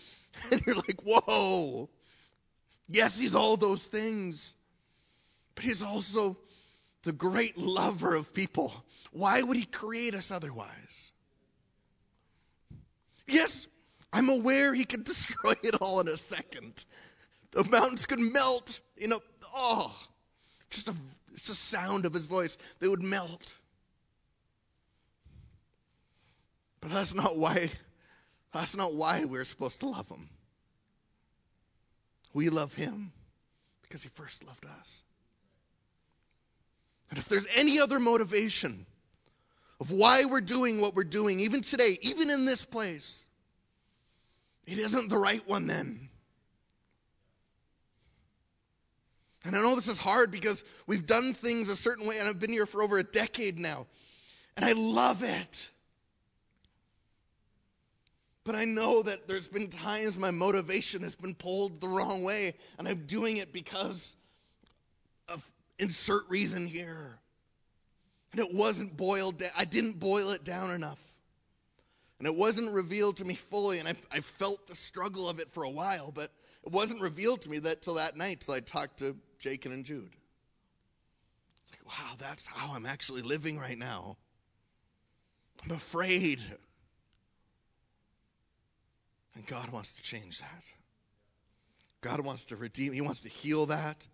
and 0.52 0.60
you're 0.66 0.76
like, 0.76 1.00
whoa. 1.04 1.88
Yes, 2.88 3.18
He's 3.18 3.34
all 3.34 3.56
those 3.56 3.86
things. 3.86 4.54
But 5.54 5.64
He's 5.64 5.82
also 5.82 6.36
the 7.02 7.12
great 7.12 7.56
lover 7.56 8.14
of 8.14 8.34
people. 8.34 8.84
Why 9.12 9.40
would 9.40 9.56
He 9.56 9.64
create 9.64 10.14
us 10.14 10.30
otherwise? 10.30 11.12
Yes, 13.30 13.68
I'm 14.12 14.28
aware 14.28 14.74
he 14.74 14.84
could 14.84 15.04
destroy 15.04 15.54
it 15.62 15.76
all 15.80 16.00
in 16.00 16.08
a 16.08 16.16
second. 16.16 16.84
The 17.52 17.64
mountains 17.64 18.06
could 18.06 18.20
melt 18.20 18.80
in 18.96 19.12
a, 19.12 19.16
oh, 19.54 19.96
just 20.70 20.88
a, 20.88 20.94
just 21.32 21.50
a 21.50 21.54
sound 21.54 22.06
of 22.06 22.12
his 22.12 22.26
voice. 22.26 22.58
They 22.78 22.88
would 22.88 23.02
melt. 23.02 23.54
But 26.80 26.90
that's 26.90 27.14
not 27.14 27.36
why, 27.36 27.70
that's 28.52 28.76
not 28.76 28.94
why 28.94 29.24
we're 29.24 29.44
supposed 29.44 29.80
to 29.80 29.86
love 29.86 30.08
him. 30.08 30.28
We 32.32 32.48
love 32.48 32.74
him 32.74 33.12
because 33.82 34.02
he 34.02 34.08
first 34.08 34.46
loved 34.46 34.64
us. 34.64 35.02
And 37.10 37.18
if 37.18 37.28
there's 37.28 37.46
any 37.54 37.80
other 37.80 37.98
motivation 37.98 38.86
of 39.80 39.90
why 39.90 40.26
we're 40.26 40.40
doing 40.40 40.80
what 40.80 40.94
we're 40.94 41.04
doing, 41.04 41.40
even 41.40 41.62
today, 41.62 41.98
even 42.02 42.30
in 42.30 42.44
this 42.44 42.64
place, 42.64 43.26
it 44.66 44.78
isn't 44.78 45.08
the 45.08 45.16
right 45.16 45.46
one 45.48 45.66
then. 45.66 46.08
And 49.44 49.56
I 49.56 49.62
know 49.62 49.74
this 49.74 49.88
is 49.88 49.96
hard 49.96 50.30
because 50.30 50.64
we've 50.86 51.06
done 51.06 51.32
things 51.32 51.70
a 51.70 51.76
certain 51.76 52.06
way, 52.06 52.18
and 52.18 52.28
I've 52.28 52.38
been 52.38 52.52
here 52.52 52.66
for 52.66 52.82
over 52.82 52.98
a 52.98 53.02
decade 53.02 53.58
now, 53.58 53.86
and 54.56 54.66
I 54.66 54.72
love 54.72 55.22
it. 55.22 55.70
But 58.44 58.54
I 58.54 58.64
know 58.64 59.02
that 59.02 59.28
there's 59.28 59.48
been 59.48 59.68
times 59.68 60.18
my 60.18 60.30
motivation 60.30 61.02
has 61.02 61.14
been 61.14 61.34
pulled 61.34 61.80
the 61.80 61.88
wrong 61.88 62.22
way, 62.22 62.52
and 62.78 62.86
I'm 62.86 63.06
doing 63.06 63.38
it 63.38 63.52
because 63.52 64.16
of 65.28 65.50
insert 65.78 66.28
reason 66.28 66.66
here. 66.66 67.19
And 68.32 68.40
it 68.40 68.54
wasn't 68.54 68.96
boiled 68.96 69.38
down, 69.38 69.50
I 69.56 69.64
didn't 69.64 69.98
boil 69.98 70.30
it 70.30 70.44
down 70.44 70.70
enough. 70.70 71.02
And 72.18 72.26
it 72.26 72.36
wasn't 72.36 72.70
revealed 72.72 73.16
to 73.16 73.24
me 73.24 73.34
fully, 73.34 73.78
and 73.78 73.88
I, 73.88 73.94
I 74.12 74.20
felt 74.20 74.66
the 74.66 74.74
struggle 74.74 75.28
of 75.28 75.40
it 75.40 75.50
for 75.50 75.64
a 75.64 75.70
while, 75.70 76.12
but 76.12 76.30
it 76.64 76.72
wasn't 76.72 77.00
revealed 77.00 77.40
to 77.42 77.50
me 77.50 77.58
that 77.60 77.80
till 77.82 77.94
that 77.94 78.16
night, 78.16 78.40
till 78.40 78.54
I 78.54 78.60
talked 78.60 78.98
to 78.98 79.16
Jacob 79.38 79.72
and 79.72 79.84
Jude. 79.84 80.10
It's 81.62 81.72
like, 81.72 81.88
wow, 81.88 82.14
that's 82.18 82.46
how 82.46 82.74
I'm 82.74 82.84
actually 82.84 83.22
living 83.22 83.58
right 83.58 83.78
now. 83.78 84.18
I'm 85.64 85.74
afraid. 85.74 86.42
And 89.34 89.46
God 89.46 89.70
wants 89.70 89.94
to 89.94 90.02
change 90.02 90.40
that. 90.40 90.64
God 92.02 92.20
wants 92.20 92.44
to 92.46 92.56
redeem, 92.56 92.92
He 92.92 93.00
wants 93.00 93.20
to 93.22 93.28
heal 93.28 93.66
that. 93.66 94.06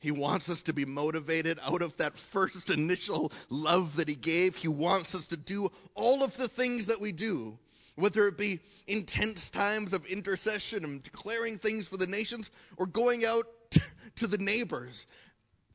He 0.00 0.10
wants 0.12 0.48
us 0.48 0.62
to 0.62 0.72
be 0.72 0.84
motivated 0.84 1.58
out 1.66 1.82
of 1.82 1.96
that 1.96 2.14
first 2.14 2.70
initial 2.70 3.32
love 3.50 3.96
that 3.96 4.08
He 4.08 4.14
gave. 4.14 4.56
He 4.56 4.68
wants 4.68 5.14
us 5.14 5.26
to 5.28 5.36
do 5.36 5.70
all 5.94 6.22
of 6.22 6.36
the 6.36 6.48
things 6.48 6.86
that 6.86 7.00
we 7.00 7.10
do, 7.10 7.58
whether 7.96 8.28
it 8.28 8.38
be 8.38 8.60
intense 8.86 9.50
times 9.50 9.92
of 9.92 10.06
intercession 10.06 10.84
and 10.84 11.02
declaring 11.02 11.56
things 11.56 11.88
for 11.88 11.96
the 11.96 12.06
nations 12.06 12.50
or 12.76 12.86
going 12.86 13.24
out 13.24 13.44
to 14.14 14.26
the 14.28 14.38
neighbors. 14.38 15.06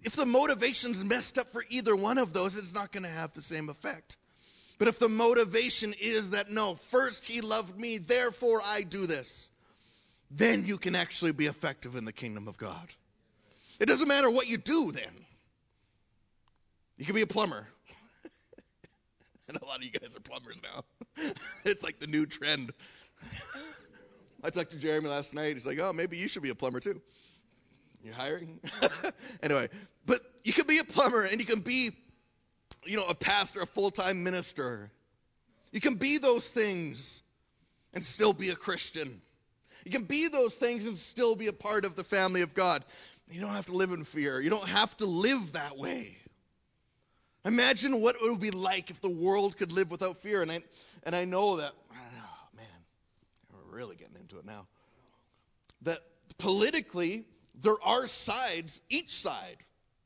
If 0.04 0.16
the 0.16 0.26
motivation's 0.26 1.04
messed 1.04 1.38
up 1.38 1.48
for 1.48 1.64
either 1.70 1.96
one 1.96 2.18
of 2.18 2.34
those, 2.34 2.58
it's 2.58 2.74
not 2.74 2.92
going 2.92 3.04
to 3.04 3.10
have 3.10 3.34
the 3.34 3.42
same 3.42 3.70
effect. 3.70 4.18
But 4.80 4.88
if 4.88 5.00
the 5.00 5.10
motivation 5.10 5.94
is 6.00 6.32
that, 6.32 6.50
no, 6.50 6.76
first 6.76 7.26
He 7.26 7.42
loved 7.42 7.78
me, 7.78 7.98
therefore 7.98 8.62
I 8.66 8.82
do 8.84 9.06
this, 9.06 9.52
then 10.32 10.66
you 10.66 10.78
can 10.78 10.96
actually 10.96 11.34
be 11.34 11.46
effective 11.46 11.96
in 11.96 12.06
the 12.06 12.14
kingdom 12.14 12.48
of 12.48 12.58
God. 12.58 12.90
It 13.84 13.88
doesn't 13.88 14.08
matter 14.08 14.32
what 14.32 14.48
you 14.48 14.56
do 14.56 14.94
then. 14.94 15.12
You 16.98 17.04
can 17.04 17.16
be 17.16 17.22
a 17.22 17.28
plumber. 17.28 17.68
and 19.50 19.58
a 19.62 19.66
lot 19.66 19.80
of 19.80 19.84
you 19.84 19.92
guys 19.92 20.16
are 20.16 20.22
plumbers 20.22 20.62
now. 20.64 20.86
it's 21.66 21.84
like 21.84 22.00
the 22.00 22.08
new 22.08 22.26
trend. 22.26 22.72
I 24.44 24.52
talked 24.52 24.72
to 24.72 24.80
Jeremy 24.80 25.10
last 25.10 25.36
night. 25.36 25.56
He's 25.56 25.68
like, 25.68 25.82
oh, 25.82 25.92
maybe 25.92 26.16
you 26.16 26.30
should 26.30 26.44
be 26.44 26.50
a 26.52 26.56
plumber 26.56 26.80
too. 26.80 27.02
You're 28.02 28.14
hiring? 28.14 28.62
anyway, 29.44 29.68
but 30.06 30.22
you 30.46 30.54
can 30.54 30.66
be 30.66 30.78
a 30.78 30.86
plumber 30.86 31.26
and 31.26 31.42
you 31.42 31.46
can 31.46 31.60
be, 31.60 31.92
you 32.86 32.96
know, 32.96 33.08
a 33.10 33.16
pastor, 33.16 33.64
a 33.64 33.66
full 33.66 33.92
time 33.92 34.24
minister. 34.24 34.92
You 35.74 35.82
can 35.82 35.96
be 35.96 36.20
those 36.20 36.50
things 36.50 37.22
and 37.94 38.02
still 38.02 38.32
be 38.32 38.48
a 38.48 38.56
Christian. 38.56 39.22
You 39.84 39.92
can 39.92 40.06
be 40.06 40.30
those 40.30 40.56
things 40.56 40.86
and 40.86 40.98
still 40.98 41.36
be 41.36 41.48
a 41.48 41.54
part 41.54 41.84
of 41.84 41.98
the 41.98 42.04
family 42.06 42.44
of 42.44 42.54
God. 42.54 42.86
You 43.30 43.42
don't 43.42 43.52
have 43.52 43.66
to 43.68 43.74
live 43.74 43.92
in 43.92 44.04
fear. 44.04 44.40
You 44.42 44.50
don't 44.50 44.68
have 44.68 44.96
to 44.98 45.06
live 45.06 45.54
that 45.54 45.78
way. 45.78 46.18
Imagine 47.46 48.00
what 48.00 48.16
it 48.16 48.22
would 48.22 48.40
be 48.40 48.52
like 48.52 48.90
if 48.90 49.02
the 49.02 49.10
world 49.10 49.58
could 49.58 49.72
live 49.72 49.92
without 49.92 50.18
fear. 50.18 50.42
And 50.42 50.52
I, 50.52 50.60
and 51.04 51.16
I 51.16 51.26
know 51.26 51.58
that, 51.58 51.74
man, 52.56 52.66
we're 53.52 53.76
really 53.76 53.96
getting 53.96 54.16
into 54.16 54.38
it 54.40 54.46
now. 54.46 54.68
That 55.82 56.00
politically, 56.38 57.26
there 57.60 57.76
are 57.84 58.08
sides, 58.08 58.82
each 58.90 59.10
side, 59.10 59.58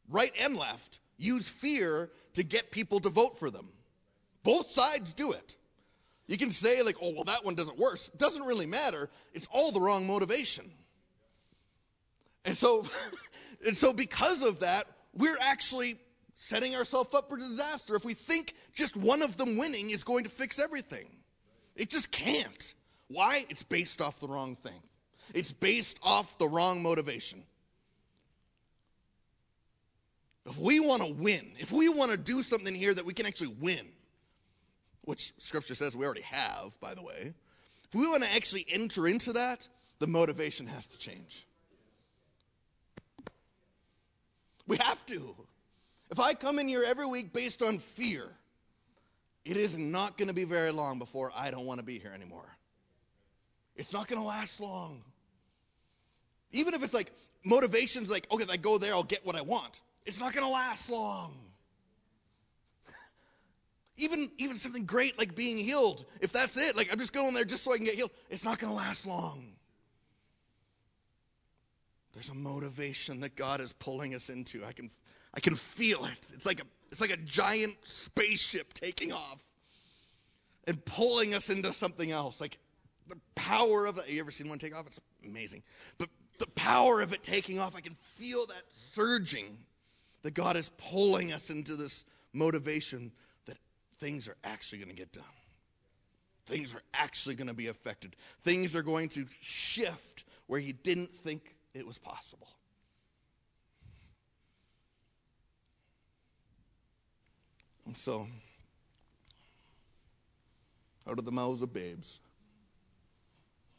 right 0.10 0.32
and 0.42 0.56
left, 0.56 1.00
use 1.18 1.48
fear 1.48 2.10
to 2.34 2.44
get 2.44 2.72
people 2.72 3.00
to 3.02 3.10
vote 3.10 3.38
for 3.38 3.52
them. 3.52 3.70
Both 4.44 4.68
sides 4.68 5.14
do 5.14 5.32
it. 5.32 5.58
You 6.28 6.38
can 6.38 6.52
say, 6.52 6.82
like, 6.82 6.98
oh, 7.02 7.14
well, 7.14 7.24
that 7.26 7.46
one 7.46 7.56
doesn't 7.56 7.78
work. 7.78 7.96
It 7.96 8.18
doesn't 8.18 8.44
really 8.44 8.66
matter. 8.66 9.10
It's 9.34 9.48
all 9.52 9.72
the 9.72 9.80
wrong 9.80 10.06
motivation. 10.08 10.72
And 12.48 12.58
so, 12.58 12.86
and 13.68 13.78
so 13.78 13.94
because 13.94 14.42
of 14.42 14.62
that, 14.62 14.86
we're 15.14 15.38
actually 15.40 15.96
setting 16.34 16.76
ourselves 16.76 17.14
up 17.14 17.30
for 17.30 17.38
disaster 17.38 17.96
if 17.96 18.06
we 18.06 18.14
think 18.14 18.54
just 18.74 18.96
one 18.96 19.22
of 19.22 19.38
them 19.38 19.58
winning 19.58 19.90
is 19.92 20.04
going 20.04 20.24
to 20.24 20.30
fix 20.30 20.58
everything. 20.58 21.08
It 21.76 21.90
just 21.90 22.12
can't. 22.12 22.74
Why? 23.10 23.46
It's 23.50 23.64
based 23.64 24.02
off 24.02 24.20
the 24.20 24.28
wrong 24.28 24.56
thing. 24.56 24.80
It's 25.34 25.52
based 25.52 26.00
off 26.02 26.38
the 26.38 26.48
wrong 26.48 26.82
motivation. 26.82 27.44
If 30.46 30.58
we 30.58 30.80
want 30.80 31.02
to 31.02 31.12
win, 31.12 31.52
if 31.58 31.72
we 31.72 31.90
want 31.90 32.12
to 32.12 32.18
do 32.18 32.42
something 32.42 32.74
here 32.74 32.94
that 32.94 33.06
we 33.06 33.14
can 33.14 33.26
actually 33.26 33.54
win, 33.60 33.86
which 35.02 35.34
scripture 35.40 35.76
says 35.76 35.98
we 35.98 36.06
already 36.06 36.22
have, 36.22 36.80
by 36.80 36.94
the 36.94 37.04
way, 37.04 37.34
if 37.90 37.96
we 37.96 38.08
want 38.08 38.24
to 38.24 38.34
actually 38.34 38.66
enter 38.70 39.08
into 39.08 39.34
that, 39.34 39.68
the 40.00 40.08
motivation 40.08 40.68
has 40.68 40.88
to 40.88 40.98
change. 40.98 41.47
We 44.68 44.78
have 44.78 45.06
to. 45.08 45.36
If 46.12 46.20
I 46.20 46.34
come 46.34 46.60
in 46.60 46.68
here 46.68 46.84
every 46.86 47.06
week 47.06 47.34
based 47.34 47.62
on 47.62 47.80
fear, 47.80 48.30
it 49.46 49.58
is 49.58 49.78
not 49.78 50.18
going 50.18 50.28
to 50.28 50.34
be 50.34 50.44
very 50.44 50.72
long 50.72 51.00
before 51.00 51.32
I 51.36 51.52
don't 51.52 51.66
want 51.66 51.80
to 51.80 51.86
be 51.86 52.00
here 52.00 52.12
anymore. 52.14 52.58
It's 53.76 53.94
not 53.94 54.08
going 54.08 54.22
to 54.22 54.28
last 54.28 54.60
long. 54.60 55.02
Even 56.52 56.74
if 56.74 56.84
it's 56.84 56.94
like 56.94 57.12
motivations 57.44 58.10
like, 58.10 58.28
okay, 58.32 58.44
if 58.44 58.50
I 58.50 58.58
go 58.58 58.78
there, 58.78 58.94
I'll 58.94 59.04
get 59.04 59.26
what 59.26 59.36
I 59.36 59.42
want. 59.42 59.82
It's 60.06 60.20
not 60.20 60.34
going 60.34 60.46
to 60.46 60.52
last 60.52 60.90
long. 60.90 61.34
even, 63.98 64.30
even 64.38 64.58
something 64.58 64.86
great 64.86 65.18
like 65.18 65.36
being 65.36 65.58
healed, 65.58 66.06
if 66.22 66.32
that's 66.32 66.58
it, 66.58 66.76
like 66.76 66.92
I'm 66.92 67.00
just 67.00 67.14
going 67.14 67.34
there 67.34 67.46
just 67.46 67.64
so 67.64 67.74
I 67.74 67.78
can 67.78 67.86
get 67.86 67.96
healed, 67.96 68.12
it's 68.30 68.46
not 68.46 68.60
going 68.60 68.72
to 68.72 68.78
last 68.78 69.06
long. 69.06 69.46
There's 72.18 72.30
a 72.30 72.34
motivation 72.34 73.20
that 73.20 73.36
God 73.36 73.62
is 73.62 73.74
pulling 73.74 74.16
us 74.16 74.32
into. 74.32 74.66
I 74.66 74.72
can, 74.72 74.90
I 75.36 75.40
can 75.40 75.54
feel 75.54 76.04
it. 76.06 76.32
It's 76.34 76.48
like 76.48 76.60
a, 76.60 76.64
it's 76.92 77.00
like 77.00 77.12
a 77.12 77.18
giant 77.18 77.76
spaceship 77.84 78.74
taking 78.74 79.14
off 79.14 79.44
and 80.66 80.84
pulling 80.84 81.36
us 81.36 81.52
into 81.52 81.72
something 81.72 82.10
else. 82.10 82.42
Like 82.42 82.58
the 83.08 83.20
power 83.36 83.86
of 83.86 83.98
that. 83.98 84.10
You 84.10 84.20
ever 84.20 84.32
seen 84.32 84.50
one 84.50 84.58
take 84.58 84.76
off? 84.76 84.88
It's 84.88 85.00
amazing. 85.24 85.62
But 86.00 86.10
the 86.40 86.48
power 86.56 87.02
of 87.02 87.14
it 87.14 87.22
taking 87.22 87.60
off, 87.60 87.76
I 87.76 87.82
can 87.82 87.94
feel 87.94 88.48
that 88.48 88.64
surging. 88.72 89.56
That 90.24 90.34
God 90.34 90.56
is 90.56 90.70
pulling 90.70 91.34
us 91.34 91.52
into 91.52 91.76
this 91.76 92.04
motivation 92.34 93.12
that 93.46 93.58
things 94.00 94.28
are 94.28 94.38
actually 94.44 94.80
going 94.80 94.90
to 94.90 94.96
get 94.96 95.12
done. 95.12 95.24
Things 96.48 96.74
are 96.74 96.82
actually 96.96 97.36
going 97.36 97.48
to 97.48 97.54
be 97.54 97.68
affected. 97.68 98.16
Things 98.42 98.76
are 98.76 98.82
going 98.82 99.10
to 99.10 99.26
shift 99.40 100.24
where 100.48 100.60
you 100.60 100.74
didn't 100.74 101.12
think 101.12 101.54
it 101.78 101.86
was 101.86 101.98
possible. 101.98 102.50
And 107.86 107.96
so, 107.96 108.28
out 111.10 111.20
of 111.20 111.26
the 111.26 111.32
mouths 111.32 111.62
of 111.62 111.74
babes, 111.74 112.20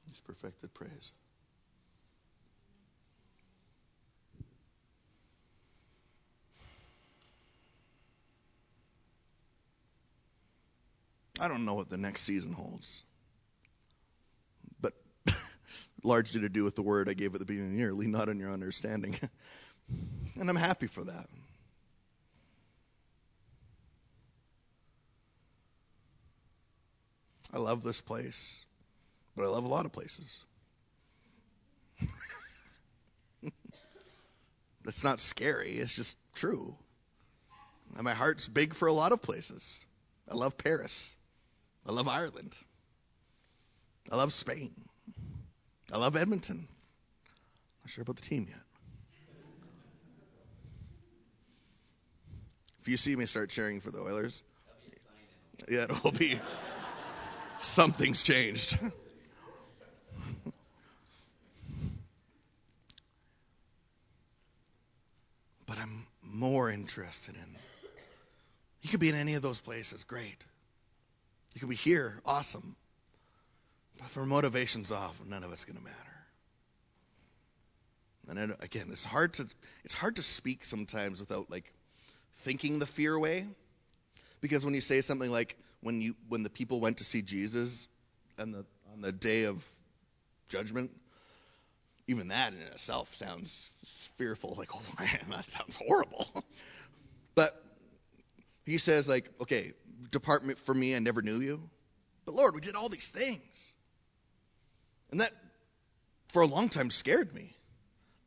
He's 0.09 0.20
perfected 0.22 0.72
praise. 0.72 1.12
I 11.40 11.46
don't 11.46 11.64
know 11.64 11.74
what 11.74 11.90
the 11.90 11.99
next 11.99 12.22
season 12.22 12.53
holds, 12.53 13.05
largely 16.05 16.40
to 16.40 16.49
do 16.49 16.64
with 16.64 16.74
the 16.76 16.82
word 16.82 17.09
I 17.09 17.14
gave 17.14 17.34
at 17.34 17.40
the 17.40 17.46
beginning 17.46 17.70
of 17.70 17.74
the 17.74 17.78
year 17.78 17.92
lean 17.92 18.11
not 18.12 18.28
on 18.28 18.38
your 18.38 18.51
understanding. 18.51 19.16
and 20.40 20.49
I'm 20.49 20.57
happy 20.57 20.86
for 20.86 21.05
that. 21.05 21.26
I 27.53 27.59
love 27.59 27.82
this 27.82 28.01
place, 28.01 28.64
but 29.34 29.44
I 29.44 29.49
love 29.49 29.64
a 29.64 29.68
lot 29.68 29.86
of 29.86 29.92
places. 29.92 30.44
That's 34.84 35.03
not 35.03 35.18
scary, 35.18 35.72
it's 35.72 35.94
just 35.94 36.18
true. 36.34 36.76
And 37.94 38.05
my 38.05 38.12
heart's 38.12 38.46
big 38.49 38.74
for 38.74 38.86
a 38.86 38.92
lot 38.92 39.12
of 39.12 39.22
places. 39.22 39.86
I 40.30 40.34
love 40.34 40.59
Paris. 40.59 41.16
I 41.86 41.92
love 41.92 42.07
Ireland. 42.07 42.59
I 44.12 44.16
love 44.16 44.32
Spain. 44.32 44.88
I 45.93 45.99
love 45.99 46.16
Edmonton. 46.16 46.68
Not 47.82 47.91
sure 47.91 48.03
about 48.03 48.16
the 48.16 48.22
team 48.22 48.47
yet. 48.49 48.59
If 52.80 52.89
you 52.89 52.97
see 52.97 53.16
me 53.16 53.26
start 53.26 53.51
cheering 53.51 53.80
for 53.80 53.91
the 53.91 54.01
Oilers, 54.01 54.43
yeah, 55.68 55.82
it 55.84 56.05
will 56.05 56.12
be 56.12 56.41
something's 57.61 58.22
changed. 58.22 58.78
but 65.66 65.78
I'm 65.78 66.07
more 66.22 66.70
interested 66.70 67.34
in. 67.34 67.57
You 68.82 68.91
could 68.91 69.01
be 69.01 69.09
in 69.09 69.14
any 69.14 69.34
of 69.34 69.43
those 69.43 69.61
places, 69.61 70.05
great. 70.05 70.47
You 71.55 71.61
could 71.61 71.68
be 71.68 71.76
here, 71.76 72.20
awesome. 72.24 72.76
But 73.99 74.07
if 74.07 74.16
our 74.16 74.26
motivation's 74.26 74.92
off, 74.92 75.20
none 75.26 75.44
of 75.44 75.53
it's 75.53 75.64
going 75.64 75.76
to 75.78 75.84
matter. 75.84 75.96
And 78.28 78.51
it, 78.51 78.57
again, 78.62 78.88
it's 78.90 79.05
hard 79.05 79.32
to 79.34 79.46
it's 79.84 79.94
hard 79.94 80.16
to 80.16 80.22
speak 80.22 80.64
sometimes 80.64 81.20
without 81.20 81.51
like 81.51 81.72
thinking 82.34 82.78
the 82.78 82.86
fear 82.86 83.14
away, 83.14 83.46
because 84.40 84.64
when 84.64 84.74
you 84.74 84.80
say 84.80 85.01
something 85.01 85.30
like 85.30 85.57
when 85.80 86.01
you 86.01 86.14
when 86.28 86.42
the 86.42 86.51
people 86.51 86.80
went 86.80 86.99
to 86.99 87.05
see 87.05 87.22
Jesus 87.22 87.88
and 88.38 88.53
the 88.53 88.64
on 88.92 89.01
the 89.01 89.12
day 89.12 89.44
of 89.44 89.66
judgment, 90.49 90.90
even 92.07 92.28
that 92.28 92.53
in 92.53 92.61
itself 92.61 93.14
sounds 93.14 93.70
fearful. 93.84 94.55
Like, 94.59 94.74
oh 94.74 94.82
man, 94.99 95.20
that 95.30 95.49
sounds 95.49 95.76
horrible. 95.76 96.44
but 97.34 97.53
he 98.66 98.76
says, 98.76 99.09
like, 99.09 99.30
okay, 99.40 99.72
depart 100.11 100.42
from 100.59 100.80
me, 100.80 100.94
I 100.94 100.99
never 100.99 101.22
knew 101.22 101.40
you. 101.40 101.62
But 102.26 102.34
Lord, 102.34 102.55
we 102.55 102.61
did 102.61 102.74
all 102.74 102.90
these 102.90 103.11
things. 103.11 103.72
And 105.11 105.20
that, 105.20 105.30
for 106.28 106.42
a 106.42 106.46
long 106.46 106.68
time, 106.68 106.90
scared 106.90 107.34
me. 107.34 107.56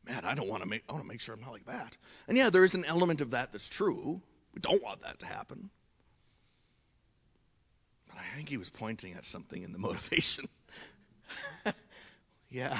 Man, 0.05 0.25
I 0.25 0.34
don't 0.34 0.49
want 0.49 0.63
to 0.63 0.69
make, 0.69 0.84
I 0.89 0.93
want 0.93 1.03
to 1.03 1.07
make 1.07 1.21
sure 1.21 1.36
I'm 1.36 1.41
not 1.41 1.51
like 1.51 1.65
that. 1.65 1.95
And 2.27 2.36
yeah, 2.36 2.49
there 2.49 2.65
is 2.65 2.73
an 2.73 2.86
element 2.88 3.21
of 3.21 3.32
that 3.32 3.51
that's 3.51 3.69
true. 3.69 4.21
We 4.53 4.59
don't 4.59 4.84
want 4.84 5.01
that 5.01 5.19
to 5.19 5.25
happen. 5.25 5.69
But 8.07 8.17
I 8.17 8.36
think 8.36 8.49
he 8.49 8.57
was 8.57 8.69
pointing 8.69 9.13
at 9.13 9.25
something 9.25 9.61
in 9.61 9.71
the 9.71 9.79
motivation. 9.79 10.45
yeah, 12.49 12.77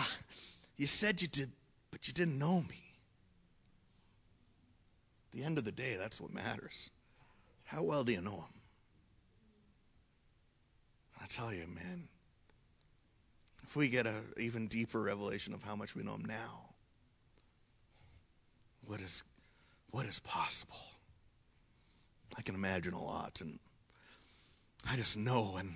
you 0.78 0.88
said 0.88 1.22
you 1.22 1.28
did, 1.28 1.52
but 1.92 2.08
you 2.08 2.14
didn't 2.14 2.40
know 2.40 2.62
me. 2.68 2.96
At 5.28 5.40
the 5.40 5.46
end 5.46 5.58
of 5.58 5.64
the 5.64 5.72
day, 5.72 5.96
that's 5.98 6.20
what 6.20 6.34
matters. 6.34 6.90
How 7.64 7.84
well 7.84 8.04
do 8.04 8.12
you 8.12 8.22
know 8.22 8.32
him? 8.32 8.62
I 11.22 11.26
tell 11.28 11.54
you, 11.54 11.68
man, 11.68 12.10
if 13.64 13.76
we 13.76 13.90
get 13.90 14.06
an 14.06 14.24
even 14.38 14.68
deeper 14.68 15.02
revelation 15.02 15.54
of 15.54 15.64
how 15.64 15.76
much 15.76 15.96
we 15.96 16.04
know 16.04 16.16
Him 16.16 16.26
now, 16.26 16.70
what 18.86 19.02
is, 19.02 19.24
what 19.92 20.06
is 20.06 20.20
possible? 20.20 20.76
I 22.38 22.42
can 22.42 22.56
imagine 22.56 22.94
a 22.94 23.04
lot, 23.04 23.42
and 23.42 23.60
I 24.90 24.96
just 24.96 25.18
know 25.18 25.52
when 25.54 25.74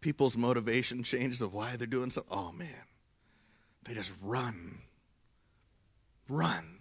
people's 0.00 0.36
motivation 0.36 1.02
changes 1.04 1.42
of 1.42 1.52
why 1.52 1.76
they're 1.76 1.86
doing 1.86 2.10
something, 2.10 2.32
oh 2.36 2.52
man, 2.52 2.86
they 3.84 3.94
just 3.94 4.14
run. 4.22 4.78
Run. 6.28 6.78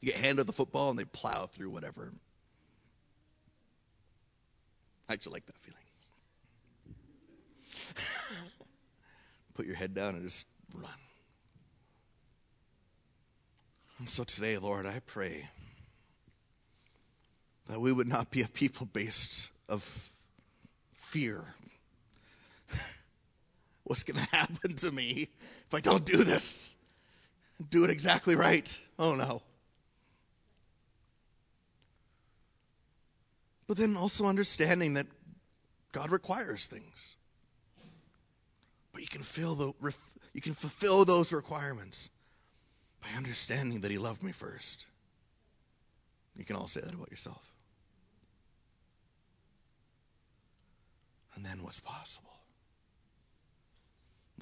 You 0.00 0.12
get 0.12 0.20
handed 0.20 0.46
the 0.46 0.52
football 0.52 0.90
and 0.90 0.98
they 0.98 1.04
plow 1.04 1.46
through 1.46 1.70
whatever. 1.70 2.12
I 5.08 5.12
actually 5.12 5.34
like 5.34 5.46
that 5.46 5.58
feeling. 5.58 5.79
Put 9.54 9.66
your 9.66 9.76
head 9.76 9.94
down 9.94 10.14
and 10.14 10.22
just 10.22 10.46
run. 10.74 10.90
And 13.98 14.08
so 14.08 14.24
today, 14.24 14.56
Lord, 14.56 14.86
I 14.86 15.00
pray 15.06 15.48
that 17.66 17.80
we 17.80 17.92
would 17.92 18.08
not 18.08 18.30
be 18.30 18.42
a 18.42 18.48
people 18.48 18.86
based 18.86 19.50
of 19.68 19.82
fear. 20.92 21.44
What's 23.84 24.02
going 24.02 24.24
to 24.24 24.36
happen 24.36 24.74
to 24.76 24.90
me 24.90 25.28
if 25.66 25.74
I 25.74 25.80
don't 25.80 26.04
do 26.04 26.24
this? 26.24 26.74
Do 27.68 27.84
it 27.84 27.90
exactly 27.90 28.34
right. 28.36 28.80
Oh 28.98 29.14
no. 29.14 29.42
But 33.66 33.76
then 33.76 33.96
also 33.96 34.24
understanding 34.24 34.94
that 34.94 35.06
God 35.92 36.10
requires 36.10 36.66
things. 36.66 37.16
But 39.00 39.04
you 39.04 39.18
can 39.18 39.22
feel 39.22 39.54
the 39.54 39.72
you 40.34 40.42
can 40.42 40.52
fulfill 40.52 41.06
those 41.06 41.32
requirements 41.32 42.10
by 43.00 43.08
understanding 43.16 43.80
that 43.80 43.90
he 43.90 43.96
loved 43.96 44.22
me 44.22 44.30
first. 44.30 44.88
You 46.36 46.44
can 46.44 46.54
all 46.54 46.66
say 46.66 46.82
that 46.82 46.92
about 46.92 47.10
yourself. 47.10 47.54
And 51.34 51.42
then 51.42 51.62
what's 51.62 51.80
possible? 51.80 52.28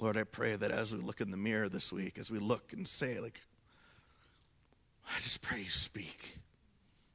Lord, 0.01 0.17
I 0.17 0.25
pray 0.25 0.57
that 0.57 0.71
as 0.71 0.93
we 0.93 0.99
look 1.01 1.21
in 1.21 1.31
the 1.31 1.37
mirror 1.37 1.69
this 1.69 1.93
week, 1.93 2.17
as 2.19 2.29
we 2.29 2.39
look 2.39 2.73
and 2.73 2.85
say, 2.85 3.17
like, 3.21 3.39
I 5.07 5.21
just 5.21 5.41
pray 5.41 5.59
you 5.59 5.69
speak 5.69 6.35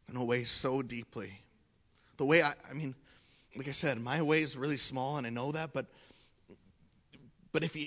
in 0.09 0.17
a 0.17 0.25
way 0.25 0.45
so 0.45 0.81
deeply. 0.81 1.43
The 2.17 2.25
way 2.25 2.41
I, 2.43 2.55
I 2.71 2.73
mean, 2.73 2.95
like 3.55 3.69
I 3.69 3.73
said, 3.73 4.01
my 4.01 4.23
way 4.23 4.39
is 4.39 4.57
really 4.57 4.79
small 4.79 5.19
and 5.19 5.27
I 5.27 5.31
know 5.31 5.53
that, 5.53 5.75
but 5.75 5.85
but 7.55 7.63
if 7.63 7.75
you 7.77 7.87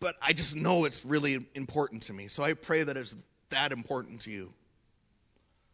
but 0.00 0.16
I 0.20 0.32
just 0.32 0.54
know 0.54 0.84
it's 0.84 1.04
really 1.04 1.46
important 1.54 2.02
to 2.04 2.12
me. 2.12 2.28
So 2.28 2.42
I 2.42 2.52
pray 2.52 2.82
that 2.82 2.96
it's 2.96 3.16
that 3.48 3.72
important 3.72 4.20
to 4.22 4.30
you. 4.30 4.52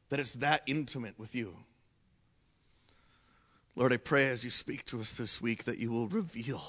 That 0.09 0.21
it's 0.21 0.35
that 0.35 0.63
intimate 0.67 1.19
with 1.19 1.35
you. 1.35 1.55
Lord, 3.77 3.93
I 3.93 3.97
pray 3.97 4.29
as 4.29 4.45
you 4.45 4.51
speak 4.51 4.85
to 4.87 5.01
us 5.01 5.13
this 5.13 5.43
week 5.43 5.65
that 5.65 5.79
you 5.79 5.91
will 5.91 6.09
reveal 6.09 6.63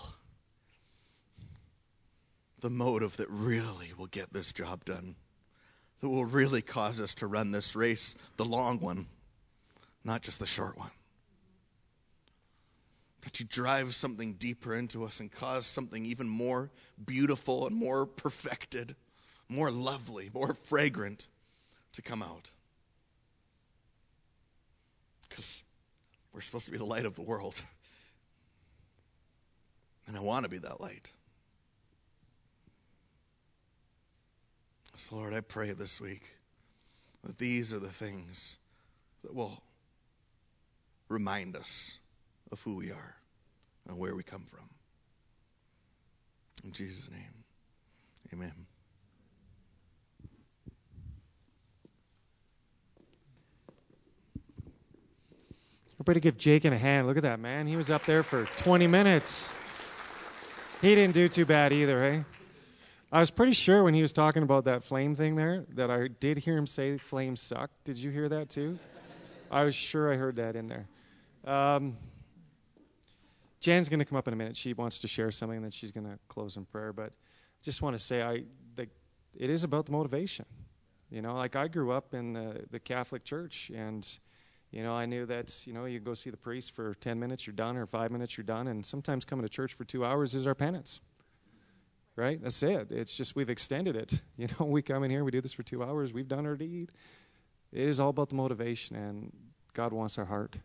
the 2.59 2.69
motive 2.69 3.15
that 3.17 3.29
really 3.29 3.93
will 3.97 4.07
get 4.07 4.33
this 4.33 4.51
job 4.51 4.83
done, 4.83 5.15
that 6.01 6.09
will 6.09 6.25
really 6.25 6.61
cause 6.61 6.99
us 6.99 7.13
to 7.15 7.27
run 7.27 7.51
this 7.51 7.75
race, 7.75 8.15
the 8.37 8.45
long 8.45 8.79
one, 8.79 9.05
not 10.03 10.21
just 10.21 10.39
the 10.39 10.47
short 10.47 10.77
one. 10.77 10.91
That 13.25 13.39
you 13.39 13.45
drive 13.47 13.93
something 13.93 14.33
deeper 14.33 14.75
into 14.75 15.03
us 15.03 15.19
and 15.19 15.31
cause 15.31 15.65
something 15.65 16.05
even 16.05 16.29
more 16.29 16.69
beautiful 17.05 17.67
and 17.67 17.75
more 17.75 18.05
perfected, 18.05 18.95
more 19.49 19.69
lovely, 19.71 20.29
more 20.33 20.53
fragrant 20.53 21.27
to 21.93 22.01
come 22.01 22.21
out. 22.21 22.51
Because 25.27 25.63
we're 26.33 26.41
supposed 26.41 26.67
to 26.67 26.71
be 26.71 26.77
the 26.77 26.85
light 26.85 27.05
of 27.05 27.15
the 27.15 27.23
world. 27.23 27.61
And 30.07 30.15
I 30.15 30.19
want 30.19 30.43
to 30.43 30.51
be 30.51 30.59
that 30.59 30.79
light. 30.79 31.11
So, 34.95 35.15
Lord, 35.15 35.33
I 35.33 35.41
pray 35.41 35.71
this 35.71 35.99
week 35.99 36.37
that 37.23 37.39
these 37.39 37.73
are 37.73 37.79
the 37.79 37.87
things 37.87 38.59
that 39.23 39.33
will 39.33 39.63
remind 41.09 41.55
us 41.55 41.97
of 42.51 42.61
who 42.61 42.75
we 42.77 42.91
are 42.91 43.15
and 43.87 43.97
where 43.97 44.15
we 44.15 44.23
come 44.23 44.45
from. 44.45 44.69
In 46.63 46.71
Jesus' 46.71 47.09
name, 47.11 47.43
amen. 48.33 48.65
Everybody 55.95 56.19
give 56.19 56.37
Jake 56.37 56.65
a 56.65 56.77
hand. 56.77 57.07
Look 57.07 57.17
at 57.17 57.23
that, 57.23 57.39
man. 57.39 57.67
He 57.67 57.77
was 57.77 57.89
up 57.89 58.03
there 58.05 58.21
for 58.21 58.45
20 58.57 58.85
minutes. 58.85 59.49
He 60.81 60.93
didn't 60.93 61.13
do 61.13 61.29
too 61.29 61.45
bad 61.45 61.71
either, 61.71 62.01
hey? 62.01 62.25
I 63.11 63.19
was 63.21 63.31
pretty 63.31 63.53
sure 63.53 63.81
when 63.81 63.93
he 63.93 64.01
was 64.01 64.11
talking 64.11 64.43
about 64.43 64.65
that 64.65 64.83
flame 64.83 65.15
thing 65.15 65.35
there 65.35 65.65
that 65.75 65.89
I 65.89 66.09
did 66.09 66.37
hear 66.39 66.57
him 66.57 66.67
say 66.67 66.97
flames 66.97 67.39
suck. 67.39 67.71
Did 67.85 67.97
you 67.97 68.11
hear 68.11 68.27
that 68.27 68.49
too? 68.49 68.77
I 69.49 69.63
was 69.63 69.73
sure 69.73 70.11
I 70.11 70.17
heard 70.17 70.35
that 70.35 70.57
in 70.57 70.67
there. 70.67 70.87
Um, 71.45 71.95
Jan's 73.65 73.89
going 73.89 73.97
to 73.97 74.05
come 74.05 74.15
up 74.15 74.27
in 74.27 74.33
a 74.35 74.37
minute. 74.37 74.55
She 74.55 74.73
wants 74.73 74.99
to 74.99 75.07
share 75.07 75.31
something, 75.31 75.55
and 75.55 75.65
then 75.65 75.71
she's 75.71 75.91
going 75.91 76.05
to 76.05 76.19
close 76.27 76.55
in 76.55 76.65
prayer. 76.65 76.93
But 76.93 77.13
just 77.63 77.81
want 77.81 77.95
to 77.95 77.99
say, 77.99 78.21
I 78.21 78.43
the, 78.75 78.87
it 79.35 79.49
is 79.49 79.63
about 79.63 79.87
the 79.87 79.91
motivation. 79.91 80.45
You 81.09 81.23
know, 81.23 81.33
like 81.33 81.55
I 81.55 81.67
grew 81.67 81.91
up 81.91 82.13
in 82.13 82.33
the, 82.33 82.63
the 82.69 82.79
Catholic 82.79 83.23
Church, 83.23 83.71
and 83.73 84.07
you 84.69 84.83
know, 84.83 84.93
I 84.93 85.07
knew 85.07 85.25
that 85.25 85.65
you 85.65 85.73
know 85.73 85.85
you 85.85 85.99
go 85.99 86.13
see 86.13 86.29
the 86.29 86.37
priest 86.37 86.75
for 86.75 86.93
ten 86.93 87.19
minutes, 87.19 87.47
you're 87.47 87.55
done, 87.55 87.75
or 87.75 87.87
five 87.87 88.11
minutes, 88.11 88.37
you're 88.37 88.43
done, 88.43 88.67
and 88.67 88.85
sometimes 88.85 89.25
coming 89.25 89.43
to 89.43 89.49
church 89.49 89.73
for 89.73 89.83
two 89.83 90.05
hours 90.05 90.35
is 90.35 90.45
our 90.45 90.53
penance. 90.53 91.01
Right? 92.15 92.39
That's 92.39 92.61
it. 92.61 92.91
It's 92.91 93.17
just 93.17 93.35
we've 93.35 93.49
extended 93.49 93.95
it. 93.95 94.21
You 94.37 94.47
know, 94.59 94.67
we 94.67 94.83
come 94.83 95.03
in 95.03 95.09
here, 95.09 95.23
we 95.23 95.31
do 95.31 95.41
this 95.41 95.53
for 95.53 95.63
two 95.63 95.81
hours, 95.81 96.13
we've 96.13 96.27
done 96.27 96.45
our 96.45 96.55
deed. 96.55 96.91
It 97.71 97.87
is 97.87 97.99
all 97.99 98.09
about 98.09 98.29
the 98.29 98.35
motivation, 98.35 98.95
and 98.95 99.33
God 99.73 99.91
wants 99.91 100.19
our 100.19 100.25
heart 100.25 100.55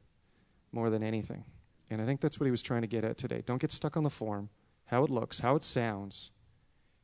more 0.71 0.91
than 0.91 1.03
anything. 1.03 1.45
And 1.91 2.01
I 2.01 2.07
think 2.07 2.21
that's 2.21 2.39
what 2.39 2.45
he 2.45 2.51
was 2.51 2.63
trying 2.63 2.83
to 2.83 2.87
get 2.87 3.05
at 3.05 3.17
today. 3.19 3.43
Don't 3.45 3.61
get 3.61 3.73
stuck 3.73 3.97
on 3.97 4.05
the 4.05 4.11
form, 4.11 4.49
how 4.87 5.03
it 5.03 5.11
looks, 5.11 5.41
how 5.41 5.57
it 5.57 5.65
sounds. 5.65 6.31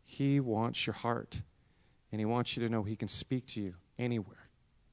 He 0.05 0.39
wants 0.39 0.87
your 0.87 0.95
heart. 0.95 1.43
And 2.13 2.21
he 2.21 2.25
wants 2.25 2.57
you 2.57 2.63
to 2.63 2.69
know 2.69 2.85
he 2.85 2.95
can 2.95 3.09
speak 3.09 3.47
to 3.49 3.61
you 3.61 3.75
anywhere. 3.99 4.49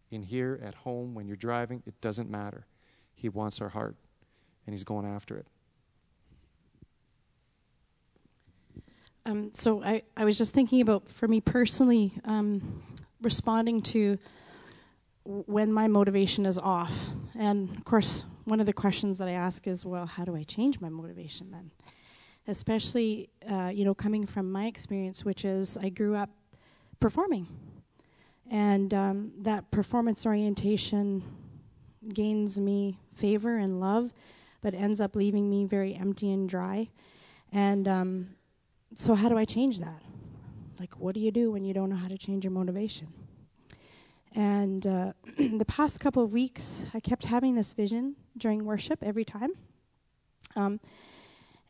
In 0.10 0.24
here, 0.24 0.60
at 0.64 0.74
home, 0.74 1.14
when 1.14 1.28
you're 1.28 1.38
driving, 1.38 1.84
it 1.86 2.02
doesn't 2.02 2.30
matter. 2.30 2.66
He 3.14 3.30
wants 3.30 3.62
our 3.62 3.70
heart. 3.70 3.96
And 4.66 4.74
he's 4.74 4.84
going 4.84 5.06
after 5.06 5.38
it. 5.38 5.48
Um, 9.26 9.52
so 9.54 9.84
I, 9.84 10.04
I 10.18 10.26
was 10.26 10.38
just 10.38 10.54
thinking 10.54 10.82
about, 10.82 11.08
for 11.08 11.28
me 11.28 11.40
personally, 11.40 12.14
um, 12.26 12.84
responding 13.22 13.82
to 13.84 14.18
when 15.26 15.72
my 15.72 15.88
motivation 15.88 16.46
is 16.46 16.58
off. 16.58 17.08
And 17.38 17.76
of 17.78 17.86
course, 17.86 18.26
one 18.46 18.60
of 18.60 18.66
the 18.66 18.74
questions 18.74 19.18
that 19.20 19.28
I 19.28 19.32
ask 19.32 19.68
is, 19.68 19.86
well, 19.86 20.06
how 20.06 20.26
do 20.26 20.36
I 20.36 20.44
change 20.44 20.80
my 20.80 20.90
motivation 20.90 21.52
then? 21.52 21.72
Especially, 22.48 23.30
uh, 23.50 23.72
you 23.74 23.86
know, 23.86 23.94
coming 23.94 24.26
from 24.26 24.52
my 24.52 24.66
experience, 24.66 25.24
which 25.24 25.46
is 25.46 25.78
I 25.78 25.90
grew 25.90 26.16
up 26.16 26.30
performing. 27.00 27.48
And 28.52 28.94
um, 28.94 29.32
that 29.40 29.72
performance 29.72 30.26
orientation 30.26 31.24
gains 32.14 32.60
me 32.60 33.00
favor 33.14 33.58
and 33.58 33.80
love, 33.80 34.14
but 34.62 34.74
ends 34.74 35.00
up 35.00 35.16
leaving 35.16 35.50
me 35.50 35.66
very 35.66 35.96
empty 35.96 36.32
and 36.32 36.50
dry. 36.50 36.90
And 37.54 37.88
um, 37.88 38.36
so, 38.96 39.16
how 39.16 39.30
do 39.30 39.38
I 39.38 39.46
change 39.46 39.80
that? 39.80 40.02
Like, 40.80 41.00
what 41.00 41.16
do 41.16 41.22
you 41.22 41.32
do 41.32 41.52
when 41.52 41.64
you 41.64 41.74
don't 41.74 41.90
know 41.90 41.96
how 41.96 42.10
to 42.10 42.18
change 42.18 42.44
your 42.44 42.52
motivation? 42.52 43.08
And 44.36 44.86
uh, 44.88 45.14
the 45.38 45.66
past 45.66 46.00
couple 46.00 46.24
of 46.24 46.34
weeks, 46.34 46.86
I 46.94 47.00
kept 47.00 47.26
having 47.26 47.56
this 47.56 47.74
vision 47.74 48.16
during 48.38 48.66
worship 48.66 49.04
every 49.04 49.26
time. 49.26 49.52
Um, 50.56 50.80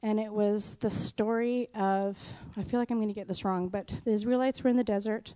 and 0.01 0.19
it 0.19 0.31
was 0.31 0.75
the 0.75 0.89
story 0.89 1.69
of, 1.75 2.17
I 2.57 2.63
feel 2.63 2.79
like 2.79 2.91
I'm 2.91 2.97
going 2.97 3.07
to 3.07 3.13
get 3.13 3.27
this 3.27 3.45
wrong, 3.45 3.69
but 3.69 3.91
the 4.03 4.11
Israelites 4.11 4.63
were 4.63 4.69
in 4.69 4.75
the 4.75 4.83
desert 4.83 5.33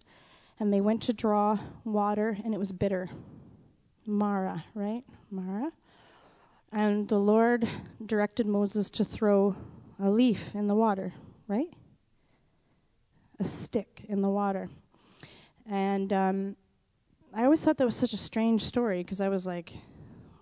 and 0.60 0.74
they 0.74 0.82
went 0.82 1.02
to 1.04 1.14
draw 1.14 1.58
water 1.86 2.38
and 2.44 2.54
it 2.54 2.58
was 2.58 2.72
bitter. 2.72 3.10
Mara, 4.06 4.66
right? 4.74 5.04
Mara. 5.32 5.72
And 6.72 7.08
the 7.08 7.20
Lord 7.20 7.68
directed 8.06 8.46
Moses 8.46 8.90
to 8.92 9.06
throw 9.06 9.56
a 10.02 10.10
leaf 10.10 10.54
in 10.54 10.68
the 10.68 10.76
water, 10.76 11.14
right? 11.48 11.70
A 13.40 13.46
stick 13.46 14.04
in 14.10 14.22
the 14.22 14.30
water. 14.30 14.70
And 15.66 16.12
um, 16.12 16.56
I 17.34 17.44
always 17.44 17.64
thought 17.64 17.78
that 17.78 17.86
was 17.86 17.96
such 17.96 18.14
a 18.14 18.18
strange 18.18 18.64
story 18.64 19.04
because 19.04 19.22
I 19.22 19.30
was 19.30 19.46
like, 19.46 19.74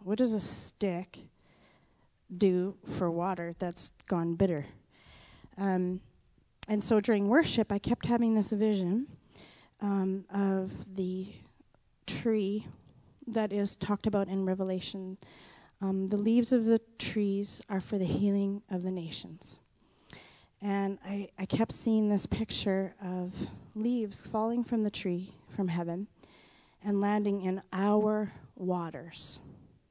what 0.04 0.18
does 0.18 0.34
a 0.34 0.40
stick 0.40 1.20
do 2.38 2.76
for 2.84 3.12
water 3.12 3.56
that's 3.60 3.92
gone 4.08 4.36
bitter? 4.36 4.66
Um, 5.58 6.00
and 6.68 6.84
so 6.84 7.00
during 7.00 7.28
worship, 7.28 7.72
I 7.72 7.80
kept 7.80 8.06
having 8.06 8.36
this 8.36 8.52
vision 8.52 9.08
um, 9.82 10.26
of 10.34 10.96
the 10.96 11.28
tree 12.08 12.68
that 13.28 13.52
is 13.52 13.76
talked 13.76 14.08
about 14.08 14.28
in 14.28 14.46
Revelation 14.46 15.18
um, 15.82 16.08
the 16.08 16.18
leaves 16.18 16.52
of 16.52 16.66
the 16.66 16.80
trees 16.98 17.62
are 17.70 17.82
for 17.82 17.98
the 17.98 18.06
healing 18.06 18.62
of 18.72 18.84
the 18.84 18.92
nations. 18.92 19.60
And 20.62 20.98
I, 21.06 21.30
I 21.38 21.46
kept 21.46 21.74
seeing 21.74 22.10
this 22.10 22.26
picture 22.26 22.96
of 23.04 23.36
leaves 23.76 24.26
falling 24.26 24.64
from 24.64 24.84
the 24.84 24.90
tree 24.90 25.34
from 25.56 25.68
heaven 25.68 26.08
and 26.86 27.02
landing 27.02 27.42
in 27.42 27.62
our 27.74 28.32
waters. 28.56 29.40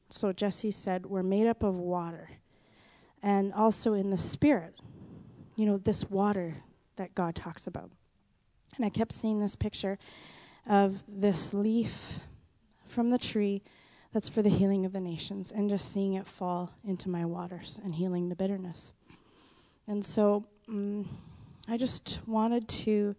So 0.08 0.32
Jesse 0.32 0.70
said, 0.70 1.04
We're 1.06 1.22
made 1.22 1.46
up 1.46 1.62
of 1.62 1.78
water. 1.78 2.30
And 3.22 3.52
also 3.52 3.94
in 3.94 4.10
the 4.10 4.18
spirit, 4.18 4.74
you 5.56 5.66
know, 5.66 5.78
this 5.78 6.08
water 6.08 6.54
that 6.96 7.14
God 7.14 7.34
talks 7.34 7.66
about. 7.66 7.90
And 8.76 8.84
I 8.84 8.90
kept 8.90 9.12
seeing 9.12 9.40
this 9.40 9.56
picture 9.56 9.98
of 10.66 11.02
this 11.08 11.52
leaf 11.54 12.18
from 12.86 13.10
the 13.10 13.18
tree 13.18 13.62
that's 14.12 14.28
for 14.28 14.42
the 14.42 14.48
healing 14.48 14.86
of 14.86 14.92
the 14.92 15.00
nations 15.00 15.52
and 15.52 15.68
just 15.68 15.92
seeing 15.92 16.14
it 16.14 16.26
fall 16.26 16.70
into 16.86 17.08
my 17.08 17.24
waters 17.24 17.80
and 17.82 17.94
healing 17.94 18.28
the 18.28 18.36
bitterness. 18.36 18.92
And 19.88 20.04
so 20.04 20.44
um, 20.68 21.08
I 21.68 21.76
just 21.76 22.20
wanted 22.26 22.68
to, 22.68 23.16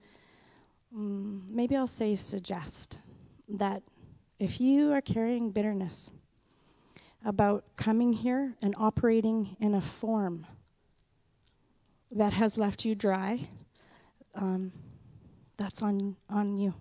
um, 0.95 1.43
maybe 1.49 1.75
I'll 1.75 1.87
say, 1.87 2.15
suggest 2.15 2.99
that 3.47 3.83
if 4.39 4.59
you 4.59 4.91
are 4.91 5.01
carrying 5.01 5.51
bitterness 5.51 6.09
about 7.23 7.63
coming 7.75 8.13
here 8.13 8.55
and 8.61 8.75
operating 8.77 9.55
in 9.59 9.73
a 9.73 9.81
form 9.81 10.45
that 12.11 12.33
has 12.33 12.57
left 12.57 12.85
you 12.85 12.95
dry, 12.95 13.47
um, 14.35 14.71
that's 15.57 15.81
on, 15.81 16.15
on 16.29 16.57
you. 16.57 16.73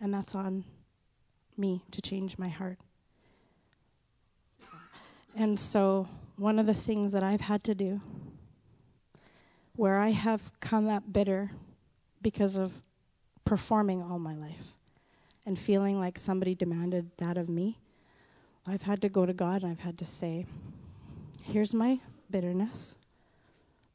And 0.00 0.14
that's 0.14 0.34
on 0.34 0.64
me 1.56 1.82
to 1.90 2.00
change 2.00 2.38
my 2.38 2.48
heart. 2.48 2.78
And 5.34 5.58
so, 5.58 6.08
one 6.36 6.58
of 6.58 6.66
the 6.66 6.74
things 6.74 7.12
that 7.12 7.22
I've 7.22 7.40
had 7.40 7.62
to 7.64 7.74
do, 7.74 8.00
where 9.74 9.98
I 9.98 10.10
have 10.10 10.50
come 10.60 10.88
up 10.88 11.04
bitter 11.12 11.50
because 12.22 12.56
of 12.56 12.82
performing 13.44 14.02
all 14.02 14.18
my 14.18 14.34
life 14.34 14.77
and 15.48 15.58
feeling 15.58 15.98
like 15.98 16.18
somebody 16.18 16.54
demanded 16.54 17.10
that 17.16 17.38
of 17.38 17.48
me, 17.48 17.78
I've 18.66 18.82
had 18.82 19.00
to 19.00 19.08
go 19.08 19.24
to 19.24 19.32
God 19.32 19.62
and 19.62 19.72
I've 19.72 19.80
had 19.80 19.96
to 19.96 20.04
say, 20.04 20.44
Here's 21.42 21.72
my 21.72 22.00
bitterness. 22.30 22.96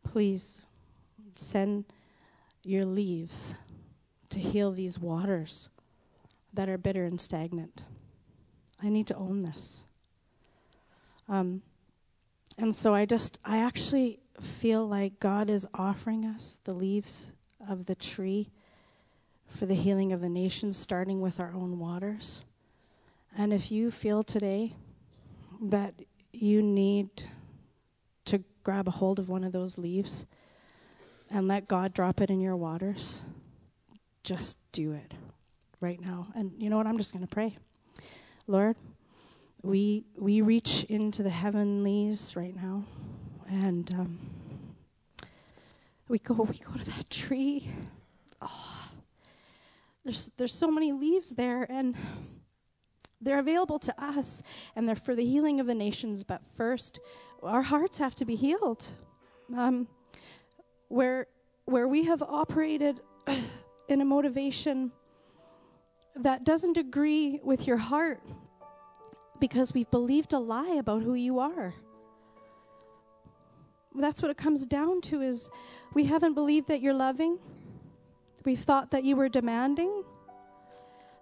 Please 0.01 0.63
send 1.35 1.85
your 2.63 2.85
leaves 2.85 3.53
to 4.31 4.39
heal 4.39 4.71
these 4.71 4.97
waters 4.97 5.69
that 6.55 6.69
are 6.69 6.77
bitter 6.79 7.05
and 7.05 7.21
stagnant. 7.21 7.83
I 8.81 8.89
need 8.89 9.05
to 9.07 9.15
own 9.15 9.41
this. 9.41 9.83
Um, 11.29 11.61
and 12.57 12.73
so 12.73 12.95
I 12.95 13.05
just, 13.05 13.37
I 13.45 13.59
actually 13.59 14.17
feel 14.41 14.87
like 14.87 15.19
God 15.19 15.51
is 15.51 15.67
offering 15.75 16.25
us 16.25 16.57
the 16.63 16.73
leaves 16.73 17.31
of 17.69 17.85
the 17.85 17.93
tree 17.93 18.49
for 19.53 19.65
the 19.67 19.75
healing 19.75 20.11
of 20.11 20.21
the 20.21 20.29
nations, 20.29 20.75
starting 20.77 21.21
with 21.21 21.39
our 21.39 21.53
own 21.53 21.77
waters. 21.77 22.43
And 23.37 23.53
if 23.53 23.71
you 23.71 23.91
feel 23.91 24.23
today 24.23 24.75
that 25.61 25.93
you 26.31 26.61
need 26.61 27.09
to 28.25 28.43
grab 28.63 28.87
a 28.87 28.91
hold 28.91 29.19
of 29.19 29.29
one 29.29 29.43
of 29.43 29.51
those 29.51 29.77
leaves 29.77 30.25
and 31.29 31.47
let 31.47 31.67
God 31.67 31.93
drop 31.93 32.19
it 32.19 32.29
in 32.29 32.39
your 32.39 32.55
waters, 32.55 33.23
just 34.23 34.57
do 34.71 34.93
it 34.93 35.13
right 35.79 36.01
now. 36.01 36.27
And 36.35 36.51
you 36.57 36.69
know 36.69 36.77
what? 36.77 36.87
I'm 36.87 36.97
just 36.97 37.13
going 37.13 37.25
to 37.25 37.33
pray. 37.33 37.55
Lord, 38.47 38.75
we 39.61 40.03
we 40.17 40.41
reach 40.41 40.83
into 40.85 41.23
the 41.23 41.29
heavenlies 41.29 42.35
right 42.35 42.55
now, 42.55 42.83
and 43.47 43.89
um, 43.91 44.19
we 46.07 46.19
go 46.19 46.33
we 46.33 46.57
go 46.57 46.73
to 46.73 46.85
that 46.91 47.09
tree. 47.09 47.69
Oh, 48.41 48.82
there's 50.03 50.31
there's 50.37 50.53
so 50.53 50.69
many 50.69 50.91
leaves 50.91 51.31
there, 51.31 51.63
and 51.69 51.95
they're 53.21 53.39
available 53.39 53.79
to 53.79 54.03
us, 54.03 54.41
and 54.75 54.87
they're 54.87 54.95
for 54.95 55.15
the 55.15 55.25
healing 55.25 55.59
of 55.59 55.67
the 55.67 55.75
nations. 55.75 56.23
But 56.23 56.41
first, 56.57 56.99
our 57.41 57.61
hearts 57.61 57.97
have 57.97 58.15
to 58.15 58.25
be 58.25 58.35
healed. 58.35 58.91
Um, 59.55 59.87
where 60.89 61.27
where 61.65 61.87
we 61.87 62.03
have 62.03 62.21
operated 62.21 63.01
in 63.87 64.01
a 64.01 64.05
motivation 64.05 64.91
that 66.15 66.43
doesn't 66.43 66.77
agree 66.77 67.39
with 67.43 67.65
your 67.65 67.77
heart 67.77 68.21
because 69.39 69.73
we've 69.73 69.89
believed 69.89 70.33
a 70.33 70.39
lie 70.39 70.75
about 70.79 71.01
who 71.01 71.15
you 71.15 71.39
are. 71.39 71.73
That's 73.95 74.21
what 74.21 74.31
it 74.31 74.37
comes 74.37 74.65
down 74.65 75.01
to 75.01 75.21
is 75.21 75.49
we 75.93 76.05
haven't 76.05 76.33
believed 76.33 76.67
that 76.67 76.81
you're 76.81 76.93
loving. 76.93 77.39
We've 78.45 78.59
thought 78.59 78.91
that 78.91 79.03
you 79.03 79.15
were 79.15 79.29
demanding. 79.29 80.03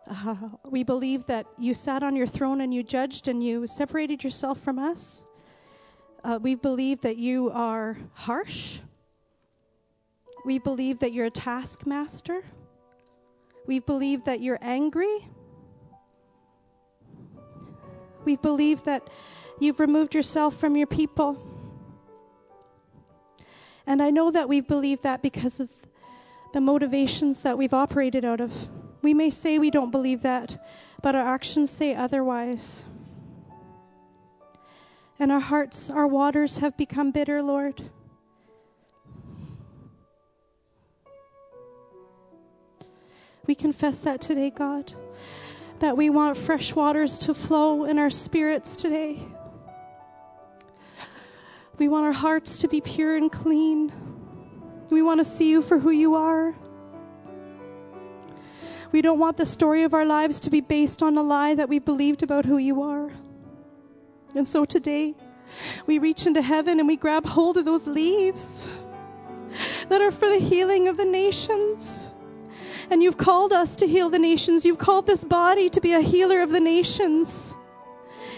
Uh, 0.09 0.35
we 0.65 0.83
believe 0.83 1.27
that 1.27 1.45
you 1.59 1.73
sat 1.73 2.01
on 2.01 2.15
your 2.15 2.25
throne 2.25 2.61
and 2.61 2.73
you 2.73 2.81
judged 2.81 3.27
and 3.27 3.43
you 3.43 3.67
separated 3.67 4.23
yourself 4.23 4.59
from 4.59 4.79
us. 4.79 5.23
Uh, 6.23 6.39
we 6.41 6.55
believed 6.55 7.03
that 7.03 7.17
you 7.17 7.51
are 7.51 7.97
harsh. 8.13 8.79
We 10.45 10.57
believe 10.57 10.99
that 10.99 11.13
you're 11.13 11.27
a 11.27 11.31
taskmaster. 11.31 12.43
We 13.67 13.79
believe 13.79 14.25
that 14.25 14.41
you're 14.41 14.59
angry. 14.61 15.27
We 18.25 18.35
believe 18.35 18.83
that 18.83 19.07
you've 19.59 19.79
removed 19.79 20.15
yourself 20.15 20.55
from 20.55 20.75
your 20.75 20.87
people. 20.87 21.37
And 23.85 24.01
I 24.01 24.09
know 24.09 24.31
that 24.31 24.49
we've 24.49 24.67
believed 24.67 25.03
that 25.03 25.21
because 25.21 25.59
of 25.59 25.71
the 26.53 26.61
motivations 26.61 27.41
that 27.41 27.57
we've 27.57 27.73
operated 27.73 28.25
out 28.25 28.41
of. 28.41 28.69
We 29.01 29.13
may 29.13 29.29
say 29.29 29.57
we 29.57 29.71
don't 29.71 29.91
believe 29.91 30.21
that, 30.21 30.63
but 31.01 31.15
our 31.15 31.27
actions 31.27 31.71
say 31.71 31.95
otherwise. 31.95 32.85
And 35.19 35.31
our 35.31 35.39
hearts, 35.39 35.89
our 35.89 36.07
waters 36.07 36.57
have 36.57 36.75
become 36.77 37.11
bitter, 37.11 37.41
Lord. 37.41 37.89
We 43.47 43.55
confess 43.55 43.99
that 43.99 44.21
today, 44.21 44.49
God, 44.49 44.93
that 45.79 45.97
we 45.97 46.09
want 46.09 46.37
fresh 46.37 46.75
waters 46.75 47.17
to 47.19 47.33
flow 47.33 47.85
in 47.85 47.97
our 47.97 48.09
spirits 48.09 48.75
today. 48.75 49.19
We 51.77 51.87
want 51.87 52.05
our 52.05 52.11
hearts 52.11 52.59
to 52.59 52.67
be 52.67 52.81
pure 52.81 53.15
and 53.15 53.31
clean. 53.31 53.91
We 54.91 55.01
want 55.01 55.19
to 55.19 55.23
see 55.23 55.49
you 55.49 55.61
for 55.61 55.79
who 55.79 55.89
you 55.89 56.15
are. 56.15 56.53
We 58.91 59.01
don't 59.01 59.19
want 59.19 59.37
the 59.37 59.45
story 59.45 59.83
of 59.83 59.93
our 59.93 60.05
lives 60.05 60.41
to 60.41 60.49
be 60.49 60.59
based 60.59 61.01
on 61.01 61.17
a 61.17 61.23
lie 61.23 61.55
that 61.55 61.69
we 61.69 61.79
believed 61.79 62.23
about 62.23 62.43
who 62.43 62.57
you 62.57 62.81
are. 62.81 63.09
And 64.35 64.45
so 64.45 64.65
today, 64.65 65.15
we 65.87 65.97
reach 65.97 66.27
into 66.27 66.41
heaven 66.41 66.77
and 66.77 66.89
we 66.89 66.97
grab 66.97 67.25
hold 67.25 67.55
of 67.55 67.63
those 67.63 67.87
leaves 67.87 68.69
that 69.87 70.01
are 70.01 70.11
for 70.11 70.27
the 70.27 70.39
healing 70.39 70.89
of 70.89 70.97
the 70.97 71.05
nations. 71.05 72.11
And 72.89 73.01
you've 73.01 73.17
called 73.17 73.53
us 73.53 73.77
to 73.77 73.87
heal 73.87 74.09
the 74.09 74.19
nations. 74.19 74.65
You've 74.65 74.77
called 74.77 75.07
this 75.07 75.23
body 75.23 75.69
to 75.69 75.79
be 75.79 75.93
a 75.93 76.01
healer 76.01 76.41
of 76.41 76.49
the 76.49 76.59
nations. 76.59 77.55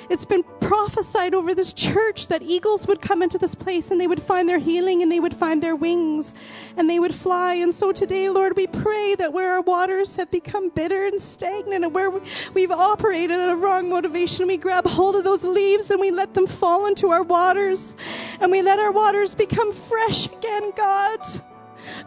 It's 0.09 0.25
been 0.25 0.43
prophesied 0.59 1.33
over 1.33 1.55
this 1.55 1.73
church 1.73 2.27
that 2.27 2.41
eagles 2.41 2.87
would 2.87 3.01
come 3.01 3.21
into 3.21 3.37
this 3.37 3.55
place 3.55 3.91
and 3.91 3.99
they 3.99 4.07
would 4.07 4.21
find 4.21 4.47
their 4.47 4.59
healing 4.59 5.01
and 5.01 5.11
they 5.11 5.19
would 5.19 5.33
find 5.33 5.61
their 5.61 5.75
wings 5.75 6.33
and 6.77 6.89
they 6.89 6.99
would 6.99 7.13
fly. 7.13 7.55
And 7.55 7.73
so 7.73 7.91
today, 7.91 8.29
Lord, 8.29 8.55
we 8.55 8.67
pray 8.67 9.15
that 9.15 9.33
where 9.33 9.51
our 9.51 9.61
waters 9.61 10.15
have 10.15 10.29
become 10.31 10.69
bitter 10.69 11.05
and 11.05 11.21
stagnant 11.21 11.83
and 11.83 11.93
where 11.93 12.11
we've 12.53 12.71
operated 12.71 13.39
out 13.39 13.49
of 13.49 13.59
wrong 13.61 13.89
motivation, 13.89 14.47
we 14.47 14.57
grab 14.57 14.85
hold 14.85 15.15
of 15.15 15.23
those 15.23 15.43
leaves 15.43 15.91
and 15.91 15.99
we 15.99 16.11
let 16.11 16.33
them 16.33 16.47
fall 16.47 16.85
into 16.85 17.09
our 17.09 17.23
waters 17.23 17.95
and 18.39 18.51
we 18.51 18.61
let 18.61 18.79
our 18.79 18.91
waters 18.91 19.35
become 19.35 19.73
fresh 19.73 20.27
again, 20.27 20.71
God 20.75 21.19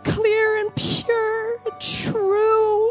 clear 0.04 0.58
and 0.58 0.74
pure 0.74 1.56
and 1.64 1.80
true, 1.80 2.90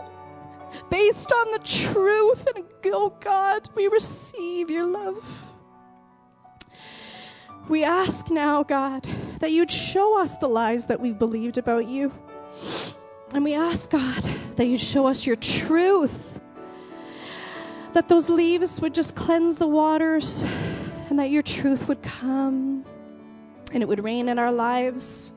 based 0.90 1.32
on 1.32 1.52
the 1.52 1.60
truth. 1.60 2.48
And 2.56 2.66
oh 2.86 3.16
God, 3.20 3.70
we 3.76 3.88
receive 3.88 4.70
your 4.70 4.86
love. 4.86 5.46
We 7.68 7.84
ask 7.84 8.30
now, 8.30 8.62
God, 8.64 9.08
that 9.40 9.52
you'd 9.52 9.72
show 9.72 10.20
us 10.22 10.38
the 10.38 10.48
lies 10.48 10.86
that 10.88 11.00
we've 11.00 11.18
believed 11.18 11.58
about 11.58 11.88
you. 11.88 12.14
And 13.34 13.44
we 13.44 13.56
ask, 13.56 13.90
God, 13.90 14.24
that 14.56 14.68
you'd 14.68 14.80
show 14.80 15.08
us 15.08 15.26
your 15.26 15.36
truth. 15.36 16.40
That 17.94 18.08
those 18.08 18.30
leaves 18.30 18.80
would 18.82 18.94
just 18.94 19.16
cleanse 19.16 19.58
the 19.58 19.68
waters 19.68 20.46
and 21.10 21.18
that 21.18 21.32
your 21.32 21.42
truth 21.42 21.88
would 21.88 22.02
come 22.04 22.86
and 23.74 23.82
it 23.82 23.88
would 23.88 24.04
rain 24.04 24.30
in 24.30 24.38
our 24.38 24.52
lives. 24.52 25.34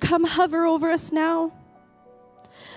Come 0.00 0.24
hover 0.24 0.64
over 0.64 0.90
us 0.90 1.12
now. 1.12 1.52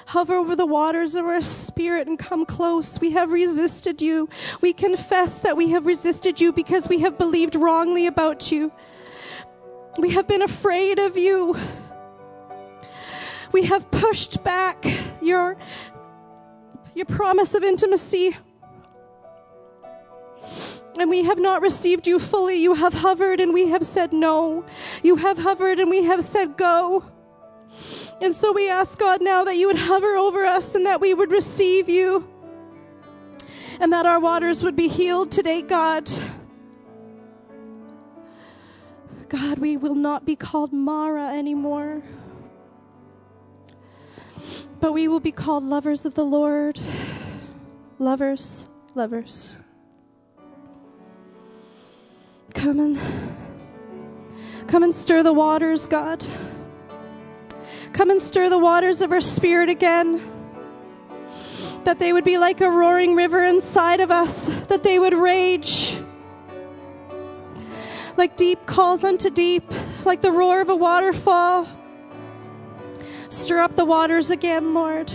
Hover 0.08 0.36
over 0.36 0.56
the 0.56 0.66
waters 0.66 1.16
of 1.16 1.26
our 1.26 1.41
spirit 1.41 2.08
and 2.08 2.18
come 2.18 2.45
close. 2.45 2.99
We 2.99 3.12
have 3.12 3.32
resisted 3.32 4.02
you. 4.02 4.30
We 4.62 4.74
confess 4.74 5.39
that 5.39 5.56
we 5.56 5.70
have 5.70 5.86
resisted 5.86 6.41
you 6.41 6.52
because 6.52 6.89
we 6.89 6.99
have 6.99 7.18
believed 7.18 7.56
wrongly 7.56 8.08
about 8.08 8.52
you. 8.52 8.72
We 9.97 10.12
have 10.12 10.28
been 10.28 10.41
afraid 10.41 10.99
of 10.99 11.18
you. 11.18 11.56
We 13.52 13.64
have 13.66 13.89
pushed 13.91 14.43
back 14.43 14.86
your, 15.22 15.58
your 16.95 17.06
promise 17.06 17.54
of 17.54 17.64
intimacy. 17.64 18.38
And 20.99 21.10
we 21.10 21.24
have 21.24 21.39
not 21.39 21.62
received 21.62 22.08
you 22.08 22.20
fully. 22.20 22.62
You 22.62 22.74
have 22.74 22.93
hovered 22.93 23.39
and 23.39 23.54
we 23.54 23.68
have 23.70 23.86
said 23.86 24.14
no. 24.14 24.66
You 25.04 25.16
have 25.18 25.38
hovered 25.38 25.80
and 25.80 25.89
we 25.89 26.04
have 26.04 26.24
said 26.24 26.58
go. 26.58 27.04
And 28.22 28.34
so 28.34 28.52
we 28.52 28.70
ask 28.70 29.00
God 29.00 29.22
now 29.22 29.44
that 29.46 29.56
you 29.56 29.68
would 29.68 29.78
hover 29.78 30.16
over 30.16 30.46
us 30.46 30.76
and 30.76 30.86
that 30.86 31.02
we 31.02 31.14
would 31.14 31.32
receive 31.32 31.90
you. 31.90 32.28
And 33.80 33.92
that 33.94 34.06
our 34.06 34.20
waters 34.20 34.64
would 34.64 34.76
be 34.76 34.88
healed 34.88 35.32
today, 35.32 35.62
God. 35.62 36.10
God, 39.28 39.60
we 39.60 39.78
will 39.78 39.96
not 39.96 40.26
be 40.26 40.36
called 40.36 40.74
Mara 40.74 41.30
anymore, 41.34 42.04
but 44.82 44.92
we 44.92 45.08
will 45.08 45.22
be 45.22 45.32
called 45.32 45.64
lovers 45.64 46.06
of 46.06 46.16
the 46.16 46.26
Lord. 46.26 46.78
Lovers, 47.98 48.68
lovers. 48.94 49.58
Come 52.54 52.80
and 52.80 53.00
come 54.68 54.84
and 54.84 54.94
stir 54.94 55.24
the 55.24 55.32
waters, 55.32 55.88
God. 55.88 56.26
Come 57.94 58.10
and 58.10 58.22
stir 58.22 58.50
the 58.50 58.58
waters 58.58 59.02
of 59.02 59.12
our 59.12 59.22
spirit 59.22 59.70
again. 59.70 60.22
That 61.84 62.00
they 62.00 62.14
would 62.14 62.24
be 62.24 62.38
like 62.38 62.62
a 62.62 62.70
roaring 62.70 63.16
river 63.16 63.44
inside 63.44 64.00
of 64.00 64.12
us, 64.12 64.46
that 64.68 64.84
they 64.84 65.00
would 65.00 65.14
rage 65.14 65.98
like 68.22 68.38
deep 68.38 68.66
calls 68.68 69.04
unto 69.04 69.32
deep, 69.32 69.64
like 70.06 70.22
the 70.22 70.32
roar 70.32 70.62
of 70.62 70.70
a 70.70 70.76
waterfall. 70.76 71.68
Stir 73.30 73.60
up 73.60 73.76
the 73.76 73.84
waters 73.84 74.30
again, 74.30 74.76
Lord. 74.76 75.12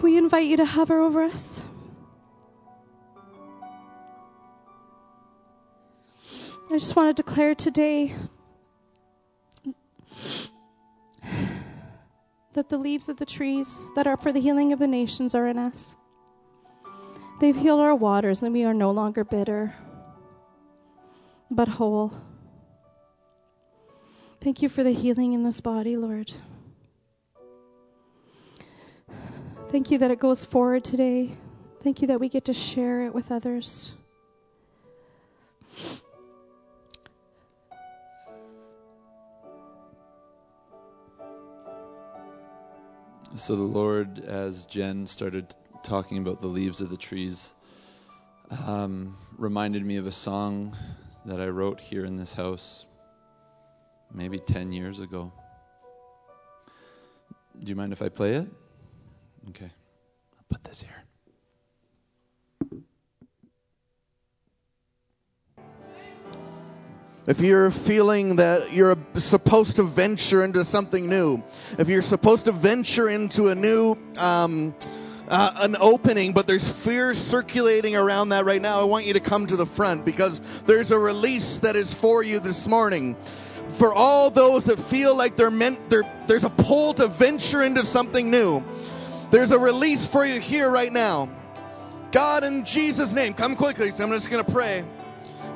We 0.00 0.16
invite 0.16 0.46
you 0.46 0.56
to 0.56 0.64
hover 0.64 1.00
over 1.00 1.24
us. 1.24 1.62
I 6.72 6.78
just 6.78 6.94
want 6.94 7.16
to 7.16 7.20
declare 7.20 7.56
today 7.56 8.14
that 12.52 12.68
the 12.68 12.78
leaves 12.78 13.08
of 13.08 13.16
the 13.16 13.26
trees 13.26 13.88
that 13.96 14.06
are 14.06 14.16
for 14.16 14.32
the 14.32 14.40
healing 14.40 14.72
of 14.72 14.78
the 14.78 14.86
nations 14.86 15.34
are 15.34 15.48
in 15.48 15.58
us. 15.58 15.96
They've 17.40 17.56
healed 17.56 17.80
our 17.80 17.96
waters, 17.96 18.44
and 18.44 18.52
we 18.52 18.62
are 18.62 18.72
no 18.72 18.92
longer 18.92 19.24
bitter, 19.24 19.74
but 21.50 21.66
whole. 21.66 22.12
Thank 24.40 24.62
you 24.62 24.68
for 24.68 24.84
the 24.84 24.92
healing 24.92 25.32
in 25.32 25.42
this 25.42 25.60
body, 25.60 25.96
Lord. 25.96 26.30
Thank 29.70 29.90
you 29.90 29.98
that 29.98 30.12
it 30.12 30.20
goes 30.20 30.44
forward 30.44 30.84
today. 30.84 31.32
Thank 31.82 32.00
you 32.00 32.06
that 32.06 32.20
we 32.20 32.28
get 32.28 32.44
to 32.44 32.52
share 32.52 33.02
it 33.06 33.12
with 33.12 33.32
others. 33.32 33.90
So 43.40 43.56
the 43.56 43.62
Lord, 43.62 44.18
as 44.18 44.66
Jen 44.66 45.06
started 45.06 45.54
talking 45.82 46.18
about 46.18 46.40
the 46.40 46.46
leaves 46.46 46.82
of 46.82 46.90
the 46.90 46.96
trees, 46.98 47.54
um, 48.66 49.16
reminded 49.38 49.82
me 49.82 49.96
of 49.96 50.06
a 50.06 50.12
song 50.12 50.76
that 51.24 51.40
I 51.40 51.46
wrote 51.46 51.80
here 51.80 52.04
in 52.04 52.18
this 52.18 52.34
house 52.34 52.84
maybe 54.12 54.38
10 54.38 54.72
years 54.72 55.00
ago. 55.00 55.32
Do 57.58 57.70
you 57.70 57.76
mind 57.76 57.94
if 57.94 58.02
I 58.02 58.10
play 58.10 58.34
it? 58.34 58.46
Okay. 59.48 59.70
I'll 60.36 60.44
put 60.50 60.62
this 60.62 60.82
here. 60.82 61.02
If 67.26 67.40
you're 67.40 67.70
feeling 67.70 68.36
that 68.36 68.72
you're 68.72 68.96
supposed 69.14 69.76
to 69.76 69.82
venture 69.82 70.42
into 70.42 70.64
something 70.64 71.08
new, 71.08 71.42
if 71.78 71.88
you're 71.88 72.00
supposed 72.00 72.46
to 72.46 72.52
venture 72.52 73.10
into 73.10 73.48
a 73.48 73.54
new 73.54 73.94
um, 74.18 74.74
uh, 75.28 75.52
an 75.60 75.76
opening, 75.78 76.32
but 76.32 76.46
there's 76.46 76.68
fear 76.84 77.14
circulating 77.14 77.94
around 77.94 78.30
that 78.30 78.44
right 78.44 78.60
now, 78.60 78.80
I 78.80 78.84
want 78.84 79.06
you 79.06 79.12
to 79.12 79.20
come 79.20 79.46
to 79.46 79.56
the 79.56 79.66
front 79.66 80.04
because 80.04 80.40
there's 80.62 80.90
a 80.90 80.98
release 80.98 81.58
that 81.58 81.76
is 81.76 81.94
for 81.94 82.22
you 82.22 82.40
this 82.40 82.66
morning. 82.66 83.14
For 83.68 83.94
all 83.94 84.30
those 84.30 84.64
that 84.64 84.78
feel 84.78 85.16
like 85.16 85.36
they're 85.36 85.50
meant, 85.50 85.88
they're, 85.88 86.02
there's 86.26 86.44
a 86.44 86.50
pull 86.50 86.94
to 86.94 87.06
venture 87.06 87.62
into 87.62 87.84
something 87.84 88.30
new. 88.30 88.64
There's 89.30 89.52
a 89.52 89.58
release 89.58 90.04
for 90.04 90.26
you 90.26 90.40
here 90.40 90.68
right 90.68 90.92
now. 90.92 91.28
God, 92.10 92.42
in 92.42 92.64
Jesus' 92.64 93.14
name, 93.14 93.34
come 93.34 93.54
quickly. 93.54 93.92
So 93.92 94.02
I'm 94.02 94.10
just 94.10 94.30
going 94.30 94.44
to 94.44 94.52
pray. 94.52 94.84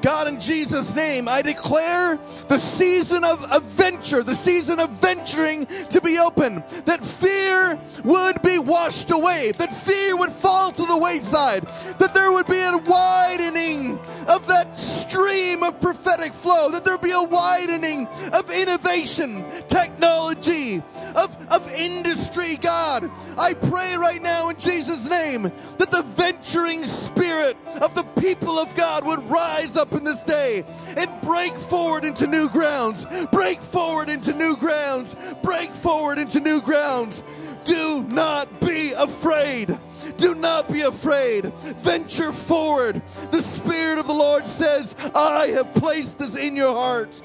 God, 0.04 0.28
in 0.28 0.38
Jesus' 0.38 0.94
name, 0.94 1.30
I 1.30 1.40
declare 1.40 2.18
the 2.48 2.58
season 2.58 3.24
of 3.24 3.42
adventure, 3.50 4.22
the 4.22 4.34
season 4.34 4.78
of 4.78 4.90
venturing 4.90 5.64
to 5.64 6.00
be 6.02 6.18
open, 6.18 6.62
that 6.84 7.00
fear 7.00 7.80
would 8.04 8.42
be 8.42 8.58
washed 8.58 9.10
away, 9.10 9.52
that 9.56 9.72
fear 9.72 10.14
would 10.14 10.30
fall 10.30 10.72
to 10.72 10.84
the 10.84 10.98
wayside, 10.98 11.66
that 11.98 12.12
there 12.12 12.30
would 12.30 12.44
be 12.44 12.60
a 12.60 12.76
widening 12.76 13.98
of 14.28 14.46
that 14.46 14.76
stream 14.76 15.62
of 15.62 15.80
prophetic 15.80 16.34
flow, 16.34 16.68
that 16.70 16.84
there 16.84 16.98
be 16.98 17.12
a 17.12 17.22
widening 17.22 18.06
of 18.34 18.50
innovation, 18.50 19.42
technology, 19.68 20.82
of, 21.14 21.34
of 21.50 21.72
industry, 21.72 22.56
God. 22.56 23.10
I 23.38 23.54
pray 23.54 23.96
right 23.96 24.20
now 24.20 24.50
in 24.50 24.58
Jesus' 24.58 25.08
name 25.08 25.44
that 25.78 25.90
the 25.90 26.02
venturing 26.02 26.82
spirit 26.82 27.56
of 27.80 27.94
the 27.94 28.04
people 28.20 28.58
of 28.58 28.74
God 28.74 29.06
would 29.06 29.22
rise 29.30 29.76
up 29.78 29.93
in 29.94 30.04
this 30.04 30.22
day 30.22 30.64
and 30.96 31.10
break 31.22 31.56
forward 31.56 32.04
into 32.04 32.26
new 32.26 32.48
grounds, 32.48 33.06
break 33.32 33.62
forward 33.62 34.10
into 34.10 34.32
new 34.34 34.56
grounds, 34.56 35.16
break 35.42 35.72
forward 35.72 36.18
into 36.18 36.40
new 36.40 36.60
grounds. 36.60 37.22
Do 37.64 38.02
not 38.04 38.60
be 38.60 38.92
afraid. 38.92 39.78
Do 40.18 40.34
not 40.34 40.68
be 40.68 40.82
afraid. 40.82 41.52
Venture 41.78 42.32
forward. 42.32 43.02
The 43.30 43.40
Spirit 43.40 43.98
of 43.98 44.06
the 44.06 44.12
Lord 44.12 44.46
says, 44.46 44.94
I 45.14 45.48
have 45.48 45.72
placed 45.74 46.18
this 46.18 46.36
in 46.36 46.56
your 46.56 46.74
heart. 46.74 47.22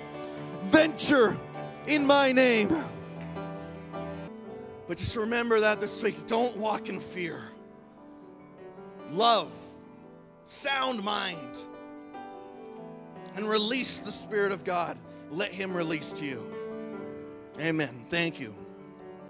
Venture 0.63 1.37
in 1.87 2.05
my 2.05 2.31
name. 2.31 2.85
But 4.87 4.97
just 4.97 5.15
remember 5.17 5.59
that 5.59 5.79
this 5.79 6.01
week 6.01 6.25
don't 6.25 6.55
walk 6.57 6.89
in 6.89 6.99
fear. 6.99 7.41
Love, 9.11 9.51
sound 10.45 11.03
mind, 11.03 11.63
and 13.39 13.49
release 13.49 13.99
the 13.99 14.11
Spirit 14.11 14.51
of 14.51 14.65
God. 14.65 14.97
Let 15.31 15.49
Him 15.49 15.73
release 15.73 16.11
to 16.11 16.25
you. 16.25 16.45
Amen. 17.61 18.05
Thank 18.09 18.37
you. 18.37 18.53